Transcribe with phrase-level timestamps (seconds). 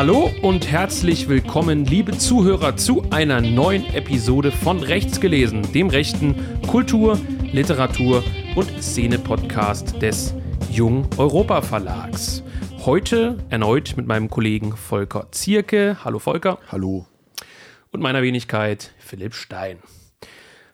[0.00, 6.34] Hallo und herzlich willkommen, liebe Zuhörer, zu einer neuen Episode von Rechts gelesen, dem rechten
[6.66, 7.20] Kultur-,
[7.52, 8.24] Literatur-
[8.56, 10.32] und Szene-Podcast des
[10.70, 12.42] Jung Europa Verlags.
[12.78, 15.98] Heute erneut mit meinem Kollegen Volker Zierke.
[16.02, 16.60] Hallo Volker.
[16.72, 17.04] Hallo.
[17.90, 19.80] Und meiner Wenigkeit Philipp Stein.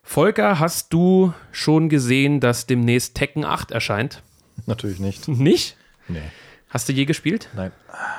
[0.04, 4.22] Volker, hast du schon gesehen, dass demnächst Tekken 8 erscheint?
[4.66, 5.26] Natürlich nicht.
[5.26, 5.76] Nicht?
[6.06, 6.20] Nee.
[6.68, 7.48] Hast du je gespielt?
[7.56, 7.72] Nein.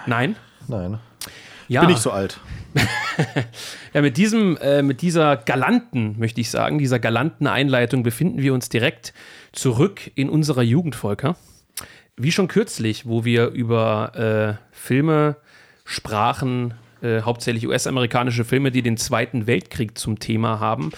[0.06, 0.36] Nein?
[0.68, 1.00] Nein.
[1.68, 1.82] Ja.
[1.82, 2.40] Bin ich so alt.
[3.94, 8.54] Ja, mit diesem, äh, mit dieser galanten, möchte ich sagen, dieser galanten Einleitung befinden wir
[8.54, 9.12] uns direkt
[9.54, 11.36] zurück in unserer Jugend, Volker.
[12.16, 15.38] Wie schon kürzlich, wo wir über äh, Filme
[15.84, 20.92] sprachen, äh, hauptsächlich US-amerikanische Filme, die den Zweiten Weltkrieg zum Thema haben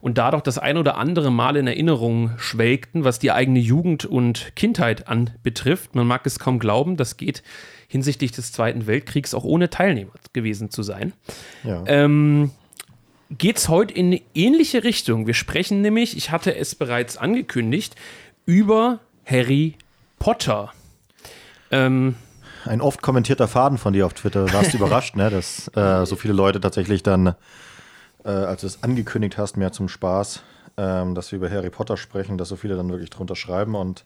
[0.00, 4.54] und dadurch das ein oder andere Mal in Erinnerung schwelgten, was die eigene Jugend und
[4.54, 5.94] Kindheit anbetrifft.
[5.94, 7.42] Man mag es kaum glauben, das geht
[7.88, 11.12] hinsichtlich des Zweiten Weltkriegs auch ohne Teilnehmer gewesen zu sein.
[11.64, 11.82] Ja.
[11.86, 12.50] Ähm,
[13.30, 15.26] geht es heute in eine ähnliche Richtung.
[15.26, 17.96] Wir sprechen nämlich, ich hatte es bereits angekündigt,
[18.44, 19.74] über Harry
[20.18, 20.72] Potter.
[21.70, 22.14] Ähm,
[22.64, 24.52] Ein oft kommentierter Faden von dir auf Twitter.
[24.52, 25.30] Warst du überrascht, ne?
[25.30, 27.34] dass äh, so viele Leute tatsächlich dann,
[28.24, 30.42] äh, als du es angekündigt hast, mehr zum Spaß,
[30.76, 34.04] ähm, dass wir über Harry Potter sprechen, dass so viele dann wirklich drunter schreiben und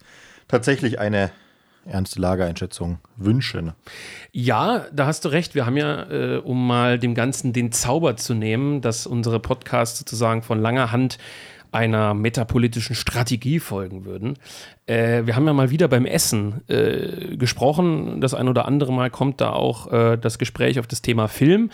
[0.49, 1.31] tatsächlich eine
[1.87, 3.73] ernste Lageeinschätzung wünschen.
[4.33, 5.55] ja, da hast du recht.
[5.55, 9.99] Wir haben ja, äh, um mal dem Ganzen den Zauber zu nehmen, dass unsere Podcasts
[9.99, 11.19] sozusagen von langer Hand
[11.73, 14.37] einer metapolitischen Strategie folgen würden.
[14.87, 18.21] Äh, wir haben ja mal wieder beim Essen äh, gesprochen.
[18.21, 21.71] Das ein oder andere Mal kommt da auch äh, das Gespräch auf das Thema Film.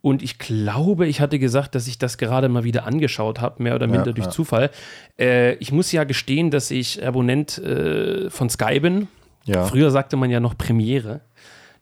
[0.00, 3.74] Und ich glaube, ich hatte gesagt, dass ich das gerade mal wieder angeschaut habe, mehr
[3.74, 4.30] oder minder durch ja.
[4.30, 4.70] Zufall.
[5.18, 9.08] Äh, ich muss ja gestehen, dass ich Abonnent äh, von Sky bin.
[9.48, 9.64] Ja.
[9.66, 11.20] Früher sagte man ja noch Premiere.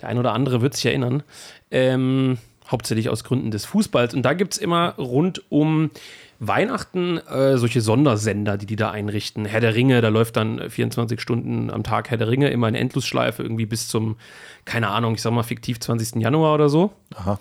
[0.00, 1.22] Der ein oder andere wird sich erinnern.
[1.70, 2.38] Ähm,
[2.70, 4.14] hauptsächlich aus Gründen des Fußballs.
[4.14, 5.90] Und da gibt es immer rund um
[6.38, 9.46] Weihnachten äh, solche Sondersender, die die da einrichten.
[9.46, 12.74] Herr der Ringe, da läuft dann 24 Stunden am Tag Herr der Ringe, immer in
[12.74, 14.16] Endlosschleife, irgendwie bis zum,
[14.64, 16.20] keine Ahnung, ich sag mal fiktiv 20.
[16.20, 16.92] Januar oder so.
[17.14, 17.38] Aha.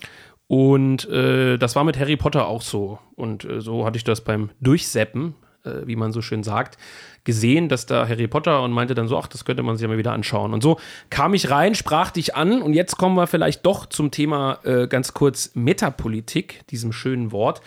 [0.47, 2.99] Und äh, das war mit Harry Potter auch so.
[3.15, 6.77] Und äh, so hatte ich das beim Durchseppen, äh, wie man so schön sagt,
[7.23, 9.87] gesehen, dass da Harry Potter und meinte dann so, ach, das könnte man sich ja
[9.87, 10.53] mal wieder anschauen.
[10.53, 14.11] Und so kam ich rein, sprach dich an und jetzt kommen wir vielleicht doch zum
[14.11, 17.61] Thema äh, ganz kurz Metapolitik, diesem schönen Wort.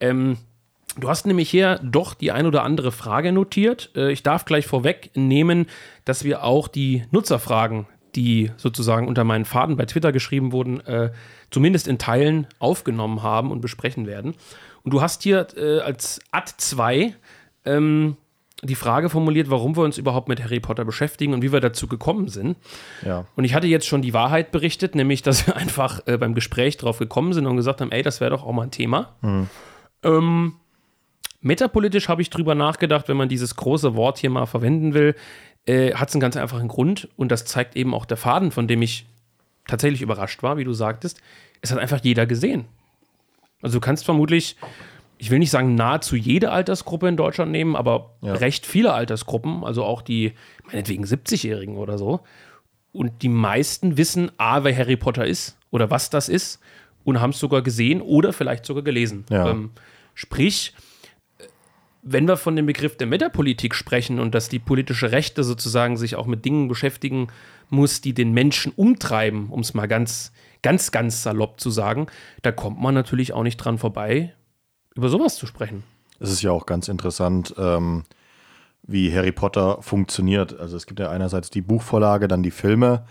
[0.00, 0.38] Ähm,
[0.96, 3.90] Du hast nämlich hier doch die ein oder andere Frage notiert.
[3.94, 5.66] Äh, Ich darf gleich vorwegnehmen,
[6.04, 7.86] dass wir auch die Nutzerfragen,
[8.16, 11.12] die sozusagen unter meinen Faden bei Twitter geschrieben wurden, äh,
[11.50, 14.34] zumindest in Teilen aufgenommen haben und besprechen werden.
[14.82, 17.14] Und du hast hier äh, als Ad 2
[17.64, 18.16] ähm,
[18.62, 21.86] die Frage formuliert, warum wir uns überhaupt mit Harry Potter beschäftigen und wie wir dazu
[21.86, 22.56] gekommen sind.
[23.04, 23.24] Ja.
[23.36, 26.76] Und ich hatte jetzt schon die Wahrheit berichtet, nämlich, dass wir einfach äh, beim Gespräch
[26.76, 29.14] drauf gekommen sind und gesagt haben, ey, das wäre doch auch mal ein Thema.
[30.02, 30.54] Ähm,
[31.40, 35.14] metapolitisch habe ich drüber nachgedacht, wenn man dieses große Wort hier mal verwenden will,
[35.66, 38.66] äh, hat es einen ganz einfachen Grund und das zeigt eben auch der Faden, von
[38.66, 39.06] dem ich
[39.68, 41.20] tatsächlich überrascht war, wie du sagtest.
[41.60, 42.64] Es hat einfach jeder gesehen.
[43.62, 44.56] Also du kannst vermutlich,
[45.18, 48.34] ich will nicht sagen nahezu jede Altersgruppe in Deutschland nehmen, aber Ja.
[48.34, 50.32] recht viele Altersgruppen, also auch die
[50.66, 52.20] meinetwegen 70-Jährigen oder so.
[52.92, 56.60] Und die meisten wissen A, wer Harry Potter ist oder was das ist
[57.04, 59.24] und haben es sogar gesehen oder vielleicht sogar gelesen.
[59.30, 59.50] Ja.
[59.50, 59.70] Ähm,
[60.14, 60.72] sprich,
[62.02, 66.16] wenn wir von dem Begriff der Metapolitik sprechen und dass die politische Rechte sozusagen sich
[66.16, 67.28] auch mit Dingen beschäftigen
[67.70, 72.06] muss, die den Menschen umtreiben, um es mal ganz, ganz, ganz salopp zu sagen,
[72.42, 74.32] da kommt man natürlich auch nicht dran vorbei,
[74.98, 75.84] über sowas zu sprechen.
[76.18, 78.02] Es ist ja auch ganz interessant, ähm,
[78.82, 80.58] wie Harry Potter funktioniert.
[80.58, 83.04] Also es gibt ja einerseits die Buchvorlage, dann die Filme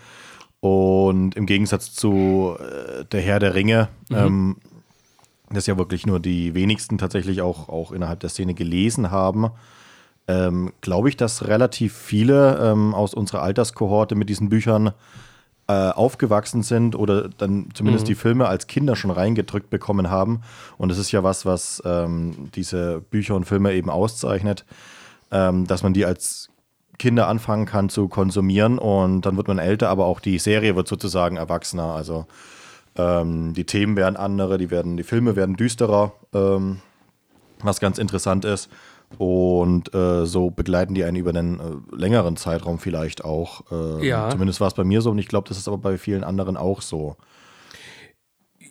[0.60, 4.56] und im Gegensatz zu äh, Der Herr der Ringe, ähm,
[5.48, 9.50] das ja wirklich nur die wenigsten tatsächlich auch, auch innerhalb der Szene gelesen haben,
[10.26, 14.92] ähm, glaube ich, dass relativ viele ähm, aus unserer Alterskohorte mit diesen Büchern
[15.68, 20.40] äh, aufgewachsen sind oder dann zumindest die Filme als Kinder schon reingedrückt bekommen haben.
[20.78, 24.64] Und das ist ja was, was ähm, diese Bücher und Filme eben auszeichnet,
[25.30, 26.48] ähm, dass man die als
[26.98, 30.88] Kinder anfangen kann zu konsumieren und dann wird man älter, aber auch die Serie wird
[30.88, 31.92] sozusagen erwachsener.
[31.94, 32.26] Also
[32.96, 36.80] ähm, die Themen werden andere, die, werden, die Filme werden düsterer, ähm,
[37.60, 38.68] was ganz interessant ist.
[39.16, 43.62] Und äh, so begleiten die einen über einen äh, längeren Zeitraum vielleicht auch.
[43.72, 44.28] Äh, Ja.
[44.30, 46.56] Zumindest war es bei mir so und ich glaube, das ist aber bei vielen anderen
[46.56, 47.16] auch so.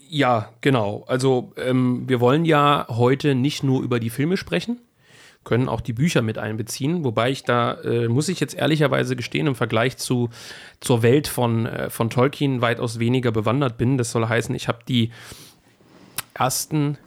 [0.09, 1.03] Ja, genau.
[1.07, 4.79] Also ähm, wir wollen ja heute nicht nur über die Filme sprechen.
[5.43, 9.47] können auch die Bücher mit einbeziehen, wobei ich da, äh, muss ich jetzt ehrlicherweise gestehen,
[9.47, 10.29] im Vergleich zu,
[10.81, 13.97] zur Welt von, äh, von Tolkien weitaus weniger bewandert bin.
[13.97, 15.11] Das soll heißen, ich habe die
[16.33, 16.97] ersten,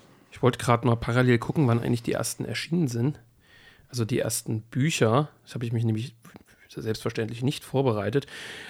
[0.41, 3.21] ich wollte gerade mal parallel gucken, wann eigentlich die ersten erschienen sind.
[3.91, 6.15] Also die ersten Bücher, das habe ich mich nämlich
[6.75, 8.27] selbstverständlich nicht vorbereitet.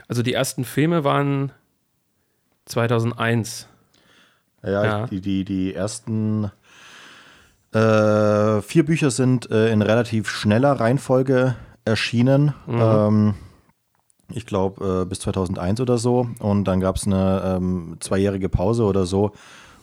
[0.08, 1.52] Also die ersten Filme waren
[2.64, 3.68] 2001.
[4.64, 5.06] Ja, ja.
[5.06, 6.50] Die, die, die ersten
[7.72, 12.52] äh, vier Bücher sind äh, in relativ schneller Reihenfolge erschienen.
[12.66, 12.80] Mhm.
[12.80, 13.34] Ähm,
[14.30, 16.30] ich glaube, äh, bis 2001 oder so.
[16.40, 19.30] Und dann gab es eine ähm, zweijährige Pause oder so,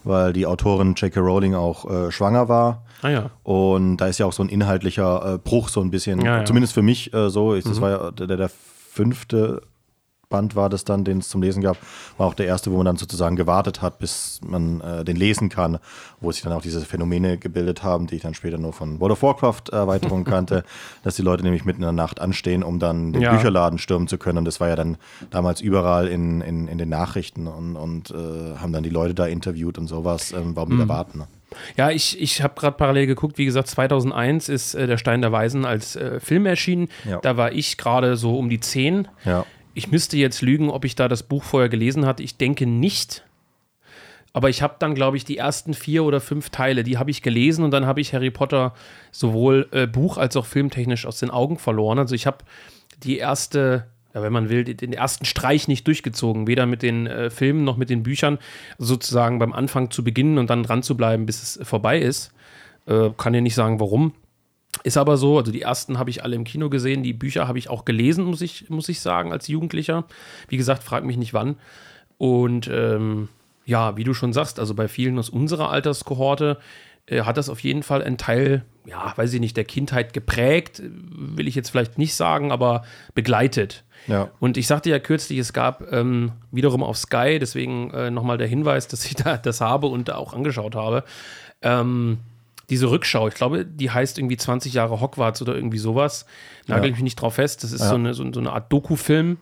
[0.04, 1.20] weil die Autorin J.K.
[1.20, 2.84] Rowling auch äh, schwanger war.
[3.02, 3.30] Ah ja.
[3.44, 6.46] Und da ist ja auch so ein inhaltlicher äh, Bruch, so ein bisschen, ja, ja.
[6.46, 7.56] zumindest für mich äh, so.
[7.56, 7.82] Ich, das mhm.
[7.82, 9.62] war ja der, der fünfte
[10.29, 11.77] Band war das dann, den es zum Lesen gab,
[12.18, 15.50] war auch der erste, wo man dann sozusagen gewartet hat, bis man äh, den lesen
[15.50, 15.79] kann,
[16.19, 19.13] wo sich dann auch diese Phänomene gebildet haben, die ich dann später nur von World
[19.13, 20.63] of Warcraft Erweiterung kannte,
[21.03, 23.33] dass die Leute nämlich mitten in der Nacht anstehen, um dann den ja.
[23.33, 24.39] Bücherladen stürmen zu können.
[24.39, 24.97] Und das war ja dann
[25.29, 29.27] damals überall in, in, in den Nachrichten und, und äh, haben dann die Leute da
[29.27, 30.74] interviewt und sowas, ähm, warum mhm.
[30.74, 31.19] die da warten.
[31.19, 31.27] Ne?
[31.77, 35.31] Ja, ich, ich habe gerade parallel geguckt, wie gesagt, 2001 ist äh, Der Stein der
[35.31, 36.89] Weisen als äh, Film erschienen.
[37.09, 37.19] Ja.
[37.21, 39.07] Da war ich gerade so um die 10.
[39.24, 39.45] Ja.
[39.77, 42.24] Ich müsste jetzt lügen, ob ich da das Buch vorher gelesen hatte.
[42.24, 43.24] Ich denke nicht.
[44.33, 47.21] Aber ich habe dann, glaube ich, die ersten vier oder fünf Teile, die habe ich
[47.21, 48.74] gelesen und dann habe ich Harry Potter
[49.12, 52.00] sowohl äh, Buch als auch filmtechnisch aus den Augen verloren.
[52.00, 52.39] Also ich habe
[53.03, 53.85] die erste,
[54.15, 57.77] ja, wenn man will, den ersten Streich nicht durchgezogen, weder mit den äh, Filmen noch
[57.77, 58.39] mit den Büchern,
[58.79, 62.31] sozusagen beim Anfang zu beginnen und dann dran zu bleiben, bis es vorbei ist.
[62.88, 64.13] Äh, kann ja nicht sagen, warum.
[64.83, 67.57] Ist aber so, also die ersten habe ich alle im Kino gesehen, die Bücher habe
[67.57, 70.06] ich auch gelesen, muss ich, muss ich sagen, als Jugendlicher.
[70.47, 71.57] Wie gesagt, frag mich nicht wann.
[72.18, 73.29] Und ähm,
[73.65, 76.57] ja, wie du schon sagst, also bei vielen aus unserer Alterskohorte
[77.07, 80.81] äh, hat das auf jeden Fall einen Teil, ja, weiß ich nicht, der Kindheit geprägt,
[80.83, 82.83] will ich jetzt vielleicht nicht sagen, aber
[83.13, 83.83] begleitet.
[84.07, 84.29] Ja.
[84.39, 88.47] Und ich sagte ja kürzlich, es gab ähm, wiederum auf Sky, deswegen äh, nochmal der
[88.47, 91.03] Hinweis, dass ich da das habe und auch angeschaut habe.
[91.62, 92.19] Ähm,
[92.69, 96.25] diese Rückschau, ich glaube, die heißt irgendwie 20 Jahre Hogwarts oder irgendwie sowas.
[96.68, 97.64] Nagel ich mich nicht drauf fest.
[97.64, 99.38] Das ist so, eine, so, so, eine Art Doku-Film,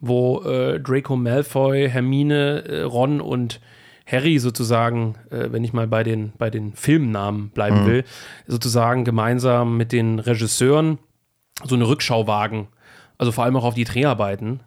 [0.00, 3.60] wo äh, Draco Malfoy, Hermine, äh, Ron und
[4.06, 7.86] Harry sozusagen, äh, wenn ich mal bei den, bei den Filmnamen bleiben mhm.
[7.86, 8.04] will,
[8.46, 10.98] sozusagen gemeinsam mit den Regisseuren
[11.64, 12.68] so eine Rückschau wagen.
[13.16, 14.60] Also vor allem auch auf die Dreharbeiten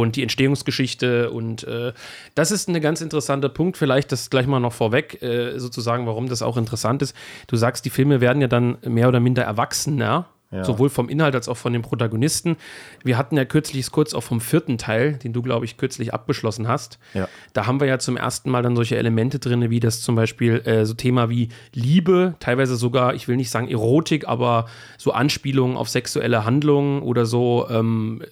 [0.00, 1.30] und die Entstehungsgeschichte.
[1.30, 1.92] Und äh,
[2.34, 3.76] das ist ein ganz interessanter Punkt.
[3.76, 7.16] Vielleicht das gleich mal noch vorweg, äh, sozusagen, warum das auch interessant ist.
[7.46, 10.28] Du sagst, die Filme werden ja dann mehr oder minder erwachsener.
[10.52, 10.64] Ja.
[10.64, 12.56] Sowohl vom Inhalt als auch von den Protagonisten.
[13.02, 16.68] Wir hatten ja kürzlich kurz auch vom vierten Teil, den du, glaube ich, kürzlich abgeschlossen
[16.68, 16.98] hast.
[17.14, 17.26] Ja.
[17.54, 20.60] Da haben wir ja zum ersten Mal dann solche Elemente drin, wie das zum Beispiel
[20.66, 24.66] äh, so Thema wie Liebe, teilweise sogar, ich will nicht sagen Erotik, aber
[24.98, 28.22] so Anspielungen auf sexuelle Handlungen oder so ähm,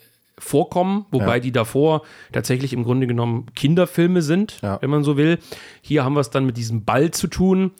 [0.41, 1.41] vorkommen, wobei ja.
[1.41, 2.03] die davor
[2.33, 4.81] tatsächlich im Grunde genommen Kinderfilme sind, ja.
[4.81, 5.39] wenn man so will.
[5.83, 7.73] Hier haben wir es dann mit diesem Ball zu tun.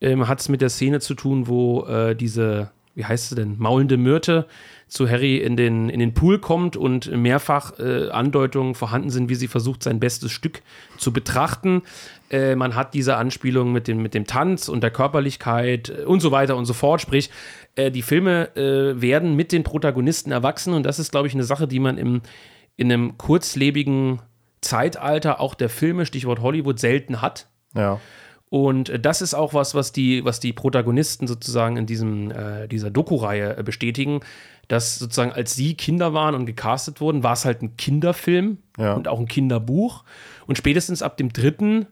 [0.00, 3.56] Ähm, Hat es mit der Szene zu tun, wo äh, diese, wie heißt sie denn,
[3.58, 4.46] maulende Myrte
[4.88, 9.34] zu Harry in den, in den Pool kommt und mehrfach äh, Andeutungen vorhanden sind, wie
[9.34, 10.62] sie versucht, sein bestes Stück
[10.96, 11.82] zu betrachten.
[12.30, 16.20] Äh, man hat diese Anspielung mit dem, mit dem Tanz und der Körperlichkeit äh, und
[16.20, 17.00] so weiter und so fort.
[17.00, 17.30] Sprich,
[17.78, 21.44] äh, die Filme äh, werden mit den Protagonisten erwachsen und das ist, glaube ich, eine
[21.44, 22.22] Sache, die man im,
[22.76, 24.20] in einem kurzlebigen
[24.60, 27.48] Zeitalter auch der Filme, Stichwort Hollywood, selten hat.
[27.74, 28.00] Ja.
[28.50, 32.66] Und äh, das ist auch was, was die, was die Protagonisten sozusagen in diesem, äh,
[32.66, 34.20] dieser Doku-Reihe äh, bestätigen,
[34.66, 38.94] dass sozusagen als sie Kinder waren und gecastet wurden, war es halt ein Kinderfilm ja.
[38.94, 40.04] und auch ein Kinderbuch.
[40.46, 41.86] Und spätestens ab dem dritten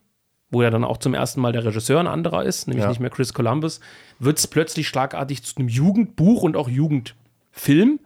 [0.50, 2.88] wo ja dann auch zum ersten Mal der Regisseur ein anderer ist, nämlich ja.
[2.88, 3.80] nicht mehr Chris Columbus,
[4.18, 8.00] wird es plötzlich schlagartig zu einem Jugendbuch und auch Jugendfilm.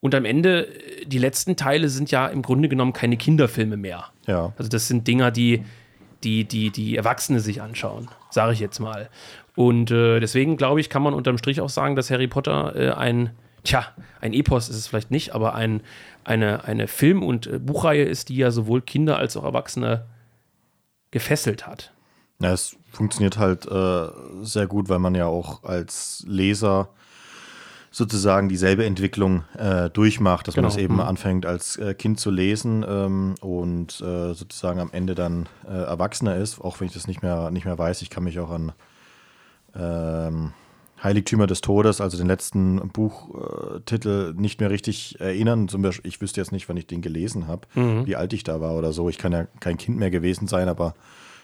[0.00, 4.06] Und am Ende, äh, die letzten Teile sind ja im Grunde genommen keine Kinderfilme mehr.
[4.26, 4.52] Ja.
[4.56, 5.64] Also das sind Dinger, die
[6.24, 9.08] die, die, die Erwachsene sich anschauen, sage ich jetzt mal.
[9.54, 12.90] Und äh, deswegen glaube ich, kann man unterm Strich auch sagen, dass Harry Potter äh,
[12.92, 13.30] ein,
[13.64, 13.86] tja,
[14.20, 15.82] ein Epos ist es vielleicht nicht, aber ein,
[16.24, 20.06] eine, eine Film- und äh, Buchreihe ist, die ja sowohl Kinder als auch Erwachsene
[21.10, 21.92] gefesselt hat.
[22.40, 24.08] Ja, es funktioniert halt äh,
[24.42, 26.90] sehr gut, weil man ja auch als Leser
[27.90, 30.68] sozusagen dieselbe Entwicklung äh, durchmacht, dass genau.
[30.68, 31.00] man es eben mhm.
[31.00, 36.36] anfängt als äh, Kind zu lesen ähm, und äh, sozusagen am Ende dann äh, Erwachsener
[36.36, 38.02] ist, auch wenn ich das nicht mehr, nicht mehr weiß.
[38.02, 38.72] Ich kann mich auch an
[39.74, 40.52] ähm,
[41.02, 45.68] Heiligtümer des Todes, also den letzten Buchtitel, nicht mehr richtig erinnern.
[45.68, 48.06] Zum Beispiel, ich wüsste jetzt nicht, wann ich den gelesen habe, mhm.
[48.06, 49.08] wie alt ich da war oder so.
[49.08, 50.94] Ich kann ja kein Kind mehr gewesen sein, aber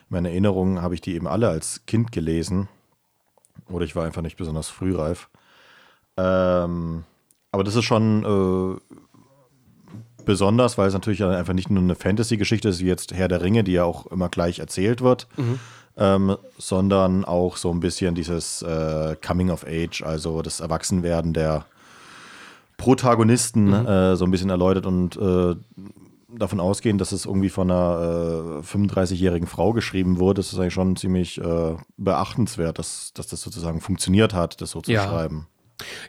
[0.08, 2.68] meine Erinnerungen habe ich die eben alle als Kind gelesen.
[3.70, 5.28] Oder ich war einfach nicht besonders frühreif.
[6.16, 7.04] Ähm,
[7.52, 8.96] aber das ist schon äh,
[10.24, 13.64] besonders, weil es natürlich einfach nicht nur eine Fantasy-Geschichte ist, wie jetzt Herr der Ringe,
[13.64, 15.60] die ja auch immer gleich erzählt wird, mhm.
[15.96, 21.66] Ähm, sondern auch so ein bisschen dieses äh, Coming of Age, also das Erwachsenwerden der
[22.76, 23.86] Protagonisten mhm.
[23.86, 25.54] äh, so ein bisschen erläutert und äh,
[26.36, 30.74] davon ausgehen, dass es irgendwie von einer äh, 35-jährigen Frau geschrieben wurde, ist es eigentlich
[30.74, 35.04] schon ziemlich äh, beachtenswert, dass, dass das sozusagen funktioniert hat, das so zu ja.
[35.04, 35.46] schreiben.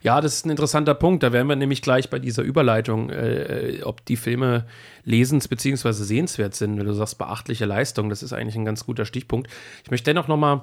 [0.03, 1.23] Ja, das ist ein interessanter Punkt.
[1.23, 4.65] Da wären wir nämlich gleich bei dieser Überleitung, äh, ob die Filme
[5.05, 5.91] lesens- bzw.
[5.91, 6.77] sehenswert sind.
[6.77, 9.49] Wenn du sagst, beachtliche Leistung, das ist eigentlich ein ganz guter Stichpunkt.
[9.83, 10.61] Ich möchte dennoch nochmal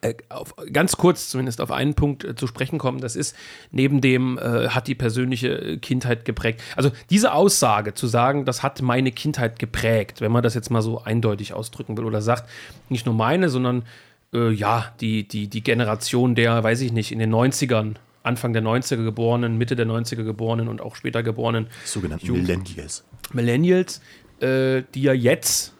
[0.00, 3.00] äh, auf, ganz kurz zumindest auf einen Punkt äh, zu sprechen kommen.
[3.00, 3.36] Das ist
[3.70, 6.62] neben dem, äh, hat die persönliche Kindheit geprägt.
[6.76, 10.80] Also diese Aussage zu sagen, das hat meine Kindheit geprägt, wenn man das jetzt mal
[10.80, 12.48] so eindeutig ausdrücken will oder sagt,
[12.88, 13.84] nicht nur meine, sondern
[14.32, 18.62] äh, ja, die, die, die Generation der, weiß ich nicht, in den 90ern Anfang der
[18.62, 21.68] 90er geborenen, Mitte der 90er geborenen und auch später geborenen.
[21.84, 23.04] Sogenannten Millennials.
[23.32, 24.00] Millennials,
[24.40, 25.74] äh, die ja jetzt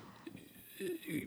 [0.79, 1.25] äh,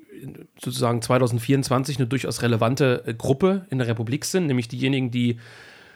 [0.64, 5.38] sozusagen 2024 eine durchaus relevante äh, Gruppe in der Republik sind, nämlich diejenigen, die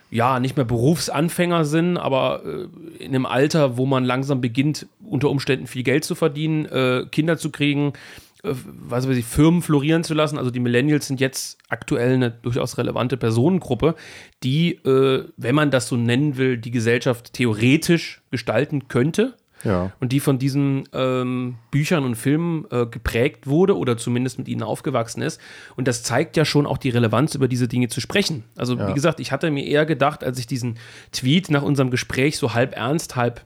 [0.09, 5.29] ja nicht mehr Berufsanfänger sind, aber äh, in einem Alter, wo man langsam beginnt, unter
[5.29, 7.93] Umständen viel Geld zu verdienen, äh, Kinder zu kriegen,
[8.43, 10.37] was weiß ich, Firmen florieren zu lassen.
[10.37, 13.95] Also die Millennials sind jetzt aktuell eine durchaus relevante Personengruppe,
[14.43, 19.35] die, äh, wenn man das so nennen will, die Gesellschaft theoretisch gestalten könnte.
[19.63, 19.91] Ja.
[19.99, 24.63] Und die von diesen ähm, Büchern und Filmen äh, geprägt wurde oder zumindest mit ihnen
[24.63, 25.39] aufgewachsen ist.
[25.75, 28.43] Und das zeigt ja schon auch die Relevanz, über diese Dinge zu sprechen.
[28.55, 28.87] Also, ja.
[28.89, 30.79] wie gesagt, ich hatte mir eher gedacht, als ich diesen
[31.11, 33.41] Tweet nach unserem Gespräch so halb ernst, halb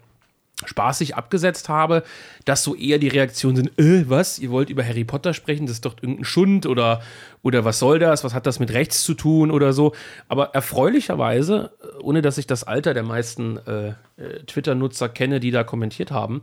[0.63, 2.03] spaßig abgesetzt habe,
[2.45, 5.77] dass so eher die Reaktionen sind, äh, was, ihr wollt über Harry Potter sprechen, das
[5.77, 7.01] ist doch irgendein Schund oder,
[7.43, 9.93] oder was soll das, was hat das mit rechts zu tun oder so.
[10.29, 11.71] Aber erfreulicherweise,
[12.01, 16.41] ohne dass ich das Alter der meisten äh, äh, Twitter-Nutzer kenne, die da kommentiert haben,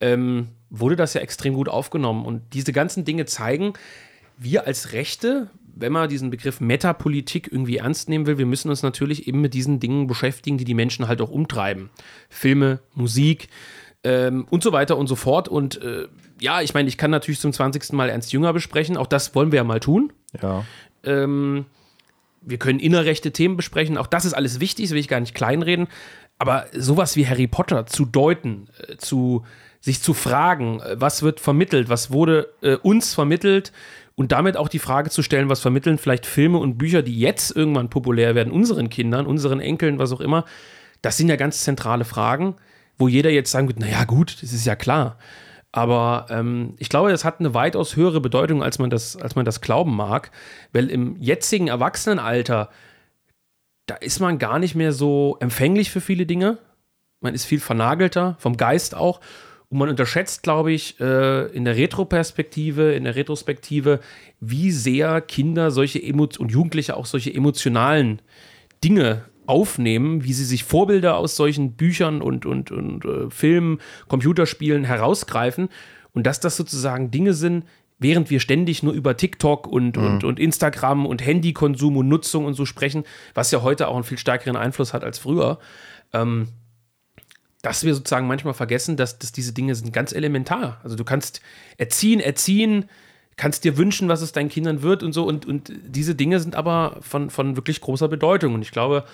[0.00, 2.26] ähm, wurde das ja extrem gut aufgenommen.
[2.26, 3.74] Und diese ganzen Dinge zeigen,
[4.38, 8.82] wir als Rechte, wenn man diesen Begriff Metapolitik irgendwie ernst nehmen will, wir müssen uns
[8.82, 11.90] natürlich eben mit diesen Dingen beschäftigen, die die Menschen halt auch umtreiben.
[12.30, 13.48] Filme, Musik
[14.02, 15.48] ähm, und so weiter und so fort.
[15.48, 16.08] Und äh,
[16.40, 17.92] ja, ich meine, ich kann natürlich zum 20.
[17.92, 18.96] Mal Ernst Jünger besprechen.
[18.96, 20.14] Auch das wollen wir ja mal tun.
[20.40, 20.64] Ja.
[21.04, 21.66] Ähm,
[22.40, 23.98] wir können innerrechte Themen besprechen.
[23.98, 25.88] Auch das ist alles wichtig, das will ich gar nicht kleinreden.
[26.38, 29.44] Aber sowas wie Harry Potter zu deuten, äh, zu
[29.80, 33.72] sich zu fragen, äh, was wird vermittelt, was wurde äh, uns vermittelt
[34.16, 37.54] und damit auch die Frage zu stellen, was vermitteln vielleicht Filme und Bücher, die jetzt
[37.54, 40.44] irgendwann populär werden, unseren Kindern, unseren Enkeln, was auch immer.
[41.02, 42.56] Das sind ja ganz zentrale Fragen,
[42.98, 45.18] wo jeder jetzt sagen wird, naja gut, das ist ja klar.
[45.70, 49.44] Aber ähm, ich glaube, das hat eine weitaus höhere Bedeutung, als man, das, als man
[49.44, 50.30] das glauben mag,
[50.72, 52.70] weil im jetzigen Erwachsenenalter,
[53.84, 56.56] da ist man gar nicht mehr so empfänglich für viele Dinge.
[57.20, 59.20] Man ist viel vernagelter, vom Geist auch.
[59.68, 64.00] Und man unterschätzt, glaube ich, äh, in der Retroperspektive, in der Retrospektive,
[64.40, 68.22] wie sehr Kinder solche Emo und Jugendliche auch solche emotionalen
[68.84, 74.84] Dinge aufnehmen, wie sie sich Vorbilder aus solchen Büchern und, und, und äh, Filmen, Computerspielen
[74.84, 75.68] herausgreifen
[76.12, 77.64] und dass das sozusagen Dinge sind,
[77.98, 80.04] während wir ständig nur über TikTok und, mhm.
[80.04, 83.04] und, und Instagram und Handykonsum und Nutzung und so sprechen,
[83.34, 85.58] was ja heute auch einen viel stärkeren Einfluss hat als früher,
[86.12, 86.48] ähm,
[87.66, 90.80] dass wir sozusagen manchmal vergessen, dass, dass diese Dinge sind ganz elementar.
[90.84, 91.40] Also du kannst
[91.78, 92.84] erziehen, erziehen,
[93.36, 95.26] kannst dir wünschen, was es deinen Kindern wird und so.
[95.26, 98.54] Und, und diese Dinge sind aber von, von wirklich großer Bedeutung.
[98.54, 99.04] Und ich glaube,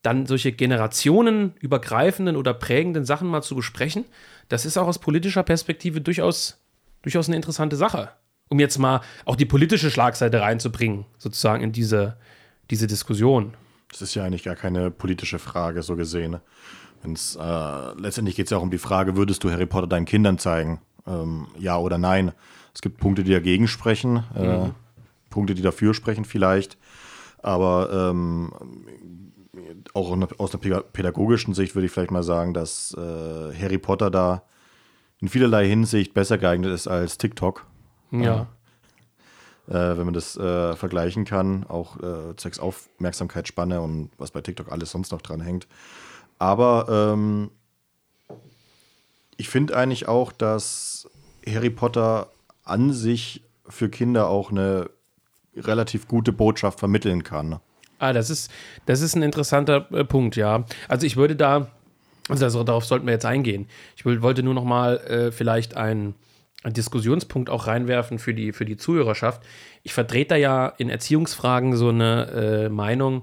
[0.00, 4.06] dann solche generationenübergreifenden oder prägenden Sachen mal zu besprechen,
[4.48, 6.62] das ist auch aus politischer Perspektive durchaus,
[7.02, 8.08] durchaus eine interessante Sache.
[8.48, 12.16] Um jetzt mal auch die politische Schlagseite reinzubringen, sozusagen in diese,
[12.70, 13.52] diese Diskussion.
[13.90, 16.38] Das ist ja eigentlich gar keine politische Frage, so gesehen.
[17.02, 20.06] Wenn's, äh, letztendlich geht es ja auch um die Frage, würdest du Harry Potter deinen
[20.06, 20.80] Kindern zeigen?
[21.06, 22.32] Ähm, ja oder nein?
[22.74, 24.74] Es gibt Punkte, die dagegen sprechen, äh, mhm.
[25.30, 26.76] Punkte, die dafür sprechen vielleicht.
[27.42, 28.52] Aber ähm,
[29.94, 34.42] auch aus einer pädagogischen Sicht würde ich vielleicht mal sagen, dass äh, Harry Potter da
[35.20, 37.66] in vielerlei Hinsicht besser geeignet ist als TikTok.
[38.10, 38.46] Ja.
[39.68, 44.72] Äh, wenn man das äh, vergleichen kann, auch äh, zwecks Aufmerksamkeitsspanne und was bei TikTok
[44.72, 45.66] alles sonst noch dran hängt.
[46.38, 47.50] Aber ähm,
[49.36, 51.08] ich finde eigentlich auch, dass
[51.46, 52.28] Harry Potter
[52.64, 54.90] an sich für Kinder auch eine
[55.56, 57.60] relativ gute Botschaft vermitteln kann.
[57.98, 58.50] Ah, das ist,
[58.86, 60.64] das ist ein interessanter äh, Punkt, ja.
[60.86, 61.68] Also ich würde da,
[62.28, 63.66] also darauf sollten wir jetzt eingehen.
[63.96, 66.14] Ich will, wollte nur noch mal äh, vielleicht einen,
[66.62, 69.42] einen Diskussionspunkt auch reinwerfen für die, für die Zuhörerschaft.
[69.82, 73.22] Ich vertrete da ja in Erziehungsfragen so eine äh, Meinung,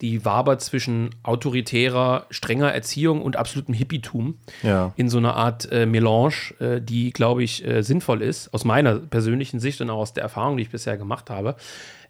[0.00, 4.92] die wabert zwischen autoritärer, strenger Erziehung und absolutem Hippietum Ja.
[4.96, 8.96] in so einer Art äh, Melange, äh, die, glaube ich, äh, sinnvoll ist, aus meiner
[8.96, 11.56] persönlichen Sicht und auch aus der Erfahrung, die ich bisher gemacht habe,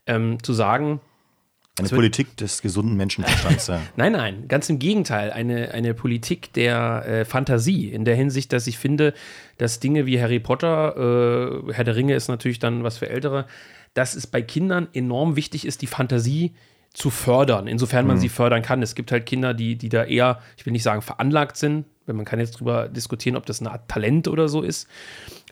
[0.07, 1.01] ähm, zu sagen,
[1.79, 3.67] Eine Politik des gesunden Menschenverstands.
[3.69, 3.81] ja.
[3.97, 5.33] Nein, nein, ganz im Gegenteil.
[5.33, 9.15] Eine, eine Politik der äh, Fantasie in der Hinsicht, dass ich finde,
[9.59, 13.47] dass Dinge wie Harry Potter, äh, Herr der Ringe ist natürlich dann was für Ältere,
[13.95, 16.53] dass es bei Kindern enorm wichtig ist, die Fantasie
[16.93, 18.83] zu fördern, insofern man sie fördern kann.
[18.83, 22.17] Es gibt halt Kinder, die, die da eher, ich will nicht sagen veranlagt sind, wenn
[22.17, 24.89] man kann jetzt drüber diskutieren, ob das eine Art Talent oder so ist.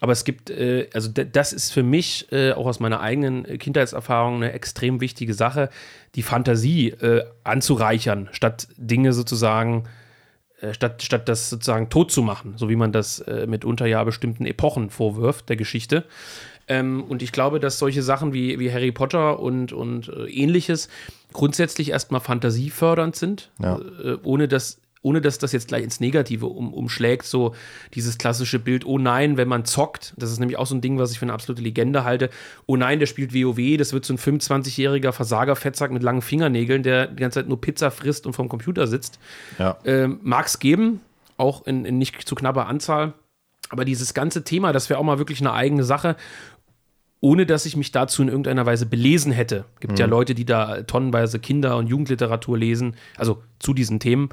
[0.01, 3.57] Aber es gibt, äh, also das ist für mich äh, auch aus meiner eigenen äh,
[3.57, 5.71] Kindheitserfahrung eine extrem wichtige Sache,
[6.17, 9.85] die Fantasie äh, anzureichern, statt Dinge sozusagen,
[10.73, 14.45] statt, statt das sozusagen tot zu machen, so wie man das äh, mitunter ja bestimmten
[14.45, 16.05] Epochen vorwirft der Geschichte.
[16.69, 20.89] Ähm, und ich glaube, dass solche Sachen wie, wie Harry Potter und, und äh, ähnliches
[21.33, 23.79] grundsätzlich erstmal fantasiefördernd sind, Ja.
[24.03, 27.55] äh, ohne dass ohne dass das jetzt gleich ins Negative um, umschlägt, so
[27.95, 30.99] dieses klassische Bild, oh nein, wenn man zockt, das ist nämlich auch so ein Ding,
[30.99, 32.31] was ich für eine absolute Legende halte,
[32.67, 37.07] oh nein, der spielt WoW, das wird so ein 25-jähriger Versager-Fettsack mit langen Fingernägeln, der
[37.07, 39.21] die ganze Zeit nur Pizza frisst und vom Computer sitzt.
[39.61, 39.79] Ja.
[39.85, 41.01] Ähm, Mag es geben,
[41.37, 43.15] auch in, in nicht zu knapper Anzahl.
[43.71, 46.17] Aber dieses ganze Thema, das wäre auch mal wirklich eine eigene Sache,
[47.21, 49.65] ohne dass ich mich dazu in irgendeiner Weise belesen hätte.
[49.81, 54.29] Gibt ja Leute, die da tonnenweise Kinder- und Jugendliteratur lesen, also zu diesen Themen.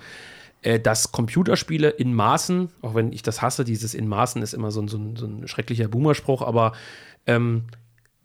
[0.66, 4.72] Äh, dass Computerspiele in Maßen, auch wenn ich das hasse, dieses in Maßen ist immer
[4.72, 6.74] so ein, so ein, so ein schrecklicher Boomerspruch, aber
[7.28, 7.66] ähm,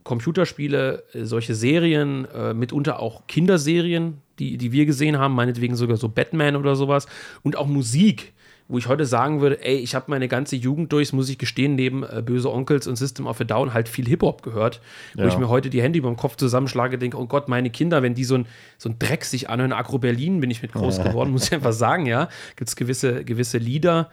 [0.05, 5.99] Computerspiele, äh, solche Serien, äh, mitunter auch Kinderserien, die, die wir gesehen haben, meinetwegen sogar
[5.99, 7.07] so Batman oder sowas,
[7.43, 8.33] und auch Musik,
[8.70, 11.74] wo ich heute sagen würde, ey, ich habe meine ganze Jugend durch, muss ich gestehen,
[11.74, 14.80] neben äh, Böse Onkels und System of a Down halt viel Hip-Hop gehört,
[15.14, 15.28] wo Ja.
[15.28, 18.14] ich mir heute die Hände über dem Kopf zusammenschlage, denke, oh Gott, meine Kinder, wenn
[18.14, 18.46] die so ein,
[18.78, 21.72] so ein Dreck sich anhören, Agro Berlin bin ich mit groß geworden, muss ich einfach
[21.72, 24.09] sagen, ja, gibt es gewisse, gewisse Lieder,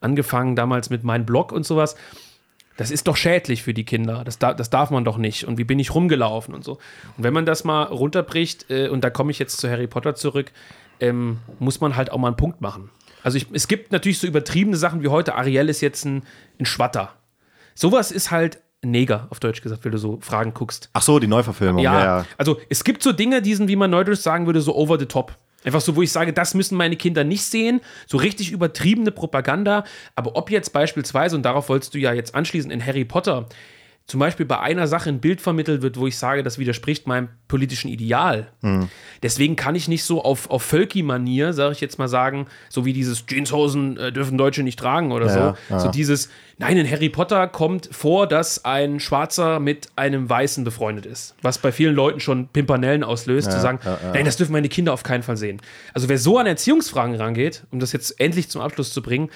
[0.00, 1.96] angefangen damals mit meinem Blog und sowas,
[2.76, 4.24] das ist doch schädlich für die Kinder.
[4.24, 5.44] Das, da, das darf man doch nicht.
[5.44, 6.72] Und wie bin ich rumgelaufen und so.
[7.16, 10.14] Und wenn man das mal runterbricht, äh, und da komme ich jetzt zu Harry Potter
[10.14, 10.50] zurück,
[10.98, 12.88] ähm, muss man halt auch mal einen Punkt machen.
[13.22, 16.24] Also ich, es gibt natürlich so übertriebene Sachen wie heute, Ariel ist jetzt ein,
[16.58, 17.12] ein Schwatter.
[17.74, 20.90] Sowas ist halt Neger, auf Deutsch gesagt, wenn du so Fragen guckst.
[20.92, 21.82] Ach so, die Neuverfilmung.
[21.82, 22.26] Ja, Ja, ja.
[22.36, 25.06] also es gibt so Dinge, die sind, wie man neudeutsch sagen würde, so over the
[25.06, 25.36] top.
[25.64, 27.80] Einfach so, wo ich sage, das müssen meine Kinder nicht sehen.
[28.08, 29.84] So richtig übertriebene Propaganda.
[30.16, 33.46] Aber ob jetzt beispielsweise, und darauf wolltest du ja jetzt anschließen, in Harry Potter
[34.06, 37.28] zum Beispiel bei einer Sache ein Bild vermittelt wird, wo ich sage, das widerspricht meinem
[37.48, 38.48] politischen Ideal.
[39.22, 42.92] Deswegen kann ich nicht so auf, auf Völki-Manier, sage ich jetzt mal sagen, so wie
[42.92, 45.74] dieses Jeanshosen äh, dürfen Deutsche nicht tragen oder Ja, so.
[45.74, 45.78] ja.
[45.78, 51.06] So dieses, nein, in Harry Potter kommt vor, dass ein Schwarzer mit einem Weißen befreundet
[51.06, 51.34] ist.
[51.42, 54.12] Was bei vielen Leuten schon Pimpernellen auslöst, zu sagen, ja, ja.
[54.14, 55.60] nein, das dürfen meine Kinder auf keinen Fall sehen.
[55.94, 59.30] Also wer so an Erziehungsfragen rangeht, um das jetzt endlich zum Abschluss zu bringen,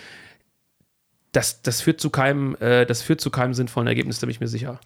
[1.36, 4.40] das, das, führt zu keinem, äh, das führt zu keinem sinnvollen Ergebnis, da bin ich
[4.40, 4.80] mir sicher.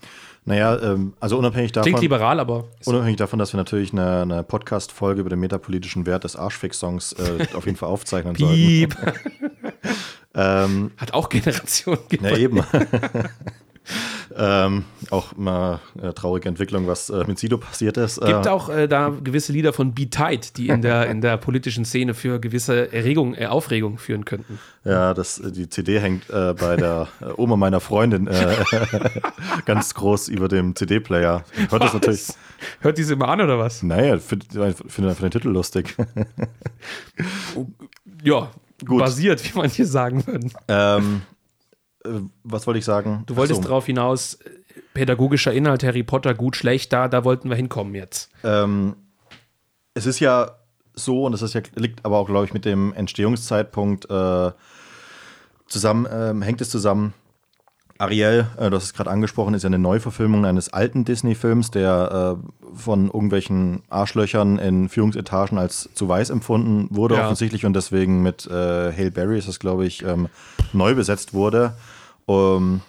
[0.45, 1.93] Naja, ähm, also unabhängig davon.
[1.93, 6.25] Klingt liberal, aber Unabhängig davon, dass wir natürlich eine, eine Podcast-Folge über den metapolitischen Wert
[6.25, 8.89] des Arschfix-Songs äh, auf jeden Fall aufzeichnen sollten.
[10.33, 12.63] Ähm, Hat auch Generationen ja, eben.
[14.37, 18.21] ähm, auch mal äh, traurige Entwicklung, was äh, mit Sido passiert ist.
[18.21, 21.37] Gibt äh, auch äh, da gewisse Lieder von Be Tight, die in der, in der
[21.37, 24.59] politischen Szene für gewisse Erregung, äh, Aufregung führen könnten.
[24.85, 28.29] Ja, das, äh, die CD hängt äh, bei der Oma meiner Freundin
[29.67, 31.45] ganz groß über dem CD-Player.
[31.71, 32.29] Hört das natürlich.
[32.29, 32.39] Was?
[32.81, 33.83] Hört die sie immer an oder was?
[33.83, 35.97] Naja, finde find einfach den Titel lustig.
[38.23, 38.51] Ja,
[38.87, 39.01] Gut.
[39.01, 40.49] basiert, wie man hier sagen würde.
[40.69, 41.40] ähm, äh,
[42.45, 43.25] was wollte ich sagen?
[43.27, 43.69] Du wolltest so.
[43.69, 44.51] darauf hinaus, äh,
[44.95, 48.31] pädagogischer Inhalt, Harry Potter, gut, schlecht, da, da wollten wir hinkommen jetzt.
[48.43, 48.97] Ähm,
[49.95, 50.53] es ist ja
[50.95, 54.51] so, und das ist ja, liegt aber auch, glaube ich, mit dem Entstehungszeitpunkt äh,
[55.67, 57.15] zusammen, ähm, hängt es zusammen.
[58.01, 62.39] Ariel, äh, du hast es gerade angesprochen, ist ja eine Neuverfilmung eines alten Disney-Films, der
[62.41, 67.25] äh, von irgendwelchen Arschlöchern in Führungsetagen als zu weiß empfunden wurde, Ja.
[67.25, 70.29] offensichtlich, und deswegen mit äh, Hale Berry ist das, glaube ich, ähm,
[70.73, 71.75] neu besetzt wurde.
[72.27, 72.81] Ähm,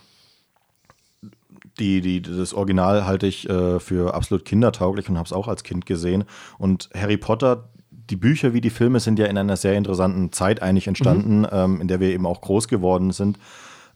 [1.77, 5.63] die, die, das Original halte ich äh, für absolut kindertauglich und habe es auch als
[5.63, 6.23] Kind gesehen.
[6.57, 10.61] Und Harry Potter, die Bücher wie die Filme sind ja in einer sehr interessanten Zeit
[10.61, 13.37] eigentlich entstanden, ähm, in der wir eben auch groß geworden sind.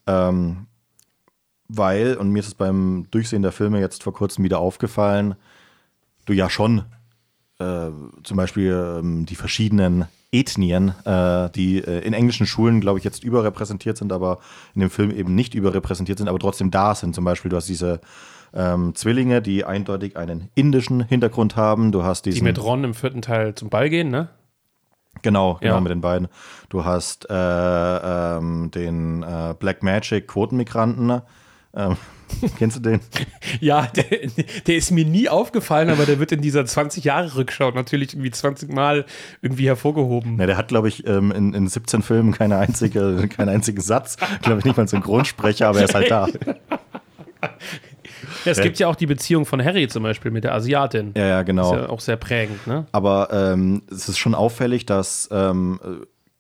[0.07, 0.67] Ähm,
[1.67, 5.35] weil, und mir ist es beim Durchsehen der Filme jetzt vor kurzem wieder aufgefallen,
[6.25, 6.83] du ja schon
[7.59, 7.89] äh,
[8.23, 13.23] zum Beispiel ähm, die verschiedenen Ethnien, äh, die äh, in englischen Schulen, glaube ich, jetzt
[13.23, 14.39] überrepräsentiert sind, aber
[14.73, 17.15] in dem Film eben nicht überrepräsentiert sind, aber trotzdem da sind.
[17.15, 18.01] Zum Beispiel, du hast diese
[18.53, 21.91] ähm, Zwillinge, die eindeutig einen indischen Hintergrund haben.
[21.91, 24.29] Du hast diesen, Die mit Ron im vierten Teil zum Ball gehen, ne?
[25.21, 25.79] Genau, genau Ja.
[25.79, 26.27] mit den beiden.
[26.69, 27.33] Du hast äh,
[28.37, 31.21] ähm, den äh, Black Magic Quotenmigranten.
[31.75, 31.97] Ähm,
[32.57, 32.99] kennst du den?
[33.59, 34.05] Ja, der,
[34.67, 39.05] der ist mir nie aufgefallen, aber der wird in dieser 20-Jahre-Rückschau natürlich irgendwie 20 Mal
[39.41, 40.35] irgendwie hervorgehoben.
[40.35, 44.17] Ne, der hat, glaube ich, ähm, in, in 17 Filmen keine einzige, keinen einzigen Satz.
[44.41, 46.27] Glaube ich nicht mal einen Synchronsprecher, aber er ist halt da.
[48.43, 51.13] Ja, es gibt ja auch die Beziehung von Harry zum Beispiel mit der Asiatin.
[51.15, 51.73] Ja, ja, genau.
[51.73, 52.85] Ist ja auch sehr prägend, ne?
[52.91, 55.79] Aber ähm, es ist schon auffällig, dass ähm,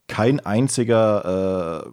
[0.07, 1.89] kein einziger, äh,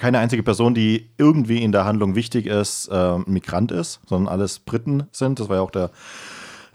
[0.00, 4.58] keine einzige Person, die irgendwie in der Handlung wichtig ist, äh, Migrant ist, sondern alles
[4.58, 5.38] Briten sind.
[5.38, 5.90] Das war ja auch der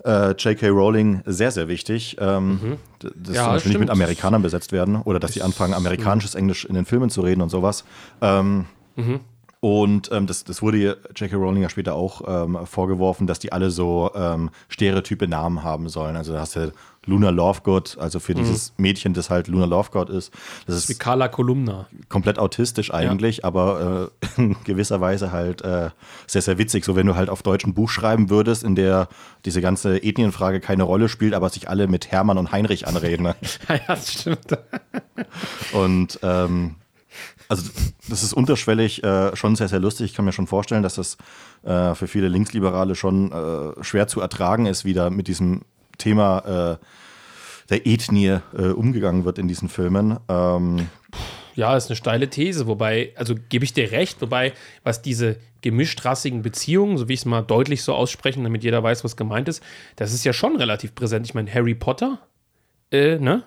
[0.06, 0.68] äh, J.K.
[0.70, 3.34] Rowling sehr, sehr wichtig, ähm, d- dass Mhm.
[3.34, 3.90] Ja, zum Beispiel nicht mit.
[3.90, 7.50] Amerikanern besetzt werden oder dass sie anfangen, amerikanisches Englisch in den Filmen zu reden und
[7.50, 7.84] sowas.
[8.22, 8.66] Ähm,
[8.98, 9.20] Mhm.
[9.66, 11.36] Und ähm, das, das wurde J.K.
[11.38, 16.16] Rowling ja später auch ähm, vorgeworfen, dass die alle so ähm, stereotype Namen haben sollen.
[16.16, 16.72] Also da hast du
[17.08, 20.32] Luna Lovegood, also für dieses Mädchen, das halt Luna Lovegood ist.
[20.68, 20.90] Das Mhm.
[20.90, 21.88] Wie ist Carla Kolumna.
[22.10, 25.90] komplett autistisch eigentlich, aber äh, in gewisser Weise halt äh,
[26.28, 26.86] sehr, sehr witzig.
[26.86, 29.08] So wenn du halt auf Deutsch ein Buch schreiben würdest, in der
[29.46, 33.24] diese ganze Ethnienfrage keine Rolle spielt, aber sich alle mit Hermann und Heinrich anreden.
[33.24, 33.36] Ne?
[33.68, 34.60] Ja, das stimmt.
[35.74, 36.76] Und ähm,
[37.48, 37.70] also
[38.10, 40.12] das ist unterschwellig äh, schon sehr, sehr lustig.
[40.12, 41.18] Ich kann mir schon vorstellen, dass das
[41.64, 45.62] äh, für viele Linksliberale schon äh, schwer zu ertragen ist, wie da mit diesem
[45.98, 46.86] Thema äh,
[47.70, 50.20] der Ethnie äh, umgegangen wird in diesen Filmen.
[50.30, 50.88] Ähm,
[51.56, 54.54] Ja, ist eine steile These, wobei, also gebe ich dir recht, wobei,
[54.84, 59.04] was diese gemischtrassigen Beziehungen, so wie ich es mal deutlich so aussprechen, damit jeder weiß,
[59.04, 59.64] was gemeint ist,
[59.96, 61.26] das ist ja schon relativ präsent.
[61.26, 62.20] Ich meine, Harry Potter,
[62.92, 63.44] äh, ne?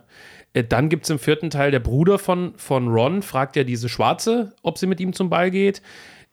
[0.53, 3.89] Äh, Dann gibt es im vierten Teil der Bruder von, von Ron, fragt ja diese
[3.89, 5.83] Schwarze, ob sie mit ihm zum Ball geht.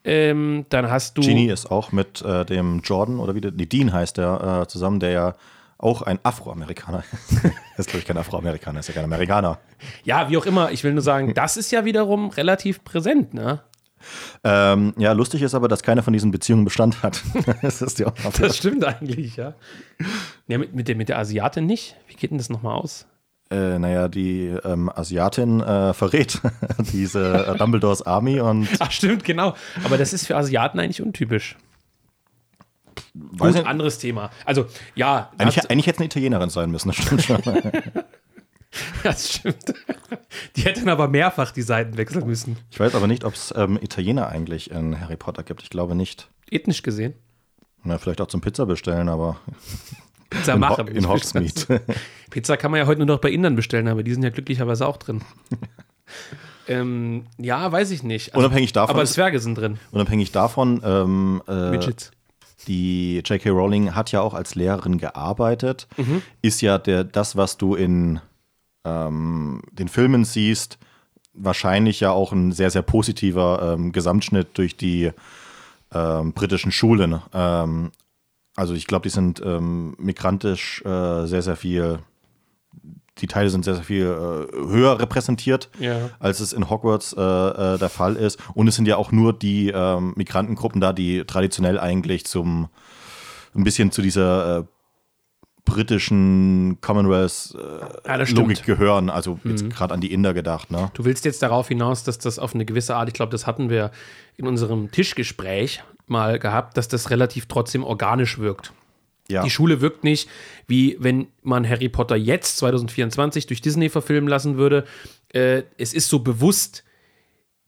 [0.07, 1.21] Ähm, dann hast du.
[1.21, 4.67] Genie ist auch mit äh, dem Jordan oder wie der, nee, Dean heißt der äh,
[4.67, 5.35] zusammen, der ja
[5.79, 7.43] auch ein Afroamerikaner ist.
[7.77, 9.59] ist, glaube ich, kein Afroamerikaner, ist ja kein Amerikaner.
[10.03, 13.61] Ja, wie auch immer, ich will nur sagen, das ist ja wiederum relativ präsent, ne?
[14.43, 17.23] Ähm, ja, lustig ist aber, dass keine von diesen Beziehungen Bestand hat.
[17.63, 19.55] das ist noch Das stimmt eigentlich, ja.
[20.47, 21.95] ja mit, mit, der, mit der Asiatin nicht?
[22.07, 23.07] Wie geht denn das nochmal aus?
[23.51, 26.41] Äh, naja, die ähm, Asiatin äh, verrät
[26.93, 29.55] diese Dumbledores Army und Ach, stimmt, genau.
[29.83, 31.55] Aber das ist für Asiaten eigentlich untypisch.
[33.13, 34.31] weiß Gut, nicht, anderes Thema.
[34.45, 37.41] Also, ja, eigentlich, eigentlich hätte es eine Italienerin sein müssen, das stimmt schon.
[39.03, 39.73] das stimmt.
[40.55, 42.57] Die hätten aber mehrfach die Seiten wechseln müssen.
[42.71, 45.61] Ich weiß aber nicht, ob es ähm, Italiener eigentlich in Harry Potter gibt.
[45.61, 46.29] Ich glaube nicht.
[46.49, 47.13] Ethnisch gesehen.
[47.83, 49.37] Na, vielleicht auch zum Pizza bestellen, aber
[50.35, 50.87] Pizza in, machen.
[50.87, 51.81] Ho in Hogsmeade.
[52.29, 54.87] Pizza kann man ja heute nur noch bei Indern bestellen, aber die sind ja glücklicherweise
[54.87, 55.21] auch drin.
[56.67, 58.33] ähm, ja, weiß ich nicht.
[58.33, 59.79] Also, Unabhängig davon, aber Zwerge sind drin.
[59.91, 62.11] unabhängig davon ähm, äh, Midgets.
[62.67, 63.49] die J.K.
[63.49, 65.87] Rowling hat ja auch als Lehrerin gearbeitet.
[65.97, 66.21] Mhm.
[66.41, 68.19] Ist ja der, das, was du in
[68.83, 70.77] ähm, den Filmen siehst,
[71.33, 75.11] wahrscheinlich ja auch ein sehr, sehr positiver ähm, Gesamtschnitt durch die
[75.93, 77.21] ähm, britischen Schulen.
[77.33, 77.91] Ähm,
[78.55, 81.99] also ich glaube, die sind ähm, migrantisch äh, sehr, sehr viel,
[83.17, 86.09] die Teile sind sehr, sehr viel äh, höher repräsentiert, Ja.
[86.19, 88.39] als es in Hogwarts äh, äh, der Fall ist.
[88.53, 92.69] Und es sind ja auch nur die ähm, Migrantengruppen da, die traditionell eigentlich zum
[93.55, 94.63] ein bisschen zu dieser äh,
[95.65, 98.33] britischen Commonwealth äh, Ja.
[98.35, 98.53] Mhm.
[98.65, 99.09] gehören.
[99.09, 100.91] Also jetzt gerade an die Inder gedacht, ne?
[100.93, 103.69] Du willst jetzt darauf hinaus, dass das auf eine gewisse Art, ich glaube, das hatten
[103.69, 103.91] wir
[104.37, 108.71] in unserem Tischgespräch mal gehabt, dass das relativ trotzdem organisch wirkt.
[109.27, 109.43] Ja.
[109.43, 110.29] Die Schule wirkt nicht,
[110.67, 114.85] wie wenn man Harry Potter jetzt 2024 durch Disney verfilmen lassen würde.
[115.33, 116.83] Äh, es ist so bewusst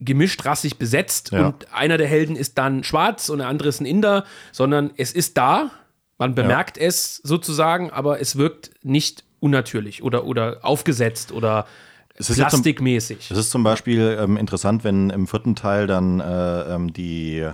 [0.00, 1.48] gemischt rassig besetzt Ja.
[1.48, 5.10] und einer der Helden ist dann schwarz und der andere ist ein Inder, sondern es
[5.12, 5.72] ist da,
[6.18, 11.66] man bemerkt es sozusagen, aber es wirkt nicht unnatürlich oder, oder aufgesetzt oder
[12.16, 13.30] Es ja zum- plastikmäßig.
[13.30, 17.48] Es ist zum Beispiel ähm, interessant, wenn im vierten Teil dann äh, ähm, die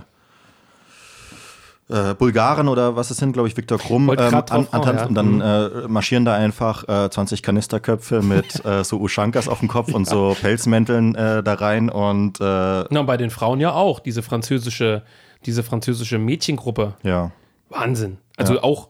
[1.87, 5.07] äh, Bulgaren oder was es sind, glaube ich, Viktor Krumm ähm, an, auch, und ja.
[5.11, 9.93] dann äh, marschieren da einfach äh, 20 Kanisterköpfe mit äh, so Ushankas auf dem Kopf
[9.93, 13.99] und so Pelzmänteln äh, da rein und äh, Na, und bei den Frauen ja auch,
[13.99, 15.03] diese französische,
[15.45, 16.95] diese französische Mädchengruppe.
[17.03, 17.31] ja.
[17.69, 18.19] Wahnsinn.
[18.37, 18.89] Also auch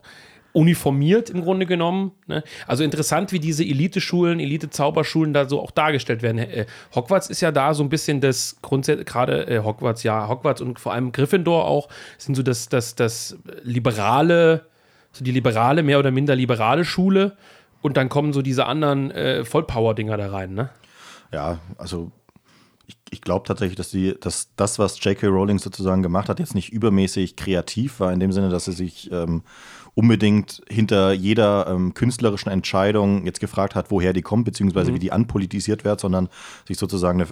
[0.53, 2.13] uniformiert im Grunde genommen.
[2.27, 2.43] Ne?
[2.65, 6.37] Also interessant, wie diese Elite-Schulen, Elite-Zauberschulen da so auch dargestellt werden.
[6.39, 10.61] Äh, Hogwarts ist ja da so ein bisschen das Grundsätzlich, gerade äh, Hogwarts, ja, Hogwarts
[10.61, 14.65] und vor allem Gryffindor auch, sind so das, das, das liberale
[15.15, 17.37] so die liberale, mehr oder minder liberale Schule
[17.81, 20.69] und dann kommen so diese anderen äh, Vollpower-Dinger da rein, ne?
[21.31, 22.11] Ja, also
[23.05, 25.27] ich, ich glaube tatsächlich, dass, die, dass das, was J.K.
[25.27, 29.11] Rowling sozusagen gemacht hat, jetzt nicht übermäßig kreativ war, in dem Sinne, dass sie sich
[29.11, 29.43] ähm,
[29.95, 34.95] unbedingt hinter jeder ähm, künstlerischen Entscheidung jetzt gefragt hat, woher die kommt, beziehungsweise mhm.
[34.95, 36.29] wie die anpolitisiert wird, sondern
[36.67, 37.29] sich sozusagen eine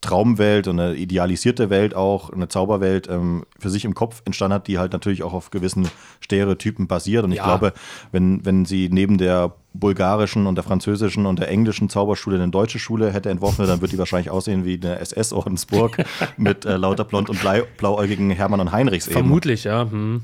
[0.00, 4.68] Traumwelt und eine idealisierte Welt auch, eine Zauberwelt ähm, für sich im Kopf entstanden hat,
[4.68, 5.88] die halt natürlich auch auf gewissen
[6.20, 7.24] Stereotypen basiert.
[7.24, 7.44] Und ich ja.
[7.44, 7.72] glaube,
[8.12, 12.78] wenn, wenn sie neben der bulgarischen und der französischen und der englischen Zauberschule eine deutsche
[12.78, 16.04] Schule hätte entworfen, dann würde die wahrscheinlich aussehen wie eine SS-Ordensburg
[16.36, 17.40] mit äh, lauter blond und
[17.76, 19.14] blauäugigen Hermann und Heinrichs eben.
[19.14, 19.90] Vermutlich, ja.
[19.90, 20.22] Hm.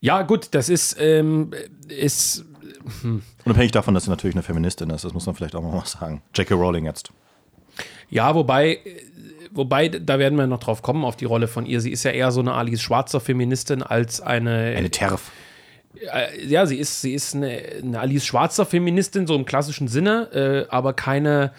[0.00, 1.50] Ja, gut, das ist, ähm,
[1.88, 2.44] ist
[3.02, 3.22] hm.
[3.44, 6.22] Unabhängig davon, dass sie natürlich eine Feministin ist, das muss man vielleicht auch mal sagen.
[6.34, 6.54] J.K.
[6.54, 7.10] Rowling jetzt.
[8.10, 8.78] Ja, wobei,
[9.50, 11.80] wobei, da werden wir noch drauf kommen, auf die Rolle von ihr.
[11.80, 14.74] Sie ist ja eher so eine Alice Schwarzer Feministin als eine.
[14.76, 15.30] Eine Terf.
[16.00, 20.66] Äh, ja, sie ist, sie ist eine, eine Alice Schwarzer Feministin, so im klassischen Sinne,
[20.68, 21.52] äh, aber keine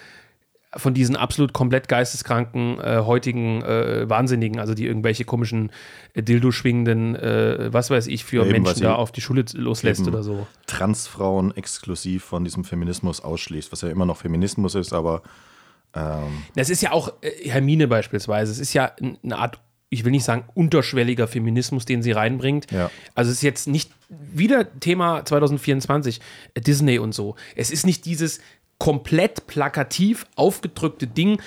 [0.77, 5.71] von diesen absolut komplett geisteskranken äh, heutigen äh, Wahnsinnigen, also die irgendwelche komischen
[6.13, 9.45] äh, Dildo schwingenden, äh, was weiß ich, für ja, eben, Menschen da auf die Schule
[9.53, 10.47] loslässt oder so.
[10.67, 15.21] Transfrauen exklusiv von diesem Feminismus ausschließt, was ja immer noch Feminismus ist, aber
[15.93, 18.51] ähm das ist ja auch Hermine beispielsweise.
[18.51, 18.91] Es ist ja
[19.23, 22.69] eine Art, ich will nicht sagen unterschwelliger Feminismus, den sie reinbringt.
[22.71, 22.91] Ja.
[23.13, 26.21] Also es ist jetzt nicht wieder Thema 2024
[26.53, 27.35] äh, Disney und so.
[27.55, 28.39] Es ist nicht dieses
[28.77, 31.41] komplett plakativ aufgedrückte Ding.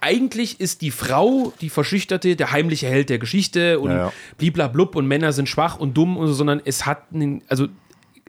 [0.00, 4.12] eigentlich ist die Frau, die Verschüchterte, der heimliche Held der Geschichte und ja, ja.
[4.36, 7.68] bliblablub und Männer sind schwach und dumm und so, sondern es hat, einen, also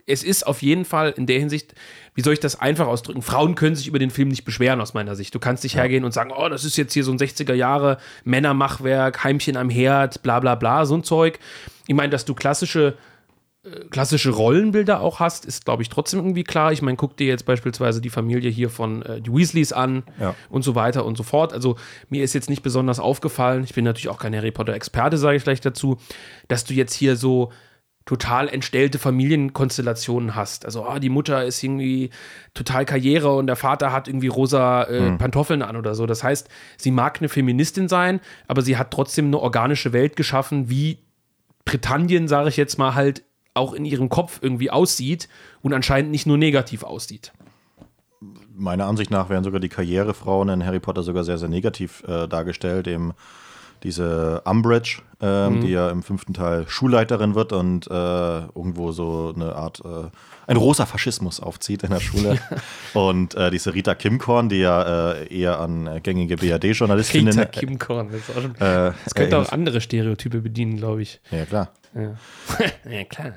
[0.06, 1.74] es ist auf jeden Fall in der Hinsicht,
[2.14, 3.22] wie soll ich das einfach ausdrücken?
[3.22, 5.34] Frauen können sich über den Film nicht beschweren, aus meiner Sicht.
[5.34, 5.82] Du kannst nicht ja.
[5.82, 9.68] hergehen und sagen, oh, das ist jetzt hier so ein 60er Jahre Männermachwerk, Heimchen am
[9.68, 11.38] Herd, bla bla bla, so ein Zeug.
[11.86, 12.96] Ich meine, dass du klassische
[13.90, 16.72] klassische Rollenbilder auch hast, ist, glaube ich, trotzdem irgendwie klar.
[16.72, 20.34] Ich meine, guck dir jetzt beispielsweise die Familie hier von äh, die Weasleys an ja.
[20.50, 21.52] und so weiter und so fort.
[21.52, 21.76] Also
[22.08, 25.44] mir ist jetzt nicht besonders aufgefallen, ich bin natürlich auch kein Harry Potter-Experte, sage ich
[25.44, 25.98] gleich dazu,
[26.48, 27.50] dass du jetzt hier so
[28.04, 30.64] total entstellte Familienkonstellationen hast.
[30.64, 32.10] Also, oh, die Mutter ist irgendwie
[32.54, 35.18] total Karriere und der Vater hat irgendwie rosa äh, mhm.
[35.18, 36.06] Pantoffeln an oder so.
[36.06, 40.70] Das heißt, sie mag eine Feministin sein, aber sie hat trotzdem eine organische Welt geschaffen,
[40.70, 40.98] wie
[41.64, 43.24] Britannien, sage ich jetzt mal, halt
[43.56, 45.28] auch in ihrem Kopf irgendwie aussieht
[45.62, 47.32] und anscheinend nicht nur negativ aussieht.
[48.54, 52.26] Meiner Ansicht nach werden sogar die Karrierefrauen in Harry Potter sogar sehr, sehr negativ äh,
[52.26, 52.86] dargestellt.
[52.86, 53.12] Eben
[53.82, 55.60] diese Umbridge, äh, mhm.
[55.60, 60.08] die ja im fünften Teil Schulleiterin wird und äh, irgendwo so eine Art, äh,
[60.46, 62.38] ein rosa Faschismus aufzieht in der Schule.
[62.94, 67.38] und äh, diese Rita Kimkorn, die ja äh, eher an gängige BRD-Journalistinnen.
[67.38, 71.20] Rita Kimkorn, das, auch schon, äh, das könnte auch andere Stereotype bedienen, glaube ich.
[71.30, 71.72] Ja, klar.
[71.96, 72.14] Ja,
[72.90, 73.32] ja klar.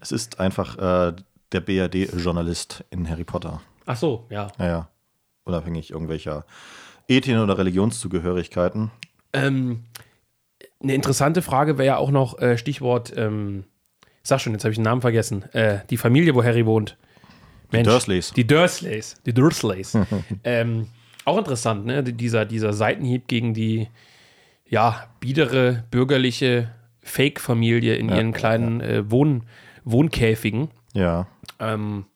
[0.00, 1.14] es ist einfach
[1.52, 3.60] der BRD-Journalist in Harry Potter.
[3.84, 4.48] Ach so, ja.
[4.58, 4.88] Naja,
[5.44, 6.44] unabhängig irgendwelcher
[7.08, 8.90] Ethien oder Religionszugehörigkeiten?
[9.32, 9.84] Ähm,
[10.82, 13.64] eine interessante Frage wäre ja auch noch äh, Stichwort, ähm,
[14.22, 16.96] sag schon, jetzt habe ich den Namen vergessen, äh, die Familie, wo Harry wohnt.
[17.70, 18.32] Mensch, die Dursleys.
[18.32, 19.16] Die Dursleys.
[19.24, 19.98] Die Dursleys.
[20.44, 20.88] ähm,
[21.24, 22.02] auch interessant, ne?
[22.02, 23.88] Dieser, dieser Seitenhieb gegen die,
[24.68, 26.70] ja, biedere, bürgerliche
[27.02, 28.86] Fake-Familie in ja, ihren kleinen ja.
[28.86, 29.44] Äh, Wohn
[29.84, 30.68] Wohnkäfigen.
[30.94, 31.28] Ja.
[31.60, 32.06] Ähm,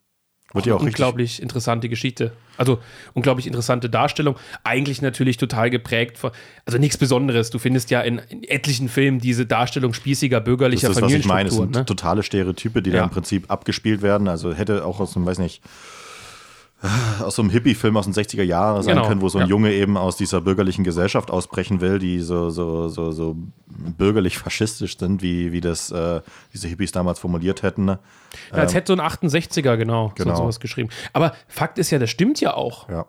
[0.52, 2.32] wird ja auch unglaublich interessante Geschichte.
[2.56, 2.80] Also
[3.14, 4.36] unglaublich interessante Darstellung.
[4.64, 6.32] Eigentlich natürlich total geprägt von,
[6.66, 7.50] also nichts Besonderes.
[7.50, 11.24] Du findest ja in, in etlichen Filmen diese Darstellung spießiger bürgerlicher Das ist, was ich
[11.24, 11.48] meine.
[11.48, 11.86] Es sind ne?
[11.86, 12.98] totale Stereotype, die ja.
[12.98, 14.26] da im Prinzip abgespielt werden.
[14.26, 15.62] Also hätte auch aus einem, weiß nicht,
[17.22, 19.50] aus so einem Hippie-Film aus den 60er Jahren sein genau, können, wo so ein ja.
[19.50, 24.98] Junge eben aus dieser bürgerlichen Gesellschaft ausbrechen will, die so, so, so, so bürgerlich faschistisch
[24.98, 26.20] sind, wie, wie das äh,
[26.54, 27.84] diese Hippies damals formuliert hätten.
[27.84, 27.98] Ne?
[28.50, 30.34] Ja, als ähm, hätte so ein 68er, genau, genau.
[30.34, 30.88] So, sowas geschrieben.
[31.12, 32.88] Aber Fakt ist ja, das stimmt ja auch.
[32.88, 33.06] Ja.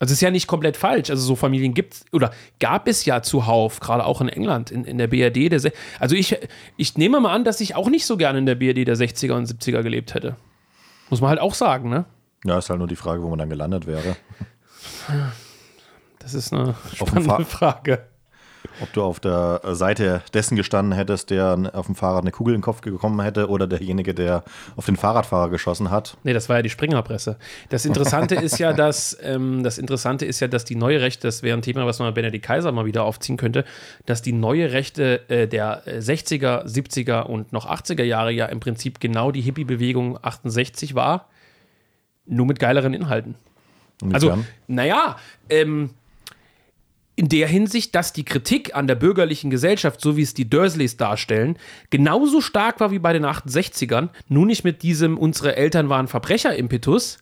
[0.00, 1.10] Also es ist ja nicht komplett falsch.
[1.10, 4.84] Also so Familien gibt es oder gab es ja zuhauf, gerade auch in England, in,
[4.84, 5.52] in der BRD.
[5.52, 6.36] Der also ich,
[6.76, 9.34] ich nehme mal an, dass ich auch nicht so gerne in der BRD der 60er
[9.34, 10.34] und 70er gelebt hätte.
[11.10, 12.06] Muss man halt auch sagen, ne?
[12.44, 14.16] Ja, ist halt nur die Frage, wo man dann gelandet wäre.
[16.18, 18.06] Das ist eine spannende Frage.
[18.80, 22.60] Ob du auf der Seite dessen gestanden hättest, der auf dem Fahrrad eine Kugel in
[22.60, 24.42] den Kopf gekommen hätte oder derjenige, der
[24.76, 26.16] auf den Fahrradfahrer geschossen hat.
[26.24, 27.36] Nee, das war ja die Springerpresse.
[27.68, 31.42] Das Interessante ist ja, dass ähm, das Interessante ist ja, dass die neue Rechte, das
[31.42, 33.64] wäre ein Thema, was man bei Benedikt Kaiser mal wieder aufziehen könnte,
[34.06, 38.98] dass die neue Rechte äh, der 60er, 70er und noch 80er Jahre ja im Prinzip
[38.98, 41.28] genau die Hippie-Bewegung 68 war
[42.26, 43.34] nur mit geileren Inhalten.
[44.12, 45.16] Also, naja,
[45.48, 45.90] ähm,
[47.16, 50.96] in der Hinsicht, dass die Kritik an der bürgerlichen Gesellschaft, so wie es die Dursleys
[50.96, 51.56] darstellen,
[51.90, 57.18] genauso stark war wie bei den 68ern, nur nicht mit diesem unsere Eltern waren Verbrecher-Impetus,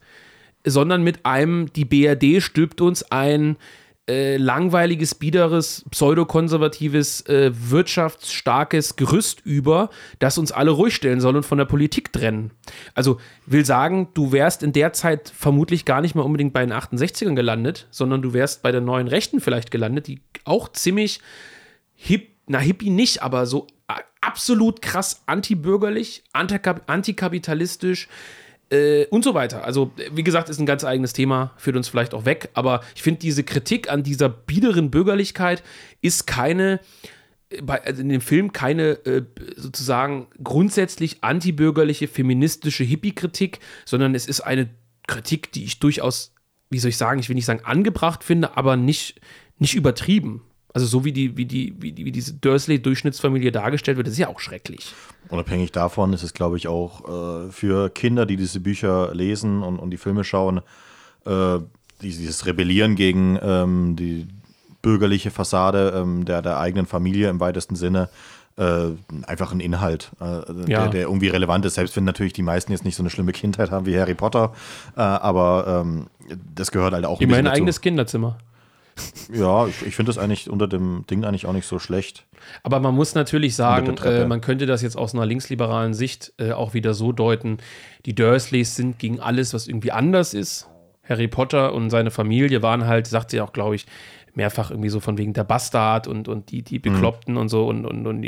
[0.64, 3.56] sondern mit einem, die BRD stülpt uns ein
[4.12, 11.46] äh, langweiliges, biederes, pseudokonservatives, äh, wirtschaftsstarkes Gerüst über, das uns alle ruhig stellen soll und
[11.46, 12.50] von der Politik trennen.
[12.94, 16.74] Also will sagen, du wärst in der Zeit vermutlich gar nicht mal unbedingt bei den
[16.74, 21.20] 68ern gelandet, sondern du wärst bei den neuen Rechten vielleicht gelandet, die auch ziemlich
[21.94, 23.66] hip, na hippie nicht, aber so
[24.20, 28.08] absolut krass antibürgerlich, antikapitalistisch,
[28.72, 29.64] äh, und so weiter.
[29.64, 33.02] Also, wie gesagt, ist ein ganz eigenes Thema, führt uns vielleicht auch weg, aber ich
[33.02, 35.62] finde, diese Kritik an dieser biederen Bürgerlichkeit
[36.00, 36.80] ist keine,
[37.62, 39.22] bei, also in dem Film keine äh,
[39.56, 44.70] sozusagen grundsätzlich antibürgerliche, feministische Hippie-Kritik, sondern es ist eine
[45.06, 46.34] Kritik, die ich durchaus,
[46.70, 49.20] wie soll ich sagen, ich will nicht sagen angebracht finde, aber nicht,
[49.58, 50.42] nicht übertrieben.
[50.74, 54.28] Also so wie die, wie die, wie, die, wie diese Dursley-Durchschnittsfamilie dargestellt wird, ist ja
[54.28, 54.94] auch schrecklich.
[55.28, 59.78] Unabhängig davon ist es, glaube ich, auch äh, für Kinder, die diese Bücher lesen und,
[59.78, 60.62] und die Filme schauen,
[61.26, 61.58] äh,
[62.00, 64.26] dieses Rebellieren gegen ähm, die
[64.80, 68.08] bürgerliche Fassade ähm, der, der eigenen Familie im weitesten Sinne,
[68.56, 68.88] äh,
[69.26, 70.42] einfach ein Inhalt, äh, ja.
[70.64, 73.32] der, der, irgendwie relevant ist, selbst wenn natürlich die meisten jetzt nicht so eine schlimme
[73.32, 74.52] Kindheit haben wie Harry Potter,
[74.96, 76.06] äh, aber ähm,
[76.54, 78.36] das gehört halt auch ein Immerhin ein eigenes Kinderzimmer.
[79.32, 82.26] Ja, ich, ich finde das eigentlich unter dem Ding eigentlich auch nicht so schlecht.
[82.62, 86.52] Aber man muss natürlich sagen, äh, man könnte das jetzt aus einer linksliberalen Sicht äh,
[86.52, 87.58] auch wieder so deuten,
[88.04, 90.68] die Dursleys sind gegen alles, was irgendwie anders ist.
[91.08, 93.86] Harry Potter und seine Familie waren halt, sagt sie auch, glaube ich,
[94.34, 97.40] mehrfach irgendwie so von wegen der Bastard und, und die, die Bekloppten mhm.
[97.40, 98.26] und so und, und, und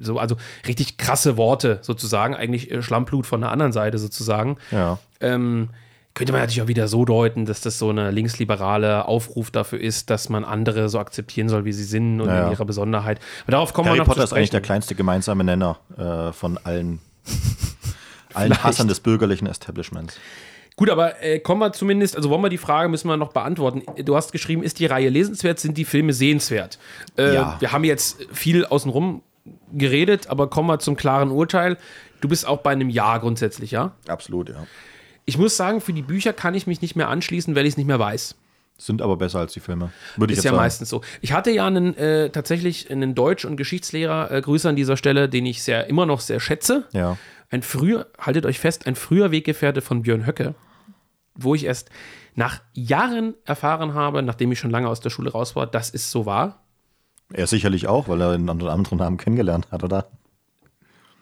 [0.00, 4.56] so, also richtig krasse Worte sozusagen, eigentlich äh, Schlammblut von der anderen Seite sozusagen.
[4.70, 4.98] Ja.
[5.20, 5.68] Ähm,
[6.14, 10.10] könnte man natürlich auch wieder so deuten, dass das so eine linksliberale Aufruf dafür ist,
[10.10, 13.18] dass man andere so akzeptieren soll, wie sie sind und ja, in ihrer Besonderheit.
[13.44, 16.58] Aber darauf kommen Harry wir noch Potter ist eigentlich der kleinste gemeinsame Nenner äh, von
[16.64, 17.00] allen,
[18.34, 20.18] allen Hassern des bürgerlichen Establishments.
[20.76, 23.82] Gut, aber äh, kommen wir zumindest, also wollen wir die Frage, müssen wir noch beantworten.
[24.04, 26.78] Du hast geschrieben, ist die Reihe lesenswert, sind die Filme sehenswert?
[27.16, 27.56] Äh, ja.
[27.60, 29.22] Wir haben jetzt viel außenrum
[29.72, 31.76] geredet, aber kommen wir zum klaren Urteil.
[32.20, 33.92] Du bist auch bei einem Ja grundsätzlich, ja?
[34.08, 34.66] Absolut, ja.
[35.24, 37.76] Ich muss sagen, für die Bücher kann ich mich nicht mehr anschließen, weil ich es
[37.76, 38.34] nicht mehr weiß.
[38.78, 39.92] Sind aber besser als die Filme.
[40.16, 40.62] Würde ich Ist ja sagen.
[40.62, 41.02] meistens so.
[41.20, 45.28] Ich hatte ja einen, äh, tatsächlich einen Deutsch- und Geschichtslehrer, äh, Grüße an dieser Stelle,
[45.28, 46.88] den ich sehr, immer noch sehr schätze.
[46.92, 47.16] Ja.
[47.50, 50.54] Ein früher, haltet euch fest, ein früher Weggefährte von Björn Höcke,
[51.34, 51.90] wo ich erst
[52.34, 56.10] nach Jahren erfahren habe, nachdem ich schon lange aus der Schule raus war, dass es
[56.10, 56.62] so war.
[57.32, 60.08] Er sicherlich auch, weil er einen anderen Namen kennengelernt hat, oder?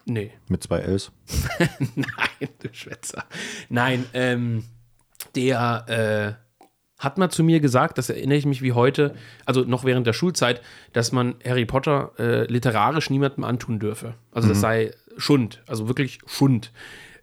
[0.05, 0.33] Nee.
[0.49, 1.13] Mit zwei Ls?
[1.95, 3.25] Nein, du Schwätzer.
[3.69, 4.65] Nein, ähm,
[5.35, 6.51] der äh,
[7.01, 9.15] hat mal zu mir gesagt, das erinnere ich mich wie heute,
[9.47, 10.61] also noch während der Schulzeit,
[10.93, 14.15] dass man Harry Potter äh, literarisch niemandem antun dürfe.
[14.33, 14.51] Also mhm.
[14.51, 16.73] das sei Schund, also wirklich Schund.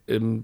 [0.07, 0.43] Ähm,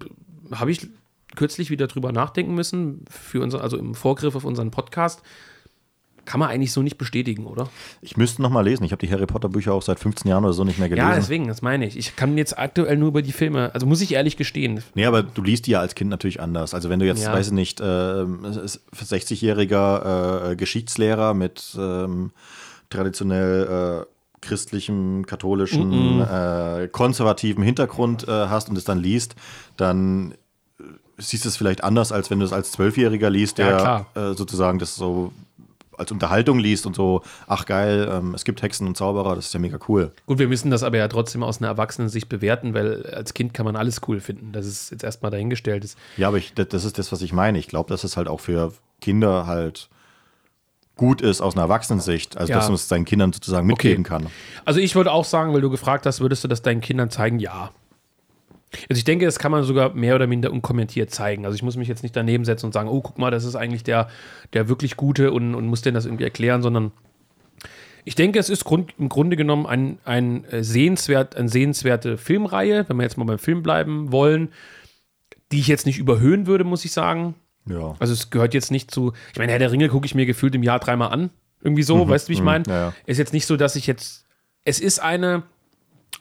[0.52, 0.88] Habe ich
[1.36, 5.24] kürzlich wieder drüber nachdenken müssen, für unser, also im Vorgriff auf unseren Podcast
[6.26, 7.70] kann man eigentlich so nicht bestätigen, oder?
[8.02, 8.84] Ich müsste noch mal lesen.
[8.84, 11.10] Ich habe die Harry Potter Bücher auch seit 15 Jahren oder so nicht mehr gelesen.
[11.10, 11.98] Ja, deswegen, das meine ich.
[11.98, 14.84] Ich kann jetzt aktuell nur über die Filme, also muss ich ehrlich gestehen.
[14.96, 16.74] Nee, aber du liest die ja als Kind natürlich anders.
[16.74, 17.34] Also wenn du jetzt, ja.
[17.34, 22.32] weiß ich nicht, äh, 60-jähriger äh, Geschichtslehrer mit ähm,
[22.90, 24.06] traditionell äh,
[24.42, 26.88] christlichem, katholischen, mm -mm.
[26.90, 29.36] konservativen Hintergrund äh, hast und es dann liest,
[29.78, 30.34] dann
[30.80, 30.84] äh,
[31.18, 34.34] siehst du es vielleicht anders, als wenn du es als Zwölfjähriger liest, der ja, äh,
[34.34, 35.32] sozusagen das so
[35.98, 39.54] als Unterhaltung liest und so, ach geil, ähm, es gibt Hexen und Zauberer, das ist
[39.54, 40.12] ja mega cool.
[40.26, 43.66] Gut, wir müssen das aber ja trotzdem aus einer Erwachsenen-Sicht bewerten, weil als Kind kann
[43.66, 45.98] man alles cool finden, dass es jetzt erstmal dahingestellt ist.
[46.18, 47.58] Ja, aber ich, das ist das, was ich meine.
[47.58, 49.90] Ich glaube, dass es halt auch für Kinder halt
[50.96, 52.58] gut ist aus einer Erwachsenensicht, also ja.
[52.58, 54.10] dass man es seinen Kindern sozusagen mitgeben okay.
[54.10, 54.28] kann.
[54.64, 57.40] Also ich würde auch sagen, weil du gefragt hast, würdest du das deinen Kindern zeigen?
[57.40, 57.72] Ja.
[58.90, 61.46] Also ich denke, das kann man sogar mehr oder minder unkommentiert zeigen.
[61.46, 63.56] Also ich muss mich jetzt nicht daneben setzen und sagen, oh, guck mal, das ist
[63.56, 64.10] eigentlich der,
[64.54, 66.92] der wirklich Gute und, und muss denn das irgendwie erklären, sondern
[68.06, 72.86] ich denke, es ist Grund, im Grunde genommen ein, ein äh, sehenswert, eine sehenswerte Filmreihe,
[72.88, 74.50] wenn wir jetzt mal beim Film bleiben wollen,
[75.52, 77.36] die ich jetzt nicht überhöhen würde, muss ich sagen.
[77.66, 77.96] Ja.
[78.00, 80.54] Also es gehört jetzt nicht zu, ich meine, Herr der Ringe gucke ich mir gefühlt
[80.56, 81.30] im Jahr dreimal an.
[81.62, 82.64] Irgendwie so, mhm, weißt du, wie ich mhm, meine?
[82.68, 82.94] Ja, ja.
[83.06, 84.26] Ist jetzt nicht so, dass ich jetzt,
[84.66, 85.44] es ist eine,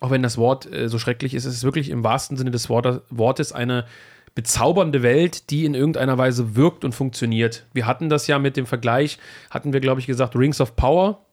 [0.02, 2.68] auch wenn das Wort äh, so schrecklich ist, es ist wirklich im wahrsten Sinne des
[2.68, 3.86] Wort Wortes eine
[4.34, 7.66] bezaubernde Welt, die in irgendeiner Weise wirkt und funktioniert.
[7.72, 9.18] Wir hatten das ja mit dem Vergleich,
[9.50, 11.24] hatten wir, glaube ich, gesagt, Rings of Power.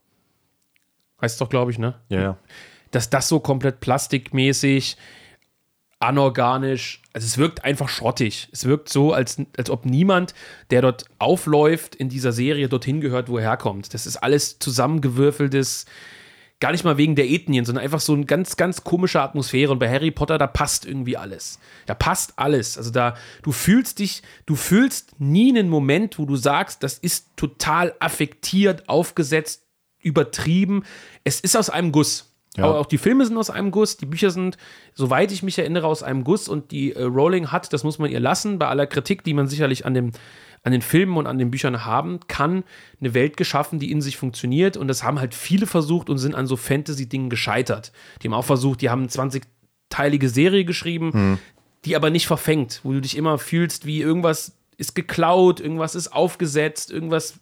[1.20, 1.96] Heißt doch, glaube ich, ne?
[2.10, 2.38] Ja, ja.
[2.92, 4.98] Dass das so komplett plastikmäßig
[6.00, 7.02] anorganisch.
[7.14, 8.50] Also es wirkt einfach schrottig.
[8.52, 10.34] Es wirkt so, als, als ob niemand,
[10.70, 13.94] der dort aufläuft in dieser Serie, dorthin gehört, wo er herkommt.
[13.94, 15.86] Das ist alles zusammengewürfeltes,
[16.60, 19.72] gar nicht mal wegen der Ethnien, sondern einfach so eine ganz, ganz komische Atmosphäre.
[19.72, 21.60] Und bei Harry Potter, da passt irgendwie alles.
[21.86, 22.78] Da passt alles.
[22.78, 27.28] Also da, du fühlst dich, du fühlst nie einen Moment, wo du sagst, das ist
[27.38, 29.64] total affektiert, aufgesetzt,
[30.02, 30.84] übertrieben.
[31.24, 32.30] Es ist aus einem Guss.
[32.58, 32.66] Ja.
[32.66, 34.58] Aber auch die Filme sind aus einem Guss, die Bücher sind,
[34.94, 38.12] soweit ich mich erinnere, aus einem Guss und die äh, Rowling hat, das muss man
[38.12, 40.12] ihr lassen, bei aller Kritik, die man sicherlich an, dem,
[40.64, 42.64] an den Filmen und an den Büchern haben kann,
[43.00, 46.36] eine Welt geschaffen, die in sich funktioniert und das haben halt viele versucht und sind
[46.36, 47.92] an so Fantasy-Dingen gescheitert.
[48.22, 51.38] Die haben auch versucht, die haben eine 20-teilige Serie geschrieben, hm.
[51.86, 56.14] die aber nicht verfängt, wo du dich immer fühlst, wie irgendwas ist geklaut, irgendwas ist
[56.14, 57.36] aufgesetzt, irgendwas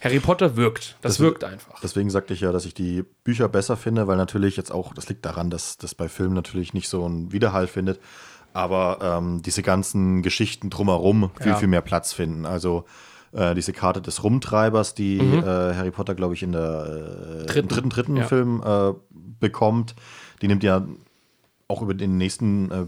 [0.00, 0.96] Harry Potter wirkt.
[1.02, 1.78] Das, das wirkt einfach.
[1.82, 5.08] Deswegen sagte ich ja, dass ich die Bücher besser finde, weil natürlich jetzt auch, das
[5.08, 8.00] liegt daran, dass das bei Filmen natürlich nicht so einen Widerhall findet,
[8.52, 11.56] aber ähm, diese ganzen Geschichten drumherum viel, ja.
[11.56, 12.46] viel mehr Platz finden.
[12.46, 12.84] Also
[13.32, 15.38] äh, diese Karte des Rumtreibers, die mhm.
[15.38, 18.24] äh, Harry Potter, glaube ich, in der äh, dritten, dritten, dritten ja.
[18.24, 18.92] Film äh,
[19.38, 19.94] bekommt,
[20.42, 20.84] die nimmt ja
[21.68, 22.86] auch über den nächsten äh,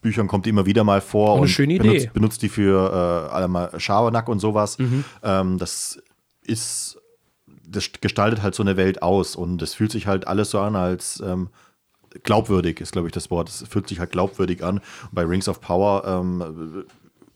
[0.00, 2.10] Büchern kommt die immer wieder mal vor und, und schöne benutzt, Idee.
[2.14, 4.78] benutzt die für äh, alle Schabernack und sowas.
[4.78, 5.04] Mhm.
[5.22, 6.00] Ähm, das
[6.42, 6.98] ist,
[7.66, 10.76] das gestaltet halt so eine Welt aus und es fühlt sich halt alles so an,
[10.76, 11.48] als ähm,
[12.22, 13.48] glaubwürdig ist, glaube ich, das Wort.
[13.48, 14.78] Es fühlt sich halt glaubwürdig an.
[14.78, 16.84] Und bei Rings of Power ähm,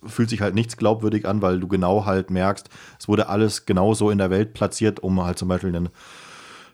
[0.06, 2.68] fühlt sich halt nichts glaubwürdig an, weil du genau halt merkst,
[2.98, 5.88] es wurde alles genau so in der Welt platziert, um halt zum Beispiel einen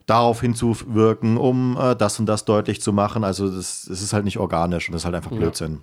[0.07, 3.25] darauf hinzuwirken, um äh, das und das deutlich zu machen.
[3.25, 5.83] Also das, das ist halt nicht organisch und das ist halt einfach Blödsinn.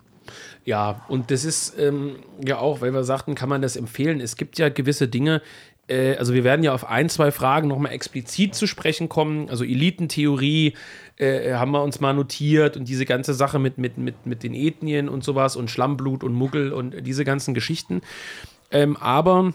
[0.64, 4.20] Ja, und das ist ähm, ja auch, weil wir sagten, kann man das empfehlen.
[4.20, 5.44] Es gibt ja gewisse Dinge,
[5.88, 9.50] äh, also wir werden ja auf ein, zwei Fragen nochmal explizit zu sprechen kommen.
[9.50, 10.74] Also Elitentheorie
[11.18, 14.54] äh, haben wir uns mal notiert und diese ganze Sache mit, mit, mit, mit den
[14.54, 18.02] Ethnien und sowas und Schlammblut und Muggel und diese ganzen Geschichten.
[18.72, 19.54] Ähm, aber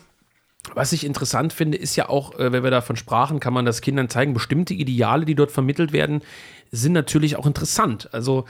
[0.74, 3.80] was ich interessant finde, ist ja auch, äh, wenn wir davon sprachen, kann man das
[3.80, 6.22] Kindern zeigen, bestimmte Ideale, die dort vermittelt werden,
[6.70, 8.08] sind natürlich auch interessant.
[8.12, 8.44] Also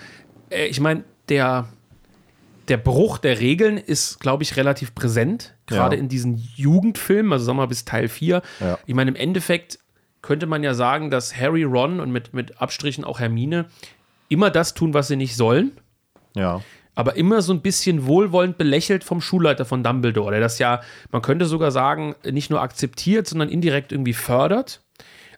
[0.51, 1.69] äh, ich meine, der
[2.71, 6.01] der Bruch der Regeln ist, glaube ich, relativ präsent, gerade ja.
[6.01, 8.43] in diesen Jugendfilmen, also sagen wir mal bis Teil 4.
[8.61, 8.79] Ja.
[8.87, 9.81] Ich meine, im Endeffekt
[10.23, 13.67] könnte man ja sagen, dass Harry, Ron und mit, mit Abstrichen auch Hermine
[14.29, 15.73] immer das tun, was sie nicht sollen.
[16.37, 16.63] Ja.
[16.95, 21.23] Aber immer so ein bisschen wohlwollend belächelt vom Schulleiter von Dumbledore, der das ja, man
[21.23, 24.83] könnte sogar sagen, nicht nur akzeptiert, sondern indirekt irgendwie fördert.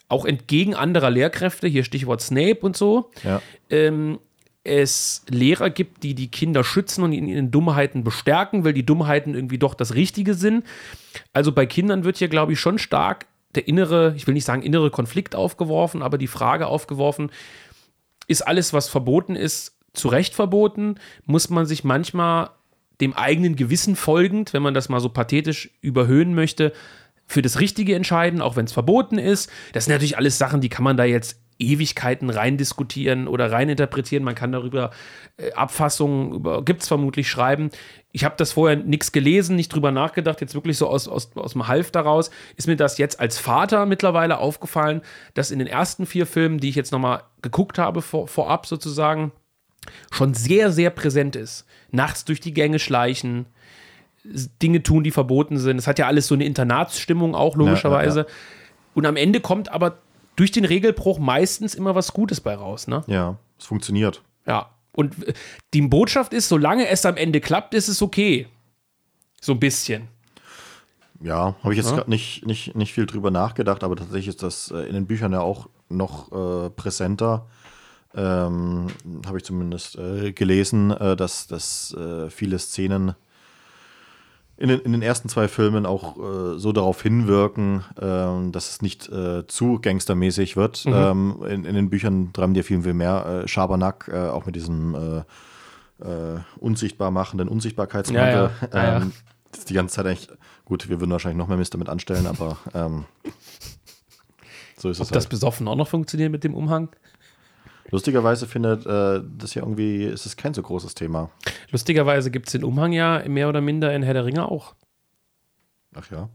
[0.09, 3.11] Auch entgegen anderer Lehrkräfte, hier Stichwort Snape und so.
[3.25, 3.41] Ja.
[3.71, 4.19] Ähm,
[4.65, 9.35] es Lehrer gibt, die die Kinder schützen und in ihren Dummheiten bestärken, weil die Dummheiten
[9.35, 10.65] irgendwie doch das Richtige sind.
[11.33, 14.63] Also bei Kindern wird hier, glaube ich, schon stark der innere, ich will nicht sagen
[14.63, 17.31] innere Konflikt aufgeworfen, aber die Frage aufgeworfen,
[18.27, 20.95] ist alles, was verboten ist, zu Recht verboten?
[21.27, 22.51] Muss man sich manchmal
[23.01, 26.73] dem eigenen Gewissen folgend, wenn man das mal so pathetisch überhöhen möchte,
[27.27, 29.51] für das Richtige entscheiden, auch wenn es verboten ist?
[29.73, 33.69] Das sind natürlich alles Sachen, die kann man da jetzt Ewigkeiten rein diskutieren oder rein
[33.69, 34.25] interpretieren.
[34.25, 34.91] Man kann darüber
[35.37, 37.71] äh, Abfassungen, gibt es vermutlich schreiben.
[38.11, 41.53] Ich habe das vorher nichts gelesen, nicht drüber nachgedacht, jetzt wirklich so aus, aus, aus
[41.53, 42.31] dem Half daraus.
[42.57, 45.03] Ist mir das jetzt als Vater mittlerweile aufgefallen,
[45.35, 49.33] dass in den ersten vier Filmen, die ich jetzt nochmal geguckt habe, vor, vorab sozusagen,
[50.11, 51.67] schon sehr, sehr präsent ist.
[51.91, 53.47] Nachts durch die Gänge schleichen,
[54.63, 55.79] Dinge tun, die verboten sind.
[55.79, 58.21] Es hat ja alles so eine Internatsstimmung auch, logischerweise.
[58.21, 58.37] Ja, ja, ja.
[58.95, 59.99] Und am Ende kommt aber
[60.37, 63.05] durch den Regelbruch meistens immer was Gutes bei raus, ne?
[63.07, 64.23] Ja, es funktioniert.
[64.47, 64.71] Ja.
[64.95, 65.33] Und äh,
[65.75, 68.47] die Botschaft ist, solange es am Ende klappt, ist es okay.
[69.41, 70.09] So ein bisschen.
[71.21, 71.97] Ja, habe ich jetzt ja.
[71.97, 75.33] gerade nicht, nicht, nicht viel drüber nachgedacht, aber tatsächlich ist das äh, in den Büchern
[75.33, 77.47] ja auch noch äh, präsenter.
[78.15, 78.89] Ähm,
[79.27, 83.15] habe ich zumindest äh, gelesen, äh, dass, dass äh, viele Szenen
[84.57, 88.83] in den, in den ersten zwei Filmen auch äh, so darauf hinwirken, äh, dass es
[88.83, 90.85] nicht äh, zu gangstermäßig wird.
[90.85, 90.93] Mhm.
[90.95, 94.47] Ähm, in, in, den Büchern treiben die ja viel, viel mehr äh, Schabernack, äh, auch
[94.47, 98.51] mit diesem äh, unsichtbar machenden Unsichtbarkeitsmantel.
[98.61, 98.85] Ja, ja.
[98.85, 99.13] Ja, ähm,
[99.51, 100.29] das ist die ganze Zeit eigentlich,
[100.65, 103.05] gut, wir würden wahrscheinlich noch mehr Mist damit anstellen, aber ähm,
[104.77, 105.09] so ist Ob es.
[105.09, 105.17] Ob halt.
[105.17, 106.89] das besoffen auch noch funktioniert mit dem Umhang?
[107.93, 111.31] Lustigerweise findet äh, das ja irgendwie, ist es kein so großes Thema.
[111.71, 114.75] Lustigerweise gibt es den Umhang ja mehr oder minder in Herr der Ringe auch.
[115.95, 116.31] Ach ja.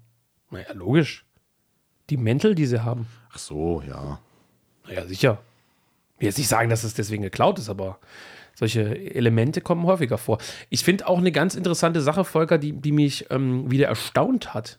[0.52, 1.26] Naja, logisch.
[2.12, 3.08] Die Mäntel, die sie haben.
[3.34, 4.20] Ach so, ja.
[4.86, 5.40] Naja, sicher.
[6.16, 7.98] Ich will jetzt nicht sagen, dass es deswegen geklaut ist, aber
[8.54, 10.38] solche Elemente kommen häufiger vor.
[10.70, 14.78] Ich finde auch eine ganz interessante Sache, Volker, die, die mich ähm, wieder erstaunt hat.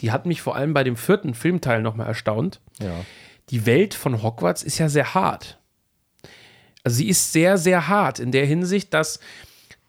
[0.00, 2.60] Die hat mich vor allem bei dem vierten Filmteil nochmal erstaunt.
[2.80, 3.04] Ja.
[3.50, 5.59] Die Welt von Hogwarts ist ja sehr hart.
[6.84, 9.20] Also sie ist sehr, sehr hart in der Hinsicht, dass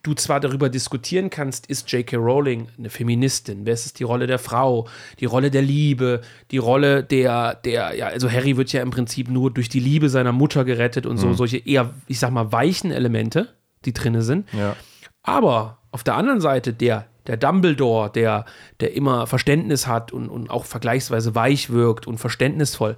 [0.04, 2.18] du zwar darüber diskutieren kannst, ist J.K.
[2.18, 3.66] Rowling eine Feministin?
[3.66, 4.88] Wer ist die Rolle der Frau?
[5.20, 6.22] Die Rolle der Liebe?
[6.50, 10.10] Die Rolle der, der, ja, also Harry wird ja im Prinzip nur durch die Liebe
[10.10, 11.34] seiner Mutter gerettet und so, mhm.
[11.36, 13.50] solche eher, ich sag mal, weichen Elemente,
[13.86, 14.48] die drinne sind.
[14.54, 14.76] Ja.
[15.24, 18.46] Aber auf der anderen Seite der, der Dumbledore, der,
[18.80, 22.96] der immer Verständnis hat und, und auch vergleichsweise weich wirkt und verständnisvoll,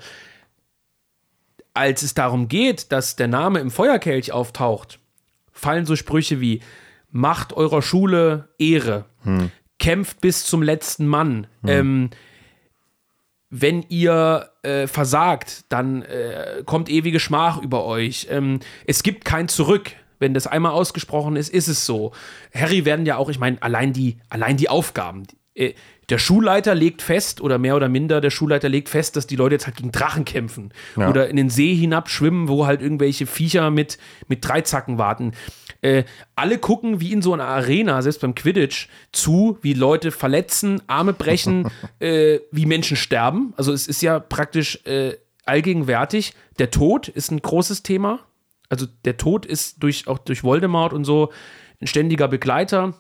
[1.74, 5.00] als es darum geht, dass der Name im Feuerkelch auftaucht,
[5.52, 6.62] fallen so Sprüche wie
[7.12, 9.52] macht eurer Schule Ehre, hm.
[9.80, 11.48] kämpft bis zum letzten Mann.
[11.62, 11.70] Hm.
[11.70, 12.10] Ähm,
[13.56, 18.28] wenn ihr äh, versagt, dann äh, kommt ewige Schmach über euch.
[18.32, 19.92] Ähm, es gibt kein Zurück.
[20.18, 22.14] Wenn das einmal ausgesprochen ist, ist es so.
[22.54, 25.24] Harry werden ja auch, ich meine, allein die, allein die Aufgaben.
[25.54, 25.74] Äh,
[26.14, 29.56] der Schulleiter legt fest, oder mehr oder minder, der Schulleiter legt fest, dass die Leute
[29.56, 30.72] jetzt halt gegen Drachen kämpfen.
[30.96, 31.10] Ja.
[31.10, 33.98] Oder in den See hinabschwimmen, wo halt irgendwelche Viecher mit,
[34.28, 35.32] mit Dreizacken warten.
[35.82, 36.04] Äh,
[36.36, 41.14] alle gucken wie in so einer Arena, selbst beim Quidditch, zu, wie Leute verletzen, Arme
[41.14, 41.68] brechen,
[42.00, 43.56] äh, wie Menschen sterben.
[43.58, 46.36] Also es ist ja praktisch äh, allgegenwärtig.
[46.60, 48.20] Der Tod ist ein großes Thema.
[48.70, 51.32] Also der Tod ist durch, auch durch Voldemort und so
[51.82, 52.94] ein ständiger Begleiter.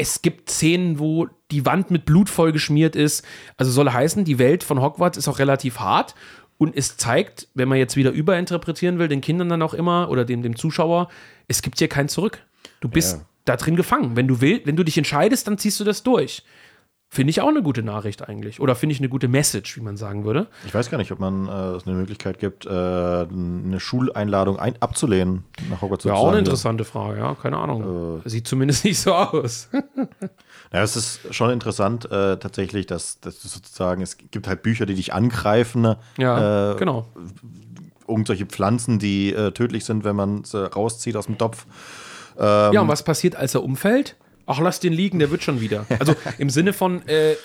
[0.00, 3.22] Es gibt Szenen, wo die Wand mit Blut vollgeschmiert ist.
[3.58, 6.14] Also soll heißen, die Welt von Hogwarts ist auch relativ hart
[6.56, 10.24] und es zeigt, wenn man jetzt wieder überinterpretieren will, den Kindern dann auch immer oder
[10.24, 11.10] dem, dem Zuschauer,
[11.48, 12.42] es gibt hier kein Zurück.
[12.80, 13.26] Du bist ja.
[13.44, 14.16] da drin gefangen.
[14.16, 16.44] Wenn du willst, wenn du dich entscheidest, dann ziehst du das durch.
[17.12, 18.60] Finde ich auch eine gute Nachricht eigentlich.
[18.60, 20.46] Oder finde ich eine gute Message, wie man sagen würde.
[20.64, 24.76] Ich weiß gar nicht, ob man äh, es eine Möglichkeit gibt, äh, eine Schuleinladung ein
[24.78, 26.04] abzulehnen nach Hogwarts.
[26.04, 28.20] Ja, auch eine interessante Frage, ja, keine Ahnung.
[28.24, 29.70] Äh, Sieht zumindest nicht so aus.
[30.72, 34.94] ja, es ist schon interessant äh, tatsächlich, dass, dass sozusagen, es gibt halt Bücher, die
[34.94, 35.96] dich angreifen.
[36.16, 37.08] Ja, äh, genau
[38.06, 41.64] irgendwelche Pflanzen, die äh, tödlich sind, wenn man sie rauszieht aus dem Topf.
[42.36, 44.16] Ähm, ja, und was passiert, als er umfällt?
[44.50, 45.86] Ach, lass den liegen, der wird schon wieder.
[46.00, 47.36] Also im Sinne von, äh,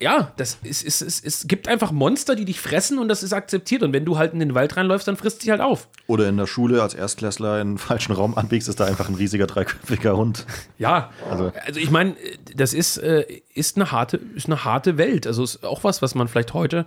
[0.00, 3.32] ja, das ist, ist, ist, es gibt einfach Monster, die dich fressen und das ist
[3.32, 3.82] akzeptiert.
[3.82, 5.88] Und wenn du halt in den Wald reinläufst, dann frisst sie halt auf.
[6.06, 9.14] Oder in der Schule als Erstklässler in den falschen Raum anbiegst, ist da einfach ein
[9.14, 10.44] riesiger dreiköpfiger Hund.
[10.78, 12.16] Ja, also, also ich meine,
[12.54, 13.24] das ist, äh,
[13.54, 15.26] ist, eine harte, ist eine harte Welt.
[15.26, 16.86] Also ist auch was, was man vielleicht heute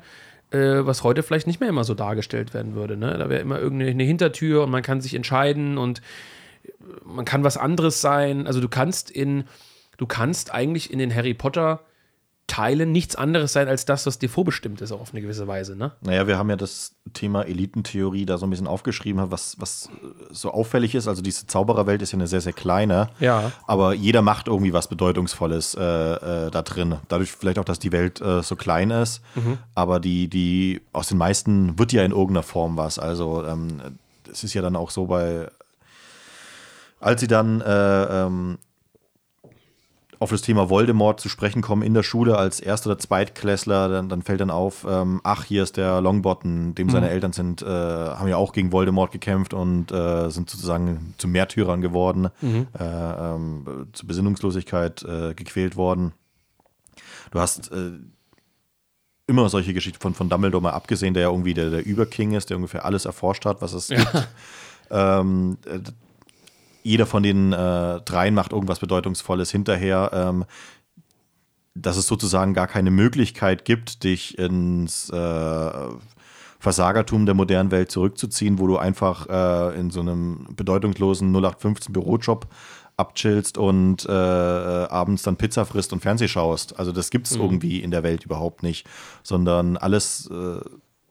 [0.52, 2.98] äh, was heute vielleicht nicht mehr immer so dargestellt werden würde.
[2.98, 3.16] Ne?
[3.18, 6.02] Da wäre immer irgendeine Hintertür und man kann sich entscheiden und
[7.04, 8.48] man kann was anderes sein.
[8.48, 9.46] Also du kannst in,
[9.98, 11.82] du kannst eigentlich in den Harry Potter
[12.50, 15.76] Teilen nichts anderes sein als das, was dir vorbestimmt ist, auch auf eine gewisse Weise.
[15.76, 15.92] Ne?
[16.02, 19.90] Naja, wir haben ja das Thema Elitentheorie da so ein bisschen aufgeschrieben, was, was
[20.32, 21.08] so auffällig ist.
[21.08, 23.10] Also diese Zaubererwelt ist ja eine sehr, sehr kleine.
[23.20, 23.52] Ja.
[23.68, 26.96] Aber jeder macht irgendwie was Bedeutungsvolles äh, äh, da drin.
[27.08, 29.22] Dadurch vielleicht auch, dass die Welt äh, so klein ist.
[29.36, 29.60] Mhm.
[29.76, 32.98] Aber die, die, aus den meisten wird ja in irgendeiner Form was.
[32.98, 33.80] Also ähm,
[34.30, 35.50] es ist ja dann auch so bei
[37.00, 38.58] als sie dann äh, ähm,
[40.20, 44.10] auf das Thema Voldemort zu sprechen kommen in der Schule als Erst- oder Zweitklässler, dann,
[44.10, 46.92] dann fällt dann auf, ähm, ach, hier ist der Longbottom, dem mhm.
[46.92, 51.30] seine Eltern sind, äh, haben ja auch gegen Voldemort gekämpft und äh, sind sozusagen zu
[51.30, 52.68] Märtyrern geworden, mhm.
[52.78, 56.12] äh, ähm, zur Besinnungslosigkeit äh, gequält worden.
[57.32, 57.92] Du hast äh,
[59.26, 62.50] immer solche Geschichten von, von Dumbledore mal abgesehen, der ja irgendwie der, der Überking ist,
[62.50, 63.98] der ungefähr alles erforscht hat, was es ja.
[63.98, 64.28] gibt.
[64.92, 65.82] Ähm, äh,
[66.90, 70.10] jeder von den äh, dreien macht irgendwas Bedeutungsvolles hinterher.
[70.14, 70.46] Ähm,
[71.76, 75.72] dass es sozusagen gar keine Möglichkeit gibt, dich ins äh,
[76.60, 82.48] Versagertum der modernen Welt zurückzuziehen, wo du einfach äh, in so einem bedeutungslosen 0815 Bürojob
[82.98, 86.78] abchillst und äh, abends dann Pizza frisst und Fernseh schaust.
[86.78, 87.44] Also das gibt es mhm.
[87.44, 88.86] irgendwie in der Welt überhaupt nicht,
[89.24, 90.60] sondern alles äh,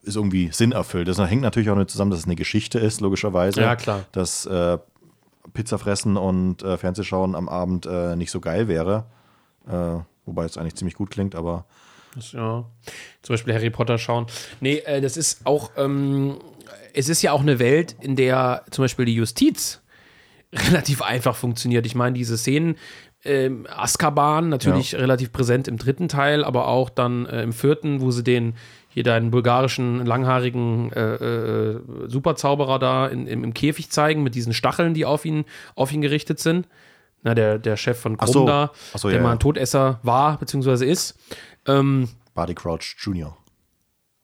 [0.02, 1.08] ist irgendwie sinnerfüllt.
[1.08, 3.62] Das hängt natürlich auch nicht zusammen, dass es eine Geschichte ist, logischerweise.
[3.62, 4.04] Ja, klar.
[4.12, 4.76] Dass äh,
[5.52, 9.06] Pizza fressen und äh, Fernsehschauen am Abend äh, nicht so geil wäre.
[9.66, 11.66] Äh, wobei es eigentlich ziemlich gut klingt, aber.
[12.14, 12.64] Das, ja.
[13.22, 14.26] Zum Beispiel Harry Potter schauen.
[14.60, 16.38] Nee, äh, das ist auch, ähm,
[16.94, 19.82] es ist ja auch eine Welt, in der zum Beispiel die Justiz
[20.52, 21.86] relativ einfach funktioniert.
[21.86, 22.76] Ich meine, diese Szenen,
[23.24, 25.00] ähm, Azkaban natürlich ja.
[25.00, 28.54] relativ präsent im dritten Teil, aber auch dann äh, im vierten, wo sie den
[28.98, 34.52] hier deinen bulgarischen, langhaarigen äh, äh, Superzauberer da in, im, im, Käfig zeigen mit diesen
[34.52, 35.44] Stacheln, die auf ihn,
[35.76, 36.66] auf ihn gerichtet sind.
[37.22, 38.46] Na, der, der Chef von Krumm so.
[38.46, 41.16] da, so, der ja, mal ein Todesser war, beziehungsweise ist.
[41.66, 43.36] Ähm, Barty Crouch Jr.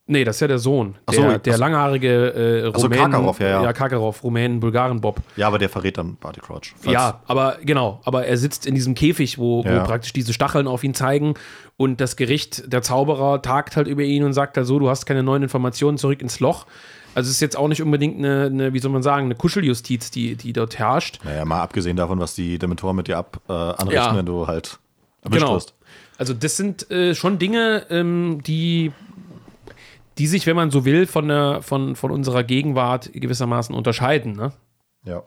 [0.07, 0.97] Nee, das ist ja der Sohn.
[1.11, 2.75] Der, so, der langhaarige äh, Rumänen.
[2.81, 3.63] So, Karkaroff, ja, ja.
[3.63, 5.21] Ja, Karkaroff, Rumänen, Bulgaren, Bob.
[5.37, 6.75] Ja, aber der verrät dann Barty Crouch.
[6.85, 8.01] Ja, aber genau.
[8.05, 9.81] Aber er sitzt in diesem Käfig, wo, ja.
[9.81, 11.35] wo, praktisch diese Stacheln auf ihn zeigen.
[11.79, 15.07] Und das Gericht, der Zauberer, tagt halt über ihn und sagt halt so: Du hast
[15.07, 16.67] keine neuen Informationen, zurück ins Loch.
[17.15, 20.11] Also es ist jetzt auch nicht unbedingt eine, eine wie soll man sagen, eine Kuscheljustiz,
[20.11, 21.21] die, die dort herrscht.
[21.25, 24.17] Naja, mal abgesehen davon, was die Dementoren mit dir ab, äh, anrichten, Ja.
[24.17, 24.81] wenn du halt
[25.23, 25.55] erwischt Genau.
[25.55, 25.75] wirst.
[26.19, 28.93] Also das sind äh, schon Dinge, ähm, die,
[30.19, 34.33] die sich, wenn man so will, von, der, von, von unserer Gegenwart gewissermaßen unterscheiden.
[34.33, 34.53] Ne?
[35.05, 35.23] Ja.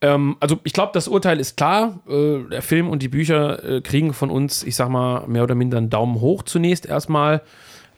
[0.00, 2.00] Ähm, also ich glaube, das Urteil ist klar.
[2.08, 5.54] Äh, der Film und die Bücher äh, kriegen von uns, ich sag mal, mehr oder
[5.56, 7.42] minder einen Daumen hoch zunächst erstmal.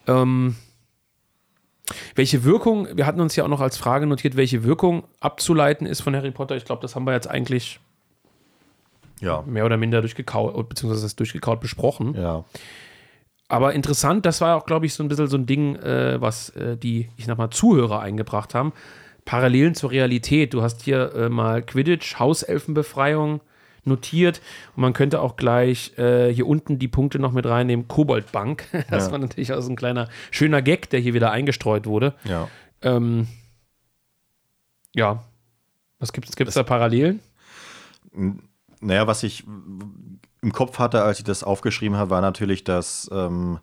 [0.06, 0.56] Ähm,
[2.14, 6.00] welche Wirkung, wir hatten uns ja auch noch als Frage notiert, welche Wirkung abzuleiten ist
[6.00, 6.56] von Harry Potter.
[6.56, 7.80] Ich glaube, das haben wir jetzt eigentlich
[9.20, 9.42] Ja.
[9.42, 12.14] mehr oder minder durchgekaut, beziehungsweise durchgekaut besprochen.
[12.14, 12.44] Ja.
[13.50, 16.50] Aber interessant, das war auch, glaube ich, so ein bisschen so ein Ding, äh, was
[16.50, 18.72] äh, die, ich sag mal, Zuhörer eingebracht haben.
[19.24, 20.54] Parallelen zur Realität.
[20.54, 23.40] Du hast hier äh, mal Quidditch, Hauselfenbefreiung
[23.84, 24.40] notiert
[24.76, 27.88] und man könnte auch gleich äh, hier unten die Punkte noch mit reinnehmen.
[27.88, 28.64] Koboldbank.
[28.90, 29.12] Das Ja.
[29.12, 32.14] war natürlich auch so ein kleiner schöner Gag, der hier wieder eingestreut wurde.
[32.24, 32.48] Ja.
[32.82, 33.26] Ähm,
[34.94, 35.24] ja.
[35.98, 37.20] Was gibt es da Parallelen?
[38.80, 39.44] Naja, was ich
[40.42, 43.58] im Kopf hatte, als ich das aufgeschrieben habe, war natürlich, dass ähm,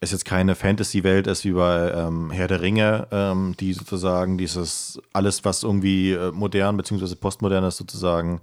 [0.00, 5.00] es jetzt keine Fantasy-Welt ist wie bei ähm, Herr der Ringe, ähm, die sozusagen dieses
[5.12, 7.14] alles, was irgendwie äh, modern bzw.
[7.14, 8.40] postmodern ist, sozusagen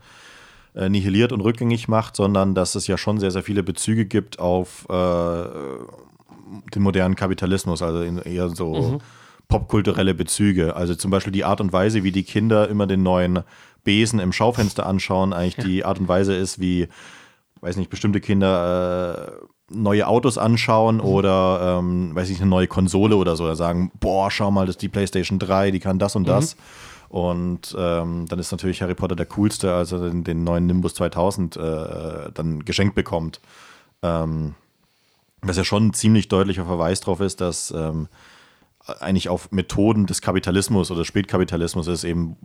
[0.76, 4.40] äh, nihiliert und rückgängig macht, sondern dass es ja schon sehr, sehr viele Bezüge gibt
[4.40, 5.44] auf äh,
[6.74, 9.00] den modernen Kapitalismus, also eher so
[9.48, 10.76] popkulturelle Bezüge.
[10.76, 13.44] Also zum Beispiel die Art und Weise, wie die Kinder immer den neuen
[13.84, 16.88] Besen im Schaufenster anschauen, eigentlich die Art und Weise ist, wie,
[17.62, 23.16] weiß nicht, bestimmte Kinder äh, neue Autos anschauen oder, ähm, weiß nicht, eine neue Konsole
[23.16, 26.16] oder so, oder sagen, boah, schau mal, das ist die PlayStation 3, die kann das
[26.16, 26.56] und das.
[27.10, 30.96] Und ähm, dann ist natürlich Harry Potter der coolste, als er den, den neuen Nimbus
[30.96, 33.40] 2000 äh, dann geschenkt bekommt.
[34.02, 34.56] Ähm,
[35.44, 38.08] was ja schon ein ziemlich deutlicher Verweis darauf ist, dass ähm,
[39.00, 42.36] eigentlich auf Methoden des Kapitalismus oder Spätkapitalismus ist eben,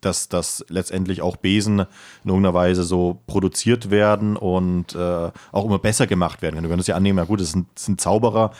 [0.00, 5.78] dass, dass letztendlich auch Besen in irgendeiner Weise so produziert werden und äh, auch immer
[5.78, 6.62] besser gemacht werden.
[6.62, 8.52] Du könntest ja annehmen, ja gut, das sind, das sind Zauberer,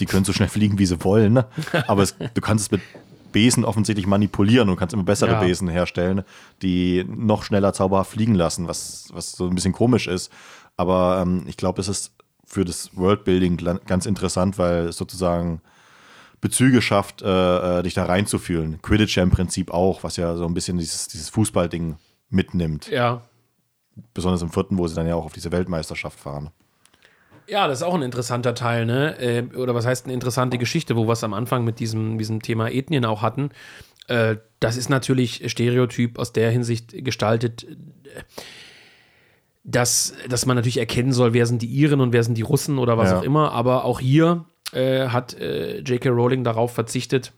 [0.00, 1.46] die können so schnell fliegen, wie sie wollen, ne?
[1.86, 2.80] aber es, du kannst es mit
[3.32, 5.40] Besen offensichtlich manipulieren und kannst immer bessere Ja.
[5.40, 6.22] Besen herstellen,
[6.62, 10.30] die noch schneller zauberhaft fliegen lassen, was, was so ein bisschen komisch ist.
[10.76, 12.12] Aber ähm, ich glaube, es ist
[12.44, 15.60] für das Worldbuilding ganz interessant, weil sozusagen
[16.44, 18.82] Bezüge schafft, äh, äh, dich da reinzufühlen.
[18.82, 21.96] Quidditch ja im Prinzip auch, was ja so ein bisschen dieses, dieses Fußballding
[22.28, 22.90] mitnimmt.
[22.90, 23.22] Ja.
[24.12, 26.50] Besonders im vierten, wo sie dann ja auch auf diese Weltmeisterschaft fahren.
[27.48, 29.18] Ja, das ist auch ein interessanter Teil, ne?
[29.18, 32.42] Äh, oder was heißt eine interessante Geschichte, wo wir es am Anfang mit diesem, diesem
[32.42, 33.48] Thema Ethnien auch hatten.
[34.08, 37.66] Äh, das ist natürlich Stereotyp aus der Hinsicht gestaltet,
[39.62, 42.78] dass, dass man natürlich erkennen soll, wer sind die Iren und wer sind die Russen
[42.78, 43.18] oder was Ja.
[43.18, 43.52] auch immer.
[43.52, 46.08] Aber auch hier äh, hat äh, J.K.
[46.10, 47.32] Rowling darauf verzichtet,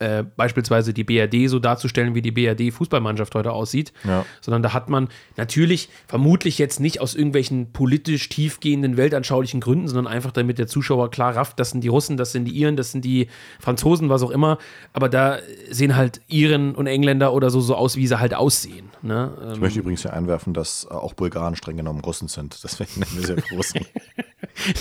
[0.00, 4.24] äh, beispielsweise die BRD so darzustellen, wie die BRD-Fußballmannschaft heute aussieht, Ja.
[4.40, 10.06] sondern da hat man natürlich vermutlich jetzt nicht aus irgendwelchen politisch tiefgehenden, weltanschaulichen Gründen, sondern
[10.06, 12.92] einfach damit der Zuschauer klar rafft, das sind die Russen, das sind die Iren, das
[12.92, 13.28] sind die
[13.60, 14.58] Franzosen, was auch immer.
[14.92, 15.38] Aber da
[15.70, 18.90] sehen halt Iren und Engländer oder so so aus, wie sie halt aussehen.
[19.02, 19.30] Ne?
[19.42, 22.58] Ähm, Ich möchte übrigens hier einwerfen, dass äh, auch Bulgaren streng genommen Russen sind.
[22.64, 23.80] Deswegen nennen wir sie ja Russen.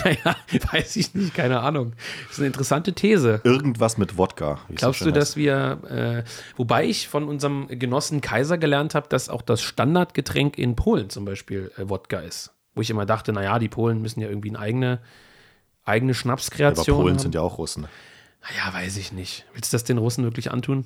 [0.03, 0.35] naja,
[0.71, 1.93] weiß ich nicht, keine Ahnung.
[2.23, 3.41] Das ist eine interessante These.
[3.43, 4.59] Irgendwas mit Wodka.
[4.75, 9.29] Glaubst schön du, dass wir, äh, wobei ich von unserem Genossen Kaiser gelernt habe, dass
[9.29, 12.51] auch das Standardgetränk in Polen zum Beispiel äh, Wodka ist.
[12.75, 14.99] Wo ich immer dachte, naja, die Polen müssen ja irgendwie eine eigene,
[15.85, 17.19] eigene Aber Schnapskreation Polen haben.
[17.19, 17.87] sind ja auch Russen.
[18.41, 19.45] Naja, weiß ich nicht.
[19.53, 20.85] Willst du das den Russen wirklich antun?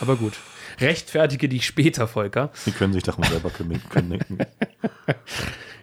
[0.00, 0.34] Aber gut.
[0.80, 2.50] Rechtfertige dich später, Volker.
[2.66, 4.38] Die können sich doch mal selber kündigen.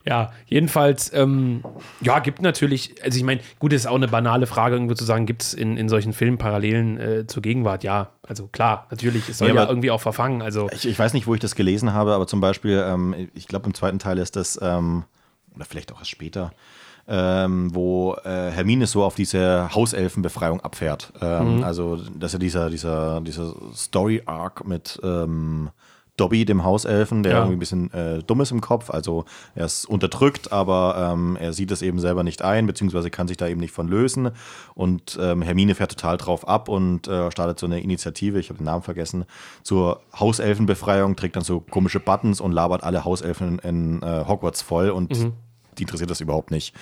[0.05, 1.63] Ja, jedenfalls, ähm,
[2.01, 5.05] ja, gibt natürlich, also ich meine, gut, das ist auch eine banale Frage, irgendwo zu
[5.05, 7.83] sagen, gibt es in, in solchen Filmen Parallelen äh, zur Gegenwart?
[7.83, 10.41] Ja, also klar, natürlich, es soll Ja, ja, irgendwie auch verfangen.
[10.41, 13.47] Also, Ich, ich weiß nicht, wo ich das gelesen habe, aber zum Beispiel, ähm, ich
[13.47, 15.03] glaube, im zweiten Teil ist das, ähm,
[15.55, 16.51] oder vielleicht auch erst später,
[17.07, 21.11] ähm, wo äh, Hermine so auf diese Hauselfenbefreiung abfährt.
[21.21, 25.69] Ähm, Also, dass ja dieser, dieser, dieser Story-Arc mit ähm,
[26.21, 27.37] Dobby, dem Hauselfen, der Ja.
[27.39, 28.89] irgendwie ein bisschen äh, dumm ist im Kopf.
[28.91, 33.27] Also, er ist unterdrückt, aber ähm, er sieht es eben selber nicht ein, beziehungsweise kann
[33.27, 34.29] sich da eben nicht von lösen.
[34.75, 38.57] Und ähm, Hermine fährt total drauf ab und äh, startet so eine Initiative, ich habe
[38.59, 39.25] den Namen vergessen,
[39.63, 44.89] zur Hauselfenbefreiung, trägt dann so komische Buttons und labert alle Hauselfen in äh, Hogwarts voll
[44.91, 45.11] und
[45.81, 46.75] die interessiert das überhaupt nicht.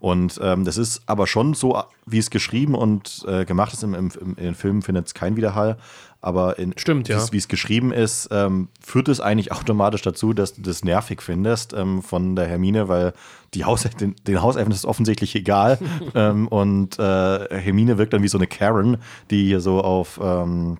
[0.00, 3.94] Und ähm, das ist aber schon so, wie es geschrieben und äh, gemacht ist im,
[3.94, 5.76] im, im, in den Filmen, findet es keinen Widerhall.
[6.22, 7.20] Aber in, Stimmt, ja.
[7.30, 11.74] wie es geschrieben ist, ähm, führt es eigentlich automatisch dazu, dass du das nervig findest
[11.74, 13.12] ähm, von der Hermine, weil
[13.52, 15.78] die Haus, den, den Hauselfen ist offensichtlich egal.
[16.14, 18.96] ähm, und äh, Hermine wirkt dann wie so eine Karen,
[19.30, 20.78] die hier so auf, ähm,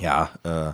[0.00, 0.72] ja, äh,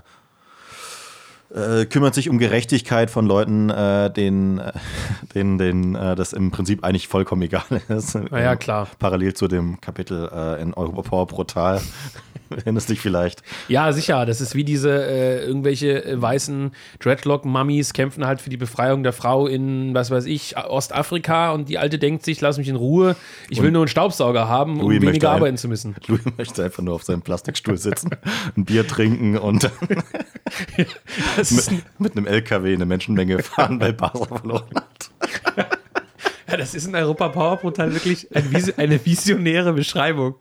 [1.55, 4.73] äh, kümmert sich um Gerechtigkeit von Leuten, äh, denen, äh,
[5.35, 8.19] denen, denen äh, das im Prinzip eigentlich vollkommen egal ist.
[8.31, 8.89] Na ja, klar.
[8.99, 11.81] Parallel zu dem Kapitel äh, in Europower Brutal.
[12.57, 13.43] Erinnerst dich vielleicht?
[13.69, 14.27] Ja, sicher.
[14.27, 19.13] Das ist wie diese äh, irgendwelche äh, weißen Dreadlock-Mummies kämpfen halt für die Befreiung der
[19.13, 23.17] Frau in, was weiß ich, Ostafrika und die Alte denkt sich, lass mich in Ruhe.
[23.51, 25.95] Ich will nur einen Staubsauger haben, um Louis möchte weniger ein- arbeiten zu müssen.
[26.07, 28.11] Louis möchte einfach nur auf seinem Plastikstuhl sitzen,
[28.57, 29.71] ein Bier trinken und
[30.77, 35.76] mit, mit einem LKW eine Menschenmenge fahren, weil Basel verloren hat.
[36.49, 40.37] Ja, das ist in Europa Powerportal wirklich ein, Visi- eine visionäre Beschreibung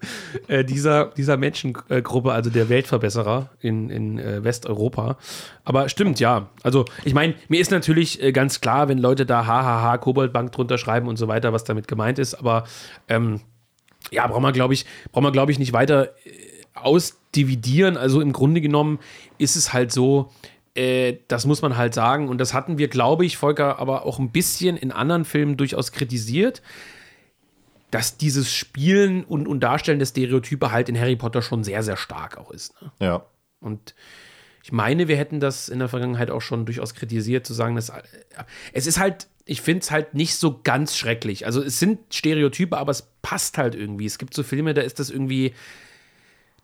[0.47, 5.17] äh, dieser, dieser Menschengruppe, also der Weltverbesserer in, in äh, Westeuropa.
[5.63, 6.49] Aber stimmt, ja.
[6.63, 10.77] Also, ich meine, mir ist natürlich äh, ganz klar, wenn Leute da hahaha Koboldbank drunter
[10.77, 12.65] schreiben und so weiter, was damit gemeint ist, aber
[13.07, 13.41] ähm,
[14.11, 16.31] ja, brauchen wir, glaube ich, brauchen wir, glaube ich, nicht weiter äh,
[16.75, 17.97] ausdividieren.
[17.97, 18.99] Also im Grunde genommen
[19.37, 20.31] ist es halt so,
[20.75, 22.29] äh, das muss man halt sagen.
[22.29, 25.91] Und das hatten wir, glaube ich, Volker, aber auch ein bisschen in anderen Filmen durchaus
[25.91, 26.61] kritisiert,
[27.91, 31.97] dass dieses Spielen und, und Darstellen der Stereotype halt in Harry Potter schon sehr, sehr
[31.97, 32.79] stark auch ist.
[32.81, 32.91] Ne?
[32.99, 33.25] Ja.
[33.61, 33.95] Und
[34.63, 37.89] ich meine, wir hätten das in der Vergangenheit auch schon durchaus kritisiert, zu sagen, dass
[37.89, 38.01] äh,
[38.73, 41.45] es ist halt, ich finde es halt nicht so ganz schrecklich.
[41.45, 44.07] Also es sind Stereotype, aber es passt halt irgendwie.
[44.07, 45.53] Es gibt so Filme, da ist das irgendwie,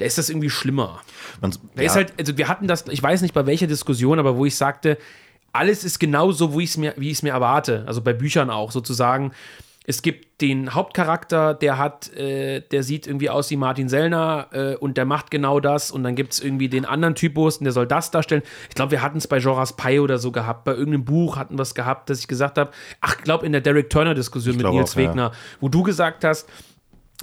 [0.01, 0.99] da ist das irgendwie schlimmer.
[1.41, 4.35] Man, Da ist halt, also wir hatten das, ich weiß nicht bei welcher Diskussion, aber
[4.35, 4.97] wo ich sagte,
[5.53, 7.83] alles ist genau so, wo ich's mir, wie ich es mir erwarte.
[7.85, 9.31] Also bei Büchern auch sozusagen.
[9.85, 14.75] Es gibt den Hauptcharakter, der hat, äh, der sieht irgendwie aus wie Martin Sellner äh,
[14.75, 15.91] und der macht genau das.
[15.91, 18.41] Und dann gibt es irgendwie den anderen Typus und der soll das darstellen.
[18.69, 20.63] Ich glaube, wir hatten es bei Joras Pai oder so gehabt.
[20.63, 22.71] Bei irgendeinem Buch hatten wir es gehabt, dass ich gesagt habe,
[23.01, 25.09] ach, ich glaube in der Derek Turner-Diskussion mit Nils auch, ja.
[25.09, 26.47] Wegner, wo du gesagt hast,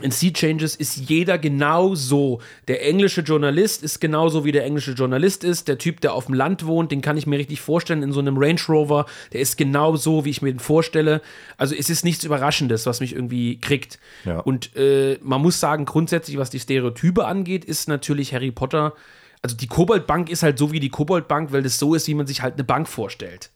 [0.01, 2.41] in Sea Changes ist jeder genauso.
[2.69, 5.69] Der englische Journalist ist genauso, wie der englische Journalist ist.
[5.69, 8.21] Der Typ, der auf dem Land wohnt, den kann ich mir richtig vorstellen in so
[8.21, 9.07] einem Range Rover.
[9.33, 11.21] Der ist genauso, wie ich mir den vorstelle.
[11.57, 13.99] Also es ist nichts Überraschendes, was mich irgendwie kriegt.
[14.25, 14.41] Ja.
[14.41, 18.95] Und äh, man muss sagen, grundsätzlich, was die Stereotype angeht, ist natürlich Harry Potter.
[19.43, 22.27] Also die Koboldbank ist halt so wie die Koboldbank, weil das so ist, wie man
[22.27, 23.51] sich halt eine Bank vorstellt.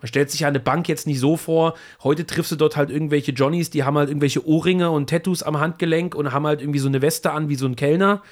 [0.00, 2.90] Man stellt sich ja eine Bank jetzt nicht so vor, heute triffst du dort halt
[2.90, 6.78] irgendwelche Johnnies, die haben halt irgendwelche Ohrringe und Tattoos am Handgelenk und haben halt irgendwie
[6.78, 8.22] so eine Weste an wie so ein Kellner.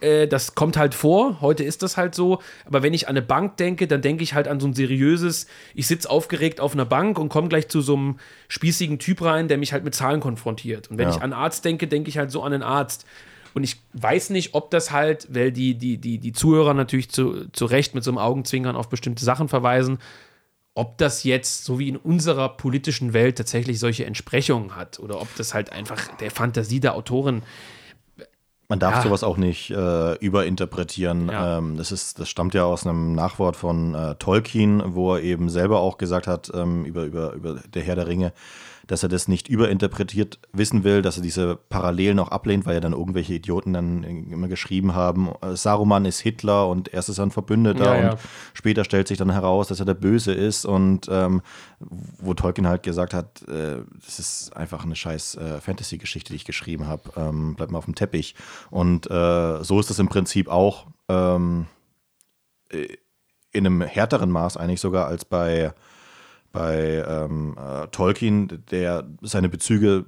[0.00, 2.40] Äh, das kommt halt vor, heute ist das halt so.
[2.64, 5.46] Aber wenn ich an eine Bank denke, dann denke ich halt an so ein seriöses,
[5.74, 8.18] ich sitze aufgeregt auf einer Bank und komme gleich zu so einem
[8.48, 10.90] spießigen Typ rein, der mich halt mit Zahlen konfrontiert.
[10.90, 11.16] Und wenn Ja.
[11.16, 13.06] ich an Arzt denke, denke ich halt so an einen Arzt.
[13.54, 17.46] Und ich weiß nicht, ob das halt, weil die, die, die, die Zuhörer natürlich zu,
[17.52, 19.98] zu Recht mit so einem Augenzwinkern auf bestimmte Sachen verweisen,
[20.76, 25.34] ob das jetzt, so wie in unserer politischen Welt, tatsächlich solche Entsprechungen hat oder ob
[25.36, 27.42] das halt einfach der Fantasie der Autorin.
[28.68, 29.02] Man darf Ja.
[29.02, 31.28] sowas auch nicht äh, überinterpretieren.
[31.28, 31.58] Ja.
[31.58, 35.48] Ähm, das, ist, das stammt ja aus einem Nachwort von äh, Tolkien, wo er eben
[35.48, 38.32] selber auch gesagt hat, ähm, über, über, über der Herr der Ringe,
[38.86, 42.80] dass er das nicht überinterpretiert wissen will, dass er diese Parallelen auch ablehnt, weil ja
[42.80, 47.30] dann irgendwelche Idioten dann immer geschrieben haben, äh, Saruman ist Hitler und er ist ein
[47.30, 48.10] Verbündeter Ja, ja.
[48.12, 48.18] und
[48.54, 51.42] später stellt sich dann heraus, dass er der Böse ist und ähm,
[51.80, 56.44] wo Tolkien halt gesagt hat, äh, das ist einfach eine scheiß äh, Fantasy-Geschichte, die ich
[56.44, 58.34] geschrieben habe, ähm, bleib mal auf dem Teppich.
[58.70, 61.66] Und äh, so ist es im Prinzip auch ähm,
[62.70, 62.86] äh,
[63.52, 65.72] in einem härteren Maß eigentlich sogar als bei,
[66.56, 70.06] bei ähm, äh, Tolkien, der seine Bezüge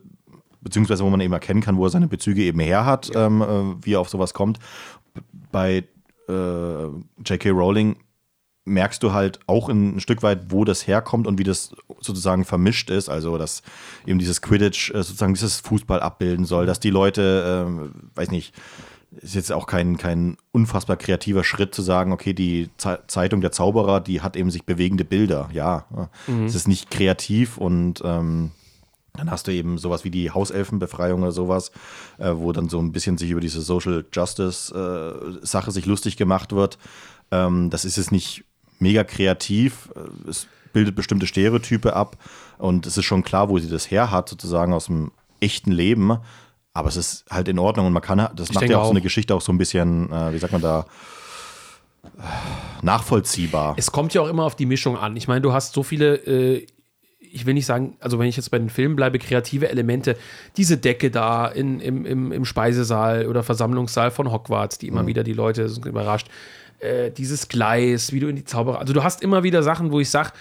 [0.61, 3.87] beziehungsweise wo man eben erkennen kann, wo er seine Bezüge eben her hat, ähm, äh,
[3.87, 4.59] wie er auf sowas kommt.
[5.53, 5.85] Bei
[6.29, 7.51] äh, J.K.
[7.51, 7.97] Rowling
[8.65, 12.91] merkst du halt auch ein, Stück weit, wo das herkommt und wie das sozusagen vermischt
[12.91, 13.09] ist.
[13.09, 13.63] Also, dass
[14.07, 18.55] eben dieses Quidditch äh, sozusagen dieses Fußball abbilden soll, dass die Leute, ähm, weiß nicht,
[19.11, 23.53] ist jetzt auch kein, kein unfassbar kreativer Schritt zu sagen, okay, die Ze Zeitung der
[23.53, 25.49] Zauberer, die hat eben sich bewegende Bilder.
[25.53, 25.87] Ja,
[26.47, 28.51] es ist nicht kreativ und ähm,
[29.15, 31.73] dann hast du eben sowas wie die Hauselfenbefreiung oder sowas,
[32.19, 36.17] äh, wo dann so ein bisschen sich über diese Social Justice äh, Sache sich lustig
[36.17, 36.79] gemacht wird.
[37.31, 38.45] Ähm, das ist jetzt nicht
[38.79, 39.91] mega kreativ.
[39.97, 42.19] Äh, Es bildet bestimmte Stereotype ab
[42.59, 46.19] und es ist schon klar, wo sie das her hat, sozusagen aus dem echten Leben.
[46.79, 48.91] Aber es ist halt in Ordnung und man kann, das macht denke ja auch so
[48.91, 50.87] eine Geschichte auch so ein bisschen, äh, wie sagt man da,
[52.83, 53.75] nachvollziehbar.
[53.77, 55.17] Es kommt ja auch immer auf die Mischung an.
[55.17, 56.67] Ich meine, du hast so viele äh,
[57.33, 60.17] ich will nicht sagen, also wenn ich jetzt bei den Filmen bleibe, kreative Elemente,
[60.57, 65.09] diese Decke da in, im, im, im Speisesaal oder Versammlungssaal von Hogwarts, die immer mhm.
[65.09, 66.29] wieder die Leute sind überrascht,
[66.79, 70.01] äh, dieses Gleis, wie du in die Zauberer, also du hast immer wieder Sachen, wo
[70.01, 70.33] ich sage,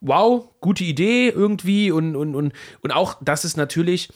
[0.00, 4.08] wow, gute Idee irgendwie und, und, und, und auch, das ist natürlich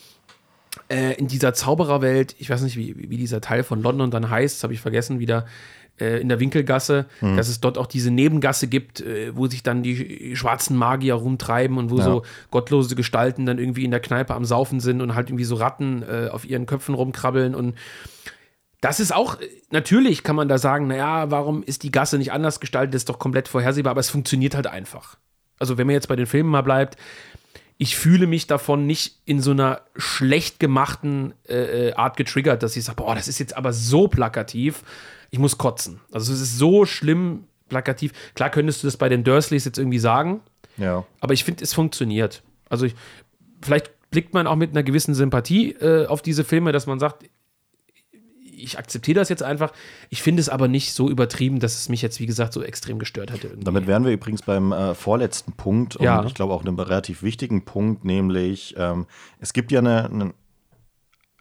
[0.88, 4.62] äh, in dieser Zaubererwelt, ich weiß nicht, wie, wie dieser Teil von London dann heißt,
[4.62, 5.46] habe ich vergessen, wieder
[6.00, 7.36] äh, in der Winkelgasse, mhm.
[7.36, 11.76] dass es dort auch diese Nebengasse gibt, äh, wo sich dann die schwarzen Magier rumtreiben
[11.76, 12.04] und wo ja.
[12.04, 15.56] so gottlose Gestalten dann irgendwie in der Kneipe am Saufen sind und halt irgendwie so
[15.56, 17.74] Ratten äh, auf ihren Köpfen rumkrabbeln und
[18.80, 19.38] das ist auch,
[19.70, 23.08] natürlich kann man da sagen, naja, warum ist die Gasse nicht anders gestaltet, das ist
[23.08, 25.18] doch komplett vorhersehbar, aber es funktioniert halt einfach.
[25.60, 26.96] Also wenn man jetzt bei den Filmen mal bleibt,
[27.82, 32.76] ich fühle mich davon nicht in so einer schlecht gemachten äh, äh Art getriggert, dass
[32.76, 34.84] ich sage, boah, das ist jetzt aber so plakativ,
[35.30, 36.00] ich muss kotzen.
[36.12, 38.12] Also es ist so schlimm plakativ.
[38.36, 40.42] Klar könntest du das bei den Dursleys jetzt irgendwie sagen,
[40.76, 41.04] ja.
[41.18, 42.44] aber ich finde, es funktioniert.
[42.68, 42.94] Also ich,
[43.60, 47.24] vielleicht blickt man auch mit einer gewissen Sympathie äh, auf diese Filme, dass man sagt,
[48.62, 49.72] ich akzeptiere das jetzt einfach.
[50.10, 52.98] Ich finde es aber nicht so übertrieben, dass es mich jetzt, wie gesagt, so extrem
[52.98, 53.48] gestört hätte.
[53.48, 53.64] Irgendwie.
[53.64, 56.24] Damit wären wir übrigens beim äh, vorletzten Punkt und ja.
[56.24, 59.06] ich glaube auch einem relativ wichtigen Punkt, nämlich ähm,
[59.40, 60.34] es gibt ja eine, eine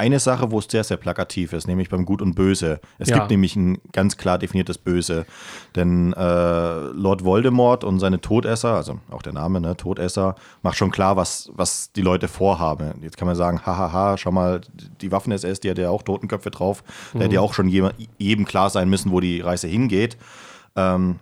[0.02, 2.80] eine Sache, wo es sehr, sehr plakativ ist, nämlich beim Gut und Böse.
[2.98, 3.18] Es ja.
[3.18, 5.28] gibt nämlich ein ganz klar definiertes Böse.
[5.76, 10.90] Denn äh, Lord Voldemort und seine Todesser, also auch der Name, ne, Todesser, macht schon
[10.90, 12.96] klar, was, was die Leute vorhaben.
[13.04, 14.62] Jetzt kann man sagen, hahaha, schau mal,
[15.02, 16.84] die Waffen-SS, die hat ja auch Totenköpfe drauf.
[17.14, 17.20] Mhm.
[17.20, 20.18] Da hätte ja auch schon jedem, jedem klar sein müssen, wo die Reise hingeht.
[20.76, 21.20] Ähm,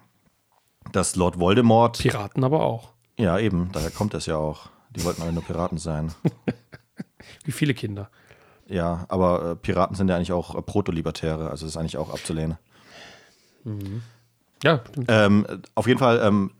[0.93, 1.99] dass Lord Voldemort.
[1.99, 2.93] Piraten aber auch.
[3.17, 4.69] Ja, eben, daher kommt es ja auch.
[4.95, 6.13] Die wollten alle nur Piraten sein.
[7.43, 8.09] Wie viele Kinder.
[8.69, 12.13] Ja, aber äh, Piraten sind ja eigentlich auch äh, Protolibertäre, also das ist eigentlich auch
[12.13, 12.57] abzulehnen.
[13.63, 14.03] Mhm.
[14.63, 16.51] Ja, ähm, auf jeden Fall, ähm,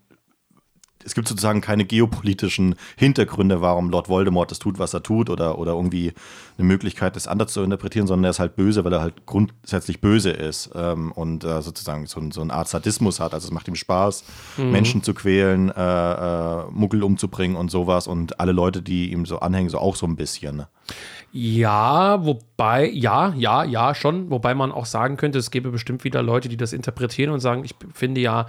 [1.05, 5.57] es gibt sozusagen keine geopolitischen Hintergründe, warum Lord Voldemort das tut, was er tut, oder,
[5.57, 6.13] oder irgendwie
[6.57, 10.01] eine Möglichkeit, das anders zu interpretieren, sondern er ist halt böse, weil er halt grundsätzlich
[10.01, 13.33] böse ist ähm, und äh, sozusagen so, so, eine Art Sadismus hat.
[13.33, 14.25] Also es macht ihm Spaß,
[14.57, 14.71] mhm.
[14.71, 19.39] Menschen zu quälen, äh, äh, Muggel umzubringen und sowas und alle Leute, die ihm so
[19.39, 20.57] anhängen, so auch so ein bisschen.
[20.57, 20.67] Ne?
[21.31, 24.31] Ja, wobei, ja, ja, ja, schon.
[24.31, 27.63] Wobei man auch sagen könnte, es gäbe bestimmt wieder Leute, die das interpretieren und sagen,
[27.63, 28.47] ich finde ja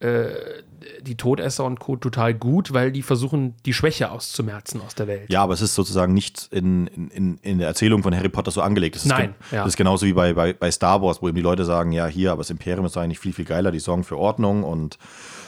[0.00, 1.96] die Todesser und Co.
[1.96, 5.28] total gut, weil die versuchen, die Schwäche auszumerzen aus der Welt.
[5.28, 8.62] Ja, aber es ist sozusagen nicht in, in, in der Erzählung von Harry Potter so
[8.62, 8.96] angelegt.
[8.96, 9.34] Das Nein.
[9.50, 9.58] ja.
[9.58, 12.06] Das ist genauso wie bei, bei, bei Star Wars, wo eben die Leute sagen, ja,
[12.06, 14.98] hier, aber das Imperium ist eigentlich viel, viel geiler, die sorgen für Ordnung und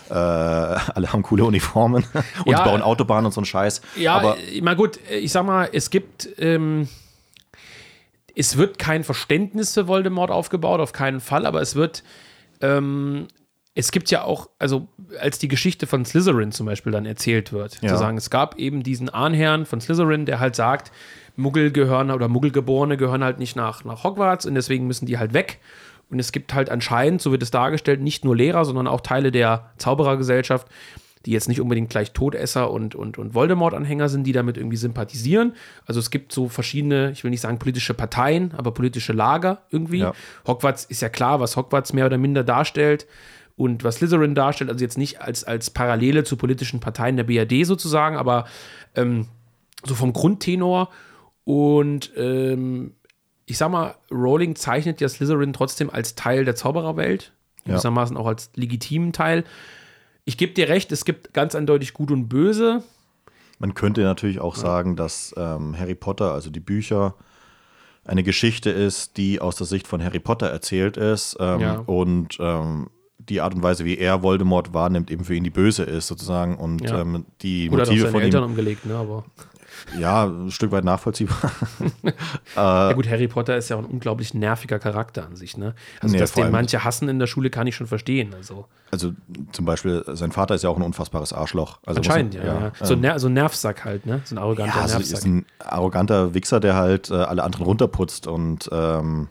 [0.08, 2.04] äh, alle haben coole Uniformen
[2.44, 3.82] und ja, bauen Autobahnen und so einen Scheiß.
[3.96, 6.28] Ja, aber mal gut, ich sag mal, es gibt.
[6.38, 6.88] Ähm,
[8.36, 12.02] es wird kein Verständnis für Voldemort aufgebaut, auf keinen Fall, aber es wird.
[12.62, 13.26] Ähm,
[13.74, 14.88] es gibt ja auch, also
[15.20, 17.88] als die Geschichte von Slytherin zum Beispiel dann erzählt wird, ja.
[17.88, 20.90] zu sagen, es gab eben diesen Ahnherrn von Slytherin, der halt sagt,
[21.36, 25.32] Muggel gehören oder Muggelgeborene gehören halt nicht nach, nach Hogwarts und deswegen müssen die halt
[25.32, 25.60] weg.
[26.10, 29.30] Und es gibt halt anscheinend, so wird es dargestellt, nicht nur Lehrer, sondern auch Teile
[29.30, 30.66] der Zauberergesellschaft,
[31.24, 35.54] die jetzt nicht unbedingt gleich Todesser und, und, und Voldemort-Anhänger sind, die damit irgendwie sympathisieren.
[35.86, 39.98] Also es gibt so verschiedene, ich will nicht sagen politische Parteien, aber politische Lager irgendwie.
[39.98, 40.14] Ja.
[40.46, 43.06] Hogwarts ist ja klar, was Hogwarts mehr oder minder darstellt
[43.60, 47.66] und was Slytherin darstellt, also jetzt nicht als, als Parallele zu politischen Parteien der BRD
[47.66, 48.46] sozusagen, aber
[48.96, 49.26] ähm,
[49.84, 50.88] so vom Grundtenor.
[51.44, 52.94] Und ähm,
[53.44, 57.34] ich sag mal, Rowling zeichnet ja Slytherin trotzdem als Teil der Zaubererwelt,
[57.66, 58.22] gewissermaßen ja.
[58.22, 59.44] auch als legitimen Teil.
[60.24, 62.82] Ich gebe dir recht, es gibt ganz eindeutig Gut und Böse.
[63.58, 64.62] Man könnte natürlich auch ja.
[64.62, 67.14] sagen, dass ähm, Harry Potter, also die Bücher,
[68.06, 71.74] eine Geschichte ist, die aus der Sicht von Harry Potter erzählt ist ähm, ja.
[71.80, 72.88] und ähm,
[73.28, 76.56] die Art und Weise, wie er Voldemort wahrnimmt, eben für ihn die Böse ist, sozusagen.
[76.56, 77.00] Und ja.
[77.00, 78.96] ähm, die Oder Motive von Eltern ihm, umgelegt, ne?
[78.96, 79.24] Aber
[79.98, 81.50] ja, ein Stück weit nachvollziehbar.
[82.56, 85.74] ja gut, Harry Potter ist ja auch ein unglaublich nerviger Charakter an sich, ne?
[86.00, 88.34] Also, nee, dass den manche hassen in der Schule, kann ich schon verstehen.
[88.34, 88.66] Also.
[88.90, 89.12] also
[89.52, 91.78] zum Beispiel, sein Vater ist ja auch ein unfassbares Arschloch.
[91.86, 92.72] Also Anscheinend, man, ja, ja.
[92.82, 94.20] So, ein Ner so ein Nervsack halt, ne?
[94.24, 95.18] So ein arroganter ja, also Nervsack.
[95.18, 99.28] Ist ein arroganter Wichser, der halt äh, alle anderen runterputzt und ähm,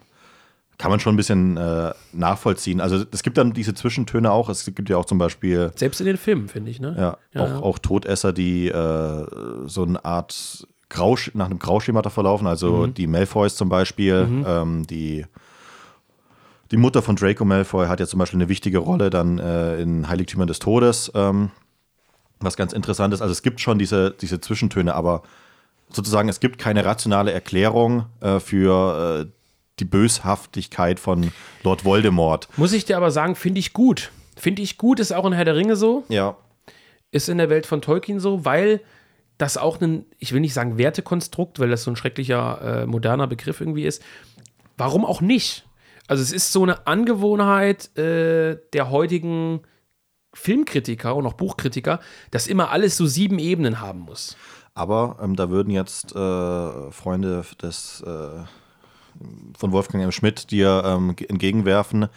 [0.80, 2.80] kann man schon ein bisschen äh, nachvollziehen.
[2.80, 4.48] Also es gibt dann diese Zwischentöne auch.
[4.48, 5.72] Es gibt ja auch zum Beispiel.
[5.76, 6.94] Selbst in den Filmen, finde ich, ne?
[6.96, 7.58] Ja, ja, auch, ja.
[7.58, 9.26] auch Todesser, die äh,
[9.66, 12.46] so eine Art Grau, nach einem Grauschemata verlaufen.
[12.46, 12.94] Also mhm.
[12.94, 14.44] die Malfoys zum Beispiel, mhm.
[14.48, 15.26] ähm, die.
[16.70, 20.08] Die Mutter von Draco Malfoy hat ja zum Beispiel eine wichtige Rolle dann äh, in
[20.08, 21.50] Heiligtümern des Todes, ähm,
[22.38, 23.20] was ganz interessant ist.
[23.20, 25.24] Also es gibt schon diese, diese Zwischentöne, aber
[25.90, 29.39] sozusagen es gibt keine rationale Erklärung äh, für äh,
[29.80, 32.48] die Böshaftigkeit von Lord Voldemort.
[32.56, 34.12] Muss ich dir aber sagen, finde ich gut.
[34.36, 36.04] Finde ich gut, ist auch in Herr der Ringe so.
[36.08, 36.36] Ja.
[37.10, 38.80] ist in der Welt von Tolkien so, weil
[39.36, 43.26] das auch ein, ich will nicht sagen Wertekonstrukt, weil das so ein schrecklicher, äh, moderner
[43.26, 44.02] Begriff irgendwie ist.
[44.76, 45.66] Warum auch nicht?
[46.06, 49.62] Also es ist so eine Angewohnheit äh, der heutigen
[50.34, 52.00] Filmkritiker und auch Buchkritiker,
[52.30, 54.36] dass immer alles so sieben Ebenen haben muss.
[54.74, 58.44] Aber ähm, da würden jetzt äh, Freunde des, äh,
[59.56, 60.12] von Wolfgang M.
[60.12, 62.08] Schmidt dir ähm, entgegenwerfen,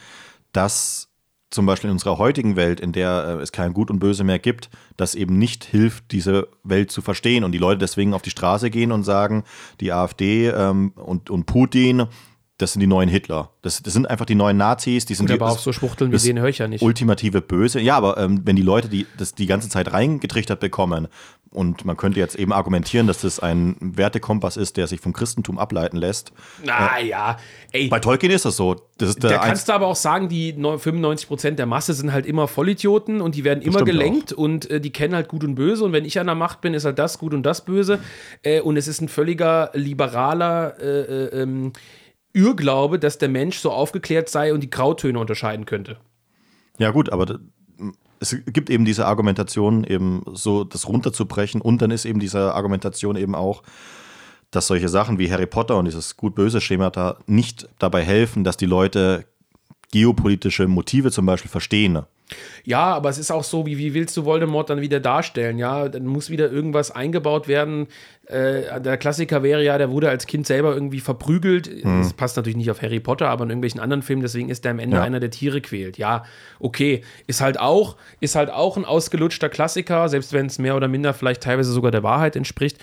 [0.51, 1.10] dass
[1.49, 4.39] zum Beispiel in unserer heutigen Welt, in der äh, es kein Gut und Böse mehr
[4.39, 8.32] gibt, das eben nicht hilft, diese Welt zu verstehen und die Leute deswegen auf die
[8.32, 9.43] Straße gehen und sagen,
[9.80, 12.08] die AfD ähm, und, und Putin
[12.58, 13.49] das sind die neuen Hitler.
[13.62, 15.06] Das, das sind einfach die neuen Nazis.
[15.06, 16.84] Die sind Gut, die, aber auch so Schwuchteln wie den höre ich ja nicht.
[16.84, 17.82] Ultimative Böse.
[17.82, 21.08] Ja, aber ähm, wenn die Leute die, das die ganze Zeit reingetrichtert bekommen
[21.54, 25.58] und man könnte jetzt eben argumentieren, dass das ein Wertekompass ist, der sich vom Christentum
[25.58, 26.34] ableiten lässt.
[26.64, 27.38] Naja,
[27.72, 27.88] ey.
[27.88, 28.76] Bei Tolkien ist das so.
[28.97, 32.47] Das da kannst du aber auch sagen, die 95 Prozent der Masse sind halt immer
[32.47, 34.38] Vollidioten und die werden immer gelenkt auch.
[34.38, 35.86] und äh, die kennen halt gut und böse.
[35.86, 37.99] Und wenn ich an der Macht bin, ist halt das gut und das böse.
[38.41, 41.74] Äh, und es ist ein völliger liberaler äh, äh ähm,
[42.34, 45.97] Irrglaube, dass der Mensch so aufgeklärt sei und die Grautöne unterscheiden könnte.
[46.80, 47.39] Ja, gut, aber
[48.24, 53.17] es gibt eben diese Argumentation, eben so das runterzubrechen und dann ist eben diese Argumentation
[53.17, 53.63] eben auch,
[54.49, 58.55] dass solche Sachen wie Harry Potter und dieses gut-böse Schema da nicht dabei helfen, dass
[58.55, 59.26] die Leute
[59.91, 62.03] geopolitische Motive zum Beispiel verstehen.
[62.63, 65.57] Ja, aber es ist auch so, wie, wie willst du Voldemort dann wieder darstellen?
[65.57, 67.88] Ja, dann muss wieder irgendwas eingebaut werden.
[68.26, 71.67] Äh, der Klassiker wäre ja, der wurde als Kind selber irgendwie verprügelt.
[71.67, 72.01] Hm.
[72.01, 74.71] Das passt natürlich nicht auf Harry Potter, aber in irgendwelchen anderen Filmen, deswegen ist der
[74.71, 75.03] am Ende ja.
[75.03, 75.97] einer, der Tiere quält.
[75.97, 76.24] Ja,
[76.59, 77.03] okay.
[77.28, 81.13] Ist halt auch, ist halt auch ein ausgelutschter Klassiker, selbst wenn es mehr oder minder
[81.13, 82.78] vielleicht teilweise sogar der Wahrheit entspricht.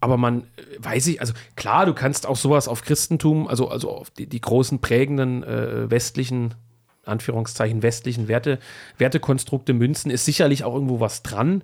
[0.00, 0.44] Aber man äh,
[0.78, 4.40] weiß ich, also klar, du kannst auch sowas auf Christentum, also, also auf die, die
[4.40, 6.54] großen prägenden äh, westlichen
[7.06, 8.58] Anführungszeichen westlichen Werte,
[8.98, 11.62] Wertekonstrukte münzen, ist sicherlich auch irgendwo was dran.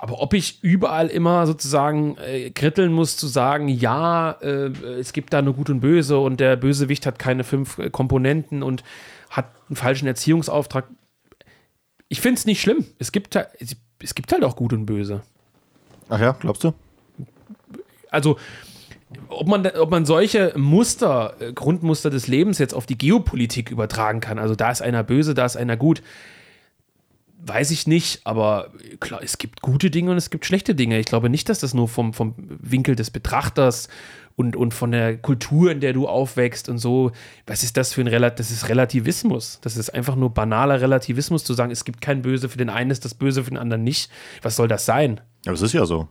[0.00, 5.32] Aber ob ich überall immer sozusagen äh, kritteln muss, zu sagen, ja, äh, es gibt
[5.32, 8.82] da nur Gut und Böse und der Bösewicht hat keine fünf äh, Komponenten und
[9.28, 10.86] hat einen falschen Erziehungsauftrag.
[12.08, 12.86] Ich finde es nicht schlimm.
[12.98, 15.22] Es gibt, es gibt halt auch Gut und Böse.
[16.08, 16.74] Ach ja, glaubst du?
[18.10, 18.36] Also,
[19.28, 24.20] ob man, ob man solche Muster, äh, Grundmuster des Lebens jetzt auf die Geopolitik übertragen
[24.20, 26.02] kann, also da ist einer böse, da ist einer gut,
[27.42, 30.98] weiß ich nicht, aber klar, es gibt gute Dinge und es gibt schlechte Dinge.
[30.98, 33.88] Ich glaube nicht, dass das nur vom, vom Winkel des Betrachters
[34.36, 37.12] und, und von der Kultur, in der du aufwächst und so,
[37.46, 38.50] was ist das für ein Relativismus?
[38.50, 39.58] das ist Relativismus.
[39.62, 42.90] Das ist einfach nur banaler Relativismus zu sagen, es gibt kein Böse für den einen,
[42.90, 44.10] ist das Böse für den anderen nicht.
[44.42, 45.20] Was soll das sein?
[45.46, 46.08] Aber es ist ja so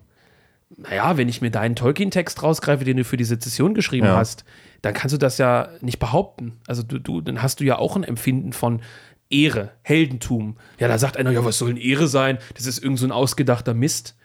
[0.78, 4.18] naja, wenn ich mir deinen Tolkien-Text rausgreife, den du für die Sezession geschrieben ja.
[4.18, 4.46] hast,
[4.82, 6.60] dann kannst du das ja nicht behaupten.
[6.68, 8.82] Also du, du, dann hast du ja auch ein Empfinden von
[9.30, 10.58] Ehre, Heldentum.
[10.80, 12.38] Ja, da sagt einer, ja, was soll denn Ehre sein?
[12.56, 14.16] Das ist irgend so ein ausgedachter Mist.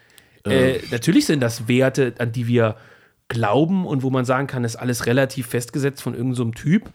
[0.45, 0.79] Äh.
[0.91, 2.77] Natürlich sind das Werte, an die wir
[3.29, 6.93] glauben und wo man sagen kann, ist alles relativ festgesetzt von irgendeinem so Typ.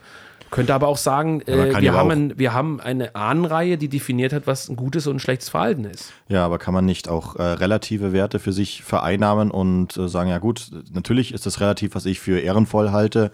[0.52, 4.47] Könnte aber auch sagen, äh, wir, haben ein, wir haben eine Ahnenreihe, die definiert hat,
[4.47, 6.12] was ein gutes und ein schlechtes Verhalten ist.
[6.28, 10.30] Ja, aber kann man nicht auch äh, relative Werte für sich vereinnahmen und äh, sagen,
[10.30, 13.32] ja gut, natürlich ist das relativ, was ich für ehrenvoll halte,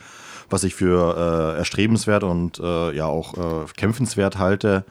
[0.50, 4.84] was ich für äh, erstrebenswert und äh, ja auch äh, kämpfenswert halte.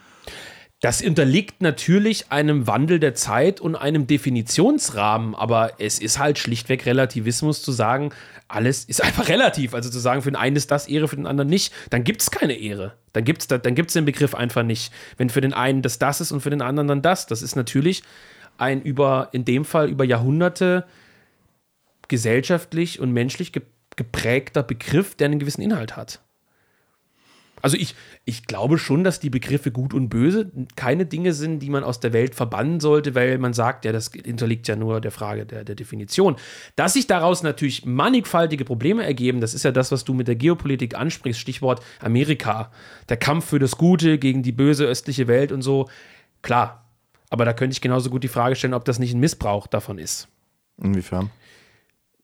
[0.85, 6.85] Das unterliegt natürlich einem Wandel der Zeit und einem Definitionsrahmen, aber es ist halt schlichtweg
[6.85, 8.11] Relativismus zu sagen,
[8.49, 9.72] alles ist einfach relativ.
[9.72, 12.20] Also zu sagen, für den einen ist das Ehre, für den anderen nicht, dann gibt
[12.20, 12.93] es keine Ehre.
[13.14, 14.93] Dann gibt es dann gibt's den Begriff einfach nicht.
[15.16, 17.26] Wenn für den einen das das ist und für den anderen dann das.
[17.26, 18.03] Das ist natürlich
[18.59, 20.85] ein über, in dem Fall über Jahrhunderte
[22.09, 23.53] gesellschaftlich und menschlich
[23.97, 26.20] geprägter Begriff, der einen gewissen Inhalt hat.
[27.65, 27.95] Also ich,
[28.27, 31.99] ich glaube schon, dass die Begriffe gut und böse keine Dinge sind, die man aus
[31.99, 35.65] der Welt verbannen sollte, weil man sagt, ja, das unterliegt ja nur der Frage der,
[35.65, 36.37] der Definition.
[36.77, 40.37] Dass sich daraus natürlich mannigfaltige Probleme ergeben, das ist ja das, was du mit der
[40.37, 42.71] Geopolitik ansprichst, Stichwort Amerika.
[43.09, 45.89] Der Kampf für das Gute gegen die böse östliche Welt und so.
[46.43, 46.85] Klar.
[47.31, 49.97] Aber da könnte ich genauso gut die Frage stellen, ob das nicht ein Missbrauch davon
[49.97, 50.29] ist.
[50.77, 51.31] Inwiefern?